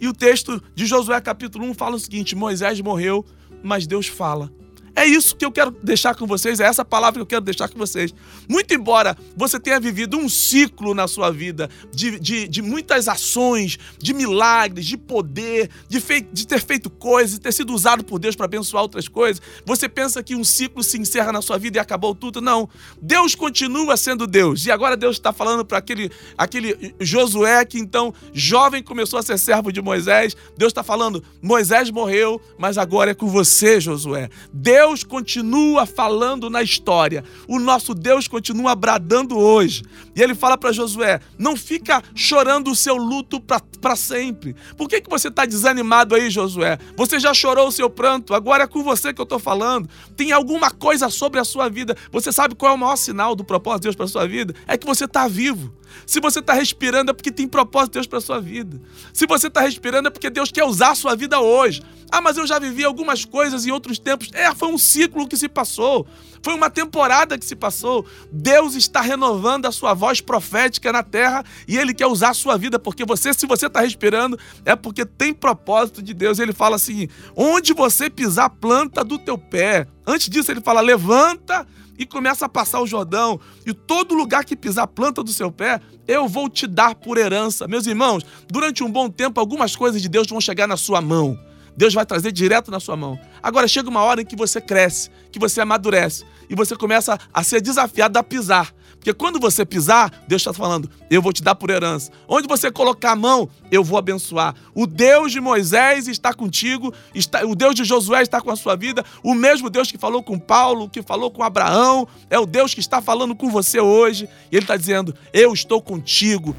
E 0.00 0.08
o 0.08 0.12
texto 0.12 0.60
de 0.74 0.86
Josué 0.86 1.20
capítulo 1.20 1.66
1 1.66 1.74
fala 1.74 1.94
o 1.94 2.00
seguinte: 2.00 2.34
Moisés 2.34 2.80
morreu, 2.80 3.24
mas 3.62 3.86
Deus 3.86 4.08
fala. 4.08 4.50
É 4.98 5.06
isso 5.06 5.36
que 5.36 5.44
eu 5.44 5.52
quero 5.52 5.70
deixar 5.80 6.12
com 6.16 6.26
vocês, 6.26 6.58
é 6.58 6.64
essa 6.64 6.84
palavra 6.84 7.20
que 7.20 7.22
eu 7.22 7.26
quero 7.26 7.40
deixar 7.40 7.68
com 7.68 7.78
vocês. 7.78 8.12
Muito 8.48 8.74
embora 8.74 9.16
você 9.36 9.60
tenha 9.60 9.78
vivido 9.78 10.16
um 10.16 10.28
ciclo 10.28 10.92
na 10.92 11.06
sua 11.06 11.30
vida 11.30 11.70
de, 11.94 12.18
de, 12.18 12.48
de 12.48 12.60
muitas 12.60 13.06
ações, 13.06 13.78
de 13.96 14.12
milagres, 14.12 14.84
de 14.84 14.96
poder, 14.96 15.70
de, 15.88 16.00
fei, 16.00 16.20
de 16.20 16.44
ter 16.44 16.60
feito 16.60 16.90
coisas, 16.90 17.34
de 17.34 17.40
ter 17.40 17.52
sido 17.52 17.72
usado 17.72 18.02
por 18.02 18.18
Deus 18.18 18.34
para 18.34 18.46
abençoar 18.46 18.82
outras 18.82 19.06
coisas, 19.06 19.40
você 19.64 19.88
pensa 19.88 20.20
que 20.20 20.34
um 20.34 20.42
ciclo 20.42 20.82
se 20.82 20.98
encerra 20.98 21.30
na 21.30 21.40
sua 21.40 21.58
vida 21.58 21.78
e 21.78 21.80
acabou 21.80 22.12
tudo. 22.12 22.40
Não. 22.40 22.68
Deus 23.00 23.36
continua 23.36 23.96
sendo 23.96 24.26
Deus. 24.26 24.66
E 24.66 24.72
agora 24.72 24.96
Deus 24.96 25.14
está 25.14 25.32
falando 25.32 25.64
para 25.64 25.78
aquele, 25.78 26.10
aquele 26.36 26.92
Josué 26.98 27.64
que 27.64 27.78
então, 27.78 28.12
jovem, 28.32 28.82
começou 28.82 29.20
a 29.20 29.22
ser 29.22 29.38
servo 29.38 29.70
de 29.70 29.80
Moisés. 29.80 30.36
Deus 30.56 30.70
está 30.70 30.82
falando: 30.82 31.22
Moisés 31.40 31.88
morreu, 31.88 32.40
mas 32.58 32.76
agora 32.76 33.12
é 33.12 33.14
com 33.14 33.28
você, 33.28 33.80
Josué. 33.80 34.28
Deus 34.52 34.87
Deus 34.88 35.04
continua 35.04 35.84
falando 35.84 36.48
na 36.48 36.62
história. 36.62 37.22
O 37.46 37.58
nosso 37.58 37.94
Deus 37.94 38.26
continua 38.26 38.74
bradando 38.74 39.36
hoje. 39.36 39.82
E 40.16 40.22
ele 40.22 40.34
fala 40.34 40.56
para 40.56 40.72
Josué: 40.72 41.20
não 41.38 41.54
fica 41.56 42.02
chorando 42.14 42.70
o 42.70 42.76
seu 42.76 42.96
luto 42.96 43.38
para 43.38 43.94
sempre. 43.94 44.56
Por 44.78 44.88
que, 44.88 45.02
que 45.02 45.10
você 45.10 45.28
está 45.28 45.44
desanimado 45.44 46.14
aí, 46.14 46.30
Josué? 46.30 46.78
Você 46.96 47.20
já 47.20 47.34
chorou 47.34 47.68
o 47.68 47.72
seu 47.72 47.90
pranto, 47.90 48.32
agora 48.32 48.64
é 48.64 48.66
com 48.66 48.82
você 48.82 49.12
que 49.12 49.20
eu 49.20 49.24
estou 49.24 49.38
falando. 49.38 49.88
Tem 50.16 50.32
alguma 50.32 50.70
coisa 50.70 51.10
sobre 51.10 51.38
a 51.38 51.44
sua 51.44 51.68
vida. 51.68 51.94
Você 52.10 52.32
sabe 52.32 52.54
qual 52.54 52.72
é 52.72 52.74
o 52.74 52.78
maior 52.78 52.96
sinal 52.96 53.36
do 53.36 53.44
propósito 53.44 53.82
de 53.82 53.86
Deus 53.88 53.96
para 53.96 54.06
sua 54.06 54.26
vida? 54.26 54.54
É 54.66 54.78
que 54.78 54.86
você 54.86 55.04
está 55.04 55.28
vivo. 55.28 55.70
Se 56.06 56.20
você 56.20 56.40
está 56.40 56.52
respirando 56.52 57.10
é 57.10 57.14
porque 57.14 57.30
tem 57.30 57.46
propósito 57.46 57.92
de 57.92 57.94
Deus 57.94 58.06
para 58.06 58.20
sua 58.20 58.40
vida. 58.40 58.80
Se 59.12 59.26
você 59.26 59.48
está 59.48 59.60
respirando 59.60 60.08
é 60.08 60.10
porque 60.10 60.30
Deus 60.30 60.50
quer 60.50 60.64
usar 60.64 60.90
a 60.90 60.94
sua 60.94 61.14
vida 61.14 61.40
hoje. 61.40 61.82
Ah, 62.10 62.20
mas 62.20 62.38
eu 62.38 62.46
já 62.46 62.58
vivi 62.58 62.84
algumas 62.84 63.24
coisas 63.24 63.66
em 63.66 63.70
outros 63.70 63.98
tempos. 63.98 64.30
É, 64.32 64.54
foi 64.54 64.68
um 64.68 64.78
ciclo 64.78 65.28
que 65.28 65.36
se 65.36 65.48
passou. 65.48 66.06
Foi 66.42 66.54
uma 66.54 66.70
temporada 66.70 67.36
que 67.36 67.44
se 67.44 67.54
passou. 67.54 68.06
Deus 68.32 68.74
está 68.74 69.00
renovando 69.00 69.66
a 69.66 69.72
sua 69.72 69.92
voz 69.92 70.20
profética 70.20 70.92
na 70.92 71.02
terra 71.02 71.44
e 71.66 71.76
Ele 71.76 71.92
quer 71.92 72.06
usar 72.06 72.30
a 72.30 72.34
sua 72.34 72.56
vida, 72.56 72.78
porque 72.78 73.04
você, 73.04 73.34
se 73.34 73.46
você 73.46 73.66
está 73.66 73.80
respirando, 73.80 74.38
é 74.64 74.74
porque 74.74 75.04
tem 75.04 75.34
propósito 75.34 76.02
de 76.02 76.14
Deus. 76.14 76.38
Ele 76.38 76.52
fala 76.52 76.76
assim: 76.76 77.08
onde 77.36 77.72
você 77.74 78.08
pisar 78.08 78.50
planta 78.50 79.04
do 79.04 79.18
teu 79.18 79.36
pé. 79.36 79.86
Antes 80.06 80.28
disso, 80.28 80.50
ele 80.50 80.60
fala: 80.60 80.80
levanta 80.80 81.66
e 81.98 82.06
começa 82.06 82.46
a 82.46 82.48
passar 82.48 82.80
o 82.80 82.86
Jordão, 82.86 83.40
e 83.66 83.74
todo 83.74 84.14
lugar 84.14 84.44
que 84.44 84.56
pisar 84.56 84.84
a 84.84 84.86
planta 84.86 85.22
do 85.22 85.32
seu 85.32 85.50
pé, 85.50 85.80
eu 86.06 86.28
vou 86.28 86.48
te 86.48 86.66
dar 86.66 86.94
por 86.94 87.18
herança. 87.18 87.66
Meus 87.66 87.86
irmãos, 87.86 88.24
durante 88.48 88.84
um 88.84 88.90
bom 88.90 89.10
tempo, 89.10 89.40
algumas 89.40 89.74
coisas 89.74 90.00
de 90.00 90.08
Deus 90.08 90.28
vão 90.28 90.40
chegar 90.40 90.66
na 90.66 90.76
sua 90.76 91.00
mão. 91.00 91.38
Deus 91.76 91.94
vai 91.94 92.04
trazer 92.04 92.32
direto 92.32 92.70
na 92.70 92.80
sua 92.80 92.96
mão. 92.96 93.18
Agora 93.42 93.68
chega 93.68 93.88
uma 93.88 94.02
hora 94.02 94.22
em 94.22 94.24
que 94.24 94.34
você 94.34 94.60
cresce, 94.60 95.10
que 95.30 95.38
você 95.38 95.60
amadurece 95.60 96.24
e 96.50 96.54
você 96.54 96.74
começa 96.74 97.18
a 97.32 97.42
ser 97.44 97.60
desafiado 97.60 98.18
a 98.18 98.22
pisar. 98.22 98.74
Porque 98.98 99.14
quando 99.14 99.38
você 99.38 99.64
pisar, 99.64 100.24
Deus 100.26 100.42
está 100.42 100.52
falando: 100.52 100.90
eu 101.10 101.22
vou 101.22 101.32
te 101.32 101.42
dar 101.42 101.54
por 101.54 101.70
herança. 101.70 102.10
Onde 102.26 102.48
você 102.48 102.70
colocar 102.70 103.12
a 103.12 103.16
mão, 103.16 103.48
eu 103.70 103.82
vou 103.82 103.98
abençoar. 103.98 104.54
O 104.74 104.86
Deus 104.86 105.32
de 105.32 105.40
Moisés 105.40 106.08
está 106.08 106.34
contigo, 106.34 106.92
está, 107.14 107.44
o 107.46 107.54
Deus 107.54 107.74
de 107.74 107.84
Josué 107.84 108.22
está 108.22 108.40
com 108.40 108.50
a 108.50 108.56
sua 108.56 108.76
vida. 108.76 109.04
O 109.22 109.34
mesmo 109.34 109.70
Deus 109.70 109.90
que 109.90 109.98
falou 109.98 110.22
com 110.22 110.38
Paulo, 110.38 110.88
que 110.88 111.02
falou 111.02 111.30
com 111.30 111.42
Abraão, 111.42 112.06
é 112.28 112.38
o 112.38 112.46
Deus 112.46 112.74
que 112.74 112.80
está 112.80 113.00
falando 113.00 113.34
com 113.34 113.50
você 113.50 113.80
hoje. 113.80 114.28
E 114.50 114.56
Ele 114.56 114.64
está 114.64 114.76
dizendo: 114.76 115.14
eu 115.32 115.52
estou 115.52 115.80
contigo 115.80 116.54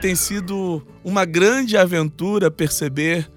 tem 0.00 0.14
sido 0.14 0.82
uma 1.04 1.26
grande 1.26 1.76
aventura 1.76 2.50
perceber 2.50 3.30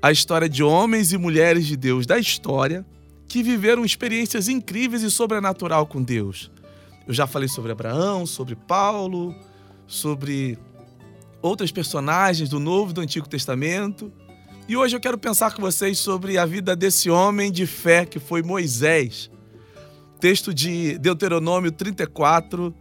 a 0.00 0.12
história 0.12 0.48
de 0.48 0.62
homens 0.62 1.12
e 1.12 1.18
mulheres 1.18 1.66
de 1.66 1.76
Deus 1.76 2.06
da 2.06 2.18
história 2.18 2.86
que 3.26 3.42
viveram 3.42 3.84
experiências 3.84 4.48
incríveis 4.48 5.02
e 5.02 5.10
sobrenatural 5.10 5.86
com 5.86 6.00
Deus. 6.00 6.50
Eu 7.06 7.12
já 7.12 7.26
falei 7.26 7.48
sobre 7.48 7.70
Abraão, 7.70 8.24
sobre 8.24 8.56
Paulo, 8.56 9.34
sobre 9.86 10.58
outras 11.42 11.70
personagens 11.70 12.48
do 12.48 12.58
Novo 12.58 12.90
e 12.90 12.94
do 12.94 13.00
Antigo 13.02 13.28
Testamento. 13.28 14.10
E 14.66 14.74
hoje 14.74 14.96
eu 14.96 15.00
quero 15.00 15.18
pensar 15.18 15.52
com 15.52 15.60
vocês 15.60 15.98
sobre 15.98 16.38
a 16.38 16.46
vida 16.46 16.74
desse 16.74 17.10
homem 17.10 17.52
de 17.52 17.66
fé 17.66 18.06
que 18.06 18.18
foi 18.18 18.42
Moisés. 18.42 19.30
Texto 20.18 20.54
de 20.54 20.96
Deuteronômio 20.96 21.70
34, 21.70 22.74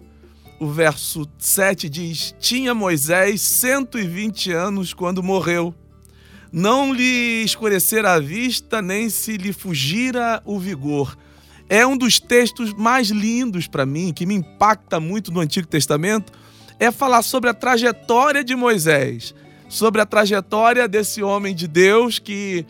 o 0.57 0.67
verso 0.67 1.27
7 1.37 1.89
diz: 1.89 2.33
Tinha 2.39 2.73
Moisés 2.73 3.41
120 3.41 4.53
anos 4.53 4.93
quando 4.93 5.21
morreu. 5.21 5.75
Não 6.49 6.93
lhe 6.93 7.43
escurecera 7.43 8.13
a 8.13 8.19
vista, 8.19 8.81
nem 8.81 9.09
se 9.09 9.35
lhe 9.35 9.51
fugira 9.51 10.41
o 10.45 10.57
vigor. 10.57 11.17
É 11.69 11.85
um 11.85 11.97
dos 11.97 12.19
textos 12.19 12.73
mais 12.73 13.07
lindos 13.09 13.67
para 13.67 13.85
mim, 13.85 14.13
que 14.13 14.25
me 14.25 14.35
impacta 14.35 14.99
muito 14.99 15.31
no 15.31 15.39
Antigo 15.39 15.67
Testamento, 15.67 16.31
é 16.79 16.91
falar 16.91 17.21
sobre 17.21 17.49
a 17.49 17.53
trajetória 17.53 18.43
de 18.43 18.55
Moisés, 18.55 19.33
sobre 19.69 20.01
a 20.01 20.05
trajetória 20.05 20.87
desse 20.87 21.23
homem 21.23 21.55
de 21.55 21.67
Deus 21.67 22.19
que 22.19 22.65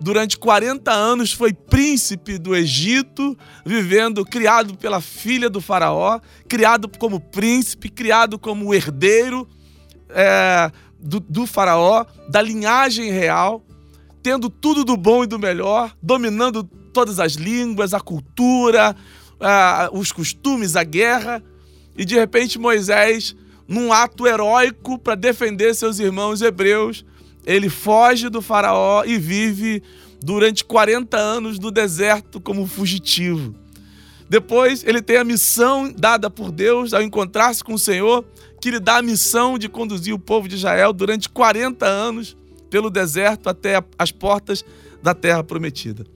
durante 0.00 0.36
40 0.36 0.92
anos 0.92 1.32
foi 1.32 1.52
príncipe 1.52 2.38
do 2.38 2.54
Egito, 2.54 3.36
vivendo, 3.64 4.24
criado 4.24 4.76
pela 4.76 5.00
filha 5.00 5.48
do 5.48 5.60
Faraó, 5.60 6.20
criado 6.48 6.88
como 6.98 7.18
príncipe, 7.18 7.88
criado 7.88 8.38
como 8.38 8.74
herdeiro 8.74 9.48
é, 10.10 10.70
do, 10.98 11.20
do 11.20 11.46
Faraó, 11.46 12.04
da 12.28 12.42
linhagem 12.42 13.10
real, 13.10 13.64
tendo 14.22 14.50
tudo 14.50 14.84
do 14.84 14.96
bom 14.96 15.24
e 15.24 15.26
do 15.26 15.38
melhor, 15.38 15.94
dominando 16.02 16.68
todas 16.96 17.20
as 17.20 17.34
línguas, 17.34 17.92
a 17.92 18.00
cultura, 18.00 18.96
os 19.92 20.12
costumes, 20.12 20.76
a 20.76 20.82
guerra. 20.82 21.44
E 21.94 22.06
de 22.06 22.14
repente 22.14 22.58
Moisés, 22.58 23.36
num 23.68 23.92
ato 23.92 24.26
heróico 24.26 24.98
para 24.98 25.14
defender 25.14 25.74
seus 25.74 25.98
irmãos 25.98 26.40
hebreus, 26.40 27.04
ele 27.44 27.68
foge 27.68 28.30
do 28.30 28.40
Faraó 28.40 29.04
e 29.04 29.18
vive 29.18 29.82
durante 30.22 30.64
40 30.64 31.18
anos 31.18 31.58
no 31.58 31.70
deserto 31.70 32.40
como 32.40 32.66
fugitivo. 32.66 33.54
Depois, 34.26 34.82
ele 34.82 35.02
tem 35.02 35.18
a 35.18 35.24
missão 35.24 35.92
dada 35.92 36.30
por 36.30 36.50
Deus 36.50 36.94
ao 36.94 37.02
encontrar-se 37.02 37.62
com 37.62 37.74
o 37.74 37.78
Senhor, 37.78 38.24
que 38.58 38.70
lhe 38.70 38.80
dá 38.80 38.96
a 38.96 39.02
missão 39.02 39.58
de 39.58 39.68
conduzir 39.68 40.14
o 40.14 40.18
povo 40.18 40.48
de 40.48 40.56
Israel 40.56 40.94
durante 40.94 41.28
40 41.28 41.84
anos 41.84 42.34
pelo 42.70 42.88
deserto 42.88 43.50
até 43.50 43.84
as 43.98 44.10
portas 44.10 44.64
da 45.02 45.14
terra 45.14 45.44
prometida. 45.44 46.06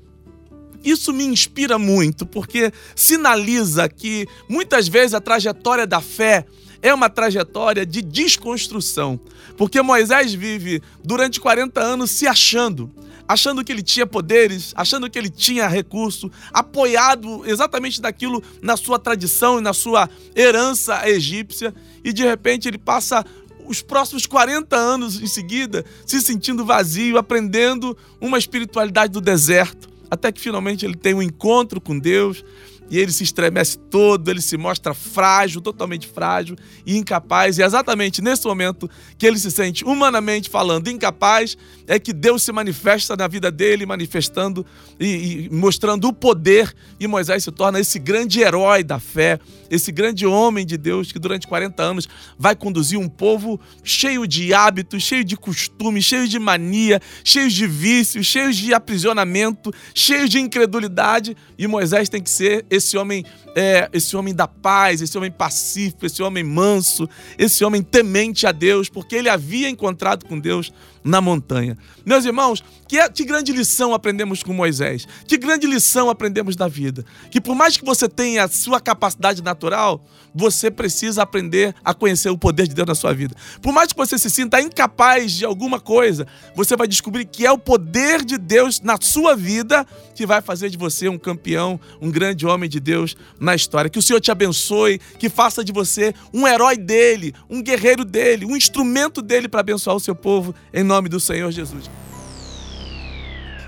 Isso 0.85 1.13
me 1.13 1.25
inspira 1.25 1.79
muito, 1.79 2.25
porque 2.25 2.73
sinaliza 2.95 3.89
que 3.89 4.27
muitas 4.49 4.89
vezes 4.89 5.15
a 5.15 5.21
trajetória 5.21 5.87
da 5.87 6.01
fé 6.01 6.47
é 6.83 6.93
uma 6.93 7.11
trajetória 7.11 7.85
de 7.85 8.01
desconstrução. 8.03 9.21
Porque 9.57 9.83
Moisés 9.83 10.33
vive 10.33 10.83
durante 11.05 11.41
40 11.41 11.81
anos 11.81 12.11
se 12.11 12.27
achando, 12.27 12.91
achando 13.29 13.63
que 13.63 13.71
ele 13.71 13.83
tinha 13.83 14.07
poderes, 14.07 14.73
achando 14.75 15.09
que 15.11 15.19
ele 15.19 15.29
tinha 15.29 15.69
recurso, 15.69 16.33
apoiado 16.53 17.43
exatamente 17.47 18.01
daquilo 18.01 18.43
na 18.63 18.77
sua 18.77 18.99
tradição 18.99 19.59
e 19.59 19.63
na 19.63 19.75
sua 19.75 20.09
herança 20.35 21.09
egípcia, 21.09 21.75
e 22.03 22.13
de 22.13 22.25
repente 22.25 22.67
ele 22.67 22.79
passa 22.79 23.25
os 23.67 23.83
próximos 23.83 24.27
40 24.27 24.75
anos 24.75 25.21
em 25.21 25.27
seguida 25.27 25.85
se 26.05 26.21
sentindo 26.21 26.65
vazio, 26.65 27.19
aprendendo 27.19 27.97
uma 28.21 28.39
espiritualidade 28.39 29.13
do 29.13 29.21
deserto, 29.21 29.90
até 30.11 30.33
que 30.33 30.41
finalmente 30.41 30.85
ele 30.85 30.97
tem 30.97 31.15
um 31.15 31.23
encontro 31.23 31.81
com 31.81 31.99
Deus 31.99 32.45
e 32.91 32.99
ele 32.99 33.13
se 33.13 33.23
estremece 33.23 33.79
todo, 33.79 34.29
ele 34.29 34.41
se 34.41 34.57
mostra 34.57 34.93
frágil, 34.93 35.61
totalmente 35.61 36.09
frágil 36.09 36.57
e 36.85 36.97
incapaz. 36.97 37.57
E 37.57 37.63
é 37.63 37.67
exatamente 37.67 38.21
nesse 38.21 38.47
momento 38.47 38.91
que 39.17 39.27
ele 39.27 39.39
se 39.39 39.51
sente, 39.51 39.85
humanamente 39.85 40.51
falando, 40.51 40.91
incapaz, 40.91 41.57
é 41.87 41.99
que 41.99 42.13
Deus 42.13 42.43
se 42.43 42.53
manifesta 42.53 43.17
na 43.17 43.29
vida 43.29 43.51
dele, 43.51 43.87
manifestando 43.87 44.67
e, 44.99 45.47
e 45.47 45.49
mostrando 45.51 46.09
o 46.09 46.13
poder. 46.13 46.75
E 46.99 47.07
Moisés 47.07 47.45
se 47.45 47.53
torna 47.53 47.79
esse 47.79 47.99
grande 47.99 48.41
herói 48.41 48.83
da 48.83 48.99
fé, 48.99 49.39
esse 49.71 49.93
grande 49.93 50.27
homem 50.27 50.67
de 50.67 50.77
Deus 50.77 51.13
que 51.13 51.19
durante 51.19 51.47
40 51.47 51.81
anos 51.83 52.09
vai 52.37 52.57
conduzir 52.57 52.99
um 52.99 53.09
povo 53.09 53.61
cheio 53.85 54.27
de 54.27 54.53
hábitos, 54.53 55.03
cheio 55.03 55.25
de 55.25 55.37
costumes, 55.37 56.05
cheio 56.05 56.27
de 56.27 56.39
mania, 56.39 57.01
cheio 57.23 57.49
de 57.49 57.67
vícios, 57.67 58.27
cheio 58.27 58.53
de 58.53 58.75
aprisionamento, 58.75 59.73
cheio 59.95 60.29
de 60.29 60.41
incredulidade. 60.41 61.37
E 61.57 61.67
Moisés 61.69 62.09
tem 62.09 62.21
que 62.21 62.31
ser 62.31 62.67
esse 62.69 62.80
homem, 62.97 63.25
é, 63.55 63.89
esse 63.93 64.17
homem 64.17 64.35
da 64.35 64.47
paz, 64.47 65.01
esse 65.01 65.17
homem 65.17 65.31
pacífico, 65.31 66.07
esse 66.07 66.23
homem 66.23 66.45
manso, 66.45 67.09
esse 67.39 67.65
homem 67.65 67.83
temente 67.83 68.47
a 68.47 68.53
Deus, 68.53 68.89
porque 68.89 69.17
ele 69.17 69.29
havia 69.29 69.69
encontrado 69.69 70.25
com 70.25 70.39
Deus 70.39 70.73
na 71.03 71.21
montanha. 71.21 71.77
Meus 72.05 72.25
irmãos, 72.25 72.63
que, 72.87 72.99
é, 72.99 73.09
que 73.09 73.25
grande 73.25 73.53
lição 73.53 73.95
aprendemos 73.95 74.43
com 74.43 74.53
Moisés? 74.53 75.07
Que 75.27 75.39
grande 75.39 75.67
lição 75.67 76.11
aprendemos 76.11 76.57
da 76.57 76.69
vida? 76.69 77.05
Que 77.31 77.41
por 77.41 77.55
mais 77.55 77.77
que 77.77 77.85
você 77.85 78.09
tenha 78.09 78.45
a 78.45 78.49
sua 78.49 78.81
capacidade 78.81 79.43
natural, 79.43 80.05
você 80.35 80.71
precisa 80.71 81.23
aprender 81.23 81.75
a 81.85 81.95
conhecer 81.95 82.29
o 82.31 82.39
poder 82.39 82.67
de 82.67 82.75
Deus 82.75 82.89
na 82.89 82.95
sua 82.95 83.13
vida. 83.13 83.35
Por 83.63 83.73
mais 83.73 83.93
que 83.93 83.99
você 83.99 84.19
se 84.19 84.31
sinta 84.31 84.61
incapaz 84.61 85.33
de 85.33 85.45
alguma 85.45 85.81
coisa, 85.81 86.27
você 86.55 86.77
vai 86.77 86.87
descobrir 86.87 87.25
que 87.25 87.47
é 87.47 87.53
o 87.53 87.59
poder 87.59 88.25
de 88.25 88.39
Deus 88.39 88.81
na 88.81 88.97
sua 89.01 89.35
vida 89.35 89.87
que 90.15 90.27
vai 90.27 90.43
fazer 90.43 90.69
de 90.69 90.77
você 90.77 91.09
um 91.09 91.19
campeão, 91.19 91.81
um 92.01 92.11
grande 92.11 92.47
homem 92.47 92.69
de 92.69 92.79
Deus 92.79 93.17
na 93.41 93.55
história. 93.55 93.91
Que 93.91 93.99
o 93.99 94.03
Senhor 94.03 94.21
te 94.21 94.31
abençoe, 94.31 95.01
que 95.19 95.31
faça 95.31 95.65
de 95.65 95.73
você 95.73 96.15
um 96.33 96.47
herói 96.47 96.77
dele, 96.77 97.35
um 97.49 97.63
guerreiro 97.63 98.05
dele, 98.05 98.45
um 98.45 98.57
instrumento 98.57 99.23
dele 99.23 99.49
para 99.49 99.61
abençoar 99.61 99.97
o 99.97 100.01
seu 100.01 100.15
povo, 100.15 100.55
em 100.73 100.85
nome 100.85 101.09
do 101.09 101.19
Senhor 101.19 101.51
Jesus. 101.51 101.91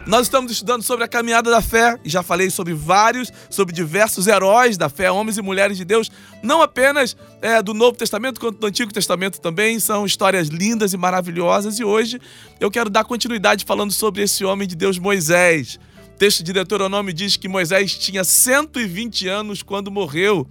Nós 0.04 0.22
estamos 0.22 0.50
estudando 0.50 0.82
sobre 0.82 1.04
a 1.04 1.08
caminhada 1.08 1.48
da 1.48 1.62
fé 1.62 1.96
e 2.04 2.10
já 2.10 2.24
falei 2.24 2.50
sobre 2.50 2.74
vários, 2.74 3.32
sobre 3.48 3.72
diversos 3.72 4.26
heróis 4.26 4.76
da 4.76 4.88
fé, 4.88 5.10
homens 5.12 5.38
e 5.38 5.42
mulheres 5.42 5.76
de 5.76 5.84
Deus, 5.84 6.10
não 6.42 6.60
apenas 6.60 7.16
é, 7.40 7.62
do 7.62 7.72
Novo 7.72 7.96
Testamento, 7.96 8.40
quanto 8.40 8.58
do 8.58 8.66
Antigo 8.66 8.92
Testamento 8.92 9.40
também. 9.40 9.78
São 9.78 10.04
histórias 10.04 10.48
lindas 10.48 10.92
e 10.92 10.96
maravilhosas. 10.96 11.78
E 11.78 11.84
hoje 11.84 12.20
eu 12.58 12.68
quero 12.68 12.90
dar 12.90 13.04
continuidade 13.04 13.64
falando 13.64 13.92
sobre 13.92 14.22
esse 14.22 14.44
homem 14.44 14.66
de 14.66 14.74
Deus, 14.74 14.98
Moisés. 14.98 15.78
Texto 16.22 16.44
de 16.44 16.52
Deuteronômio 16.52 17.12
diz 17.12 17.36
que 17.36 17.48
Moisés 17.48 17.98
tinha 17.98 18.22
120 18.22 19.26
anos 19.26 19.60
quando 19.60 19.90
morreu 19.90 20.46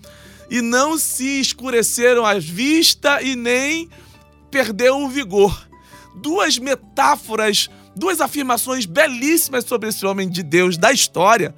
e 0.49 0.59
não 0.59 0.97
se 0.97 1.39
escureceram 1.39 2.25
as 2.25 2.43
vistas 2.43 3.23
e 3.23 3.37
nem 3.37 3.87
perdeu 4.51 4.97
o 4.97 5.07
vigor. 5.07 5.69
Duas 6.17 6.57
metáforas 6.57 7.69
duas 7.95 8.19
afirmações 8.19 8.85
belíssimas 8.85 9.63
sobre 9.63 9.87
esse 9.87 10.05
homem 10.05 10.29
de 10.29 10.43
Deus 10.43 10.77
da 10.77 10.91
história 10.91 11.55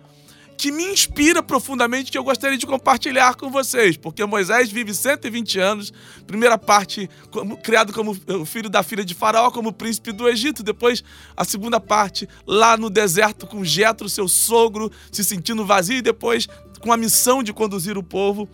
que 0.58 0.72
me 0.72 0.84
inspira 0.86 1.42
profundamente 1.44 2.12
que 2.12 2.18
eu 2.18 2.24
gostaria 2.24 2.58
de 2.58 2.66
compartilhar 2.66 3.36
com 3.36 3.50
vocês, 3.50 3.98
porque 3.98 4.24
Moisés 4.26 4.72
vive 4.72 4.94
120 4.94 5.60
anos, 5.60 5.94
primeira 6.26 6.58
parte 6.58 7.10
como, 7.32 7.58
criado 7.58 7.92
como 7.92 8.18
o 8.28 8.46
filho 8.46 8.70
da 8.70 8.84
filha 8.84 9.04
de 9.04 9.14
Faraó, 9.14 9.52
como 9.52 9.74
príncipe 9.74 10.12
do 10.12 10.28
Egito, 10.28 10.64
depois 10.64 11.04
a 11.36 11.44
segunda 11.44 11.80
parte 11.80 12.28
lá 12.46 12.78
no 12.78 12.90
deserto 12.90 13.46
com 13.46 13.64
Jetro, 13.64 14.08
seu 14.08 14.28
sogro, 14.28 14.92
se 15.12 15.24
sentindo 15.24 15.66
vazio 15.66 15.98
e 15.98 16.02
depois 16.02 16.48
com 16.80 16.92
a 16.92 16.98
missão 16.98 17.42
de 17.42 17.54
conduzir 17.54 17.98
o 17.98 18.04
povo 18.04 18.48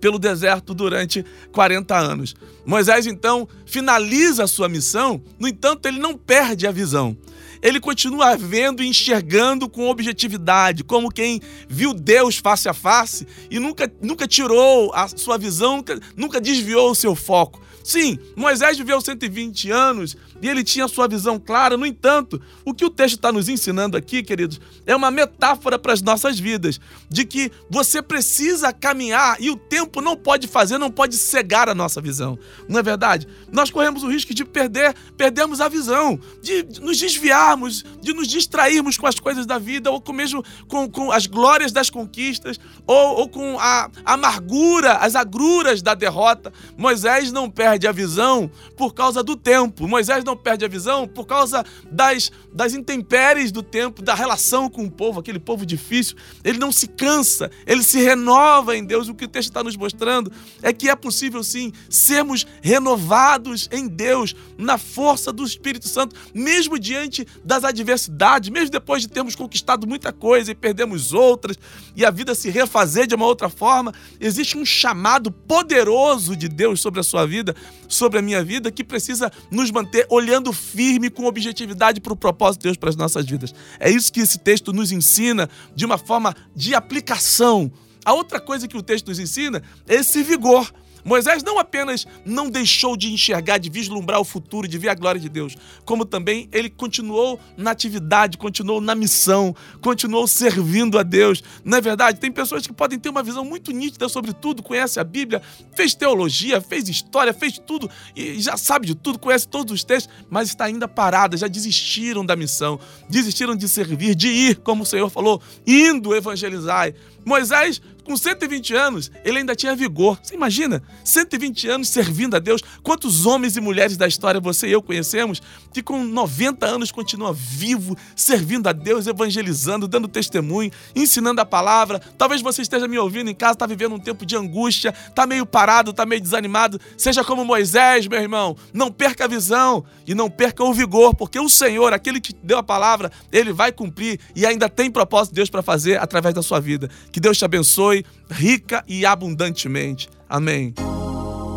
pelo 0.00 0.18
deserto 0.18 0.74
durante 0.74 1.24
40 1.50 1.96
anos. 1.96 2.36
Moisés 2.66 3.06
então 3.06 3.48
finaliza 3.64 4.44
a 4.44 4.46
sua 4.46 4.68
missão, 4.68 5.22
no 5.38 5.48
entanto, 5.48 5.86
ele 5.86 5.98
não 5.98 6.14
perde 6.14 6.66
a 6.66 6.70
visão. 6.70 7.16
Ele 7.64 7.80
continua 7.80 8.36
vendo 8.36 8.82
e 8.82 8.86
enxergando 8.86 9.70
com 9.70 9.88
objetividade, 9.88 10.84
como 10.84 11.10
quem 11.10 11.40
viu 11.66 11.94
Deus 11.94 12.36
face 12.36 12.68
a 12.68 12.74
face 12.74 13.26
e 13.50 13.58
nunca, 13.58 13.90
nunca 14.02 14.28
tirou 14.28 14.92
a 14.94 15.08
sua 15.08 15.38
visão, 15.38 15.78
nunca, 15.78 15.98
nunca 16.14 16.40
desviou 16.42 16.90
o 16.90 16.94
seu 16.94 17.14
foco. 17.14 17.62
Sim, 17.84 18.18
Moisés 18.34 18.78
viveu 18.78 18.98
120 18.98 19.70
anos 19.70 20.16
e 20.40 20.48
ele 20.48 20.64
tinha 20.64 20.88
sua 20.88 21.06
visão 21.06 21.38
clara. 21.38 21.76
No 21.76 21.84
entanto, 21.84 22.40
o 22.64 22.72
que 22.72 22.82
o 22.82 22.88
texto 22.88 23.16
está 23.16 23.30
nos 23.30 23.46
ensinando 23.46 23.94
aqui, 23.94 24.22
queridos, 24.22 24.58
é 24.86 24.96
uma 24.96 25.10
metáfora 25.10 25.78
para 25.78 25.92
as 25.92 26.00
nossas 26.00 26.38
vidas, 26.38 26.80
de 27.10 27.26
que 27.26 27.52
você 27.68 28.00
precisa 28.00 28.72
caminhar 28.72 29.36
e 29.38 29.50
o 29.50 29.56
tempo 29.56 30.00
não 30.00 30.16
pode 30.16 30.48
fazer, 30.48 30.78
não 30.78 30.90
pode 30.90 31.18
cegar 31.18 31.68
a 31.68 31.74
nossa 31.74 32.00
visão. 32.00 32.38
Não 32.66 32.80
é 32.80 32.82
verdade? 32.82 33.28
Nós 33.52 33.70
corremos 33.70 34.02
o 34.02 34.10
risco 34.10 34.32
de 34.32 34.46
perder, 34.46 34.94
perdermos 35.18 35.60
a 35.60 35.68
visão, 35.68 36.18
de 36.42 36.66
nos 36.80 36.96
desviarmos, 36.96 37.84
de 38.00 38.14
nos 38.14 38.28
distrairmos 38.28 38.96
com 38.96 39.06
as 39.06 39.20
coisas 39.20 39.44
da 39.44 39.58
vida, 39.58 39.90
ou 39.90 40.00
com 40.00 40.12
mesmo 40.14 40.42
com, 40.68 40.88
com 40.90 41.12
as 41.12 41.26
glórias 41.26 41.70
das 41.70 41.90
conquistas, 41.90 42.58
ou, 42.86 43.18
ou 43.18 43.28
com 43.28 43.58
a 43.58 43.90
amargura, 44.06 44.94
as 44.94 45.14
agruras 45.14 45.82
da 45.82 45.92
derrota. 45.92 46.50
Moisés 46.78 47.30
não 47.30 47.50
perde 47.50 47.73
perde 47.74 47.88
a 47.88 47.92
visão 47.92 48.50
por 48.76 48.94
causa 48.94 49.22
do 49.22 49.34
tempo. 49.34 49.88
Moisés 49.88 50.22
não 50.22 50.36
perde 50.36 50.64
a 50.64 50.68
visão 50.68 51.08
por 51.08 51.26
causa 51.26 51.64
das, 51.90 52.30
das 52.52 52.72
intempéries 52.72 53.50
do 53.50 53.62
tempo, 53.64 54.00
da 54.00 54.14
relação 54.14 54.70
com 54.70 54.84
o 54.84 54.90
povo, 54.90 55.18
aquele 55.18 55.40
povo 55.40 55.66
difícil. 55.66 56.16
Ele 56.44 56.58
não 56.58 56.70
se 56.70 56.86
cansa, 56.86 57.50
ele 57.66 57.82
se 57.82 58.00
renova 58.00 58.76
em 58.76 58.84
Deus. 58.84 59.08
O 59.08 59.14
que 59.14 59.24
o 59.24 59.28
texto 59.28 59.48
está 59.48 59.62
nos 59.62 59.76
mostrando 59.76 60.30
é 60.62 60.72
que 60.72 60.88
é 60.88 60.94
possível 60.94 61.42
sim 61.42 61.72
sermos 61.88 62.46
renovados 62.62 63.68
em 63.72 63.88
Deus, 63.88 64.36
na 64.56 64.78
força 64.78 65.32
do 65.32 65.44
Espírito 65.44 65.88
Santo, 65.88 66.14
mesmo 66.32 66.78
diante 66.78 67.26
das 67.44 67.64
adversidades, 67.64 68.50
mesmo 68.50 68.70
depois 68.70 69.02
de 69.02 69.08
termos 69.08 69.34
conquistado 69.34 69.84
muita 69.84 70.12
coisa 70.12 70.52
e 70.52 70.54
perdemos 70.54 71.12
outras, 71.12 71.58
e 71.96 72.04
a 72.04 72.10
vida 72.10 72.36
se 72.36 72.50
refazer 72.50 73.08
de 73.08 73.16
uma 73.16 73.26
outra 73.26 73.48
forma. 73.48 73.92
Existe 74.20 74.56
um 74.56 74.64
chamado 74.64 75.32
poderoso 75.32 76.36
de 76.36 76.48
Deus 76.48 76.80
sobre 76.80 77.00
a 77.00 77.02
sua 77.02 77.26
vida 77.26 77.56
sobre 77.88 78.18
a 78.18 78.22
minha 78.22 78.42
vida, 78.42 78.70
que 78.70 78.82
precisa 78.82 79.30
nos 79.50 79.70
manter 79.70 80.06
olhando 80.10 80.52
firme 80.52 81.10
com 81.10 81.26
objetividade 81.26 82.00
para 82.00 82.12
o 82.12 82.16
propósito 82.16 82.62
de 82.62 82.68
Deus 82.68 82.76
para 82.76 82.90
as 82.90 82.96
nossas 82.96 83.26
vidas. 83.26 83.54
É 83.78 83.90
isso 83.90 84.12
que 84.12 84.20
esse 84.20 84.38
texto 84.38 84.72
nos 84.72 84.92
ensina 84.92 85.48
de 85.74 85.84
uma 85.84 85.98
forma 85.98 86.34
de 86.54 86.74
aplicação. 86.74 87.70
A 88.04 88.12
outra 88.12 88.40
coisa 88.40 88.68
que 88.68 88.76
o 88.76 88.82
texto 88.82 89.08
nos 89.08 89.18
ensina 89.18 89.62
é 89.86 89.96
esse 89.96 90.22
vigor. 90.22 90.70
Moisés 91.04 91.42
não 91.42 91.58
apenas 91.58 92.06
não 92.24 92.48
deixou 92.48 92.96
de 92.96 93.12
enxergar, 93.12 93.58
de 93.58 93.68
vislumbrar 93.68 94.20
o 94.20 94.24
futuro, 94.24 94.66
de 94.66 94.78
ver 94.78 94.88
a 94.88 94.94
glória 94.94 95.20
de 95.20 95.28
Deus, 95.28 95.54
como 95.84 96.04
também 96.04 96.48
ele 96.50 96.70
continuou 96.70 97.38
na 97.56 97.70
atividade, 97.70 98.38
continuou 98.38 98.80
na 98.80 98.94
missão, 98.94 99.54
continuou 99.80 100.26
servindo 100.26 100.98
a 100.98 101.02
Deus. 101.02 101.42
Não 101.64 101.76
é 101.76 101.80
verdade? 101.80 102.18
Tem 102.18 102.32
pessoas 102.32 102.66
que 102.66 102.72
podem 102.72 102.98
ter 102.98 103.10
uma 103.10 103.22
visão 103.22 103.44
muito 103.44 103.70
nítida 103.70 104.08
sobre 104.08 104.32
tudo, 104.32 104.62
conhece 104.62 104.98
a 104.98 105.04
Bíblia, 105.04 105.42
fez 105.74 105.94
teologia, 105.94 106.60
fez 106.60 106.88
história, 106.88 107.34
fez 107.34 107.58
tudo 107.58 107.90
e 108.16 108.40
já 108.40 108.56
sabe 108.56 108.86
de 108.86 108.94
tudo, 108.94 109.18
conhece 109.18 109.46
todos 109.46 109.74
os 109.74 109.84
textos, 109.84 110.12
mas 110.30 110.48
está 110.48 110.64
ainda 110.64 110.88
parada, 110.88 111.36
já 111.36 111.46
desistiram 111.46 112.24
da 112.24 112.34
missão, 112.34 112.80
desistiram 113.08 113.54
de 113.54 113.68
servir, 113.68 114.14
de 114.14 114.28
ir, 114.28 114.56
como 114.56 114.84
o 114.84 114.86
Senhor 114.86 115.10
falou, 115.10 115.42
indo 115.66 116.14
evangelizar. 116.14 116.92
Moisés 117.24 117.80
com 118.04 118.16
120 118.16 118.74
anos, 118.74 119.10
ele 119.24 119.38
ainda 119.38 119.56
tinha 119.56 119.74
vigor. 119.74 120.18
Você 120.22 120.34
imagina? 120.34 120.82
120 121.02 121.68
anos 121.68 121.88
servindo 121.88 122.36
a 122.36 122.38
Deus. 122.38 122.62
Quantos 122.82 123.24
homens 123.24 123.56
e 123.56 123.60
mulheres 123.60 123.96
da 123.96 124.06
história 124.06 124.40
você 124.40 124.68
e 124.68 124.72
eu 124.72 124.82
conhecemos 124.82 125.40
que 125.72 125.82
com 125.82 126.04
90 126.04 126.66
anos 126.66 126.92
continua 126.92 127.32
vivo, 127.32 127.96
servindo 128.14 128.68
a 128.68 128.72
Deus, 128.72 129.06
evangelizando, 129.06 129.88
dando 129.88 130.06
testemunho, 130.06 130.70
ensinando 130.94 131.40
a 131.40 131.46
palavra. 131.46 131.98
Talvez 132.18 132.42
você 132.42 132.60
esteja 132.60 132.86
me 132.86 132.98
ouvindo 132.98 133.30
em 133.30 133.34
casa, 133.34 133.54
está 133.54 133.66
vivendo 133.66 133.94
um 133.94 133.98
tempo 133.98 134.26
de 134.26 134.36
angústia, 134.36 134.94
está 135.08 135.26
meio 135.26 135.46
parado, 135.46 135.90
está 135.90 136.04
meio 136.04 136.20
desanimado. 136.20 136.78
Seja 136.98 137.24
como 137.24 137.44
Moisés, 137.44 138.06
meu 138.06 138.20
irmão. 138.20 138.54
Não 138.72 138.92
perca 138.92 139.24
a 139.24 139.28
visão 139.28 139.82
e 140.06 140.14
não 140.14 140.28
perca 140.28 140.62
o 140.62 140.74
vigor, 140.74 141.14
porque 141.14 141.40
o 141.40 141.48
Senhor, 141.48 141.94
aquele 141.94 142.20
que 142.20 142.34
deu 142.42 142.58
a 142.58 142.62
palavra, 142.62 143.10
ele 143.32 143.52
vai 143.52 143.72
cumprir 143.72 144.20
e 144.36 144.44
ainda 144.44 144.68
tem 144.68 144.90
propósito 144.90 145.32
de 145.32 145.36
Deus 145.36 145.48
para 145.48 145.62
fazer 145.62 145.98
através 145.98 146.34
da 146.34 146.42
sua 146.42 146.60
vida. 146.60 146.90
Que 147.14 147.20
Deus 147.20 147.38
te 147.38 147.44
abençoe 147.44 148.04
rica 148.28 148.82
e 148.88 149.06
abundantemente. 149.06 150.08
Amém. 150.28 150.74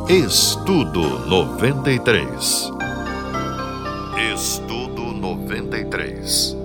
Estudo 0.07 1.01
93. 1.27 2.71
Estudo 4.35 5.01
93. 5.01 6.56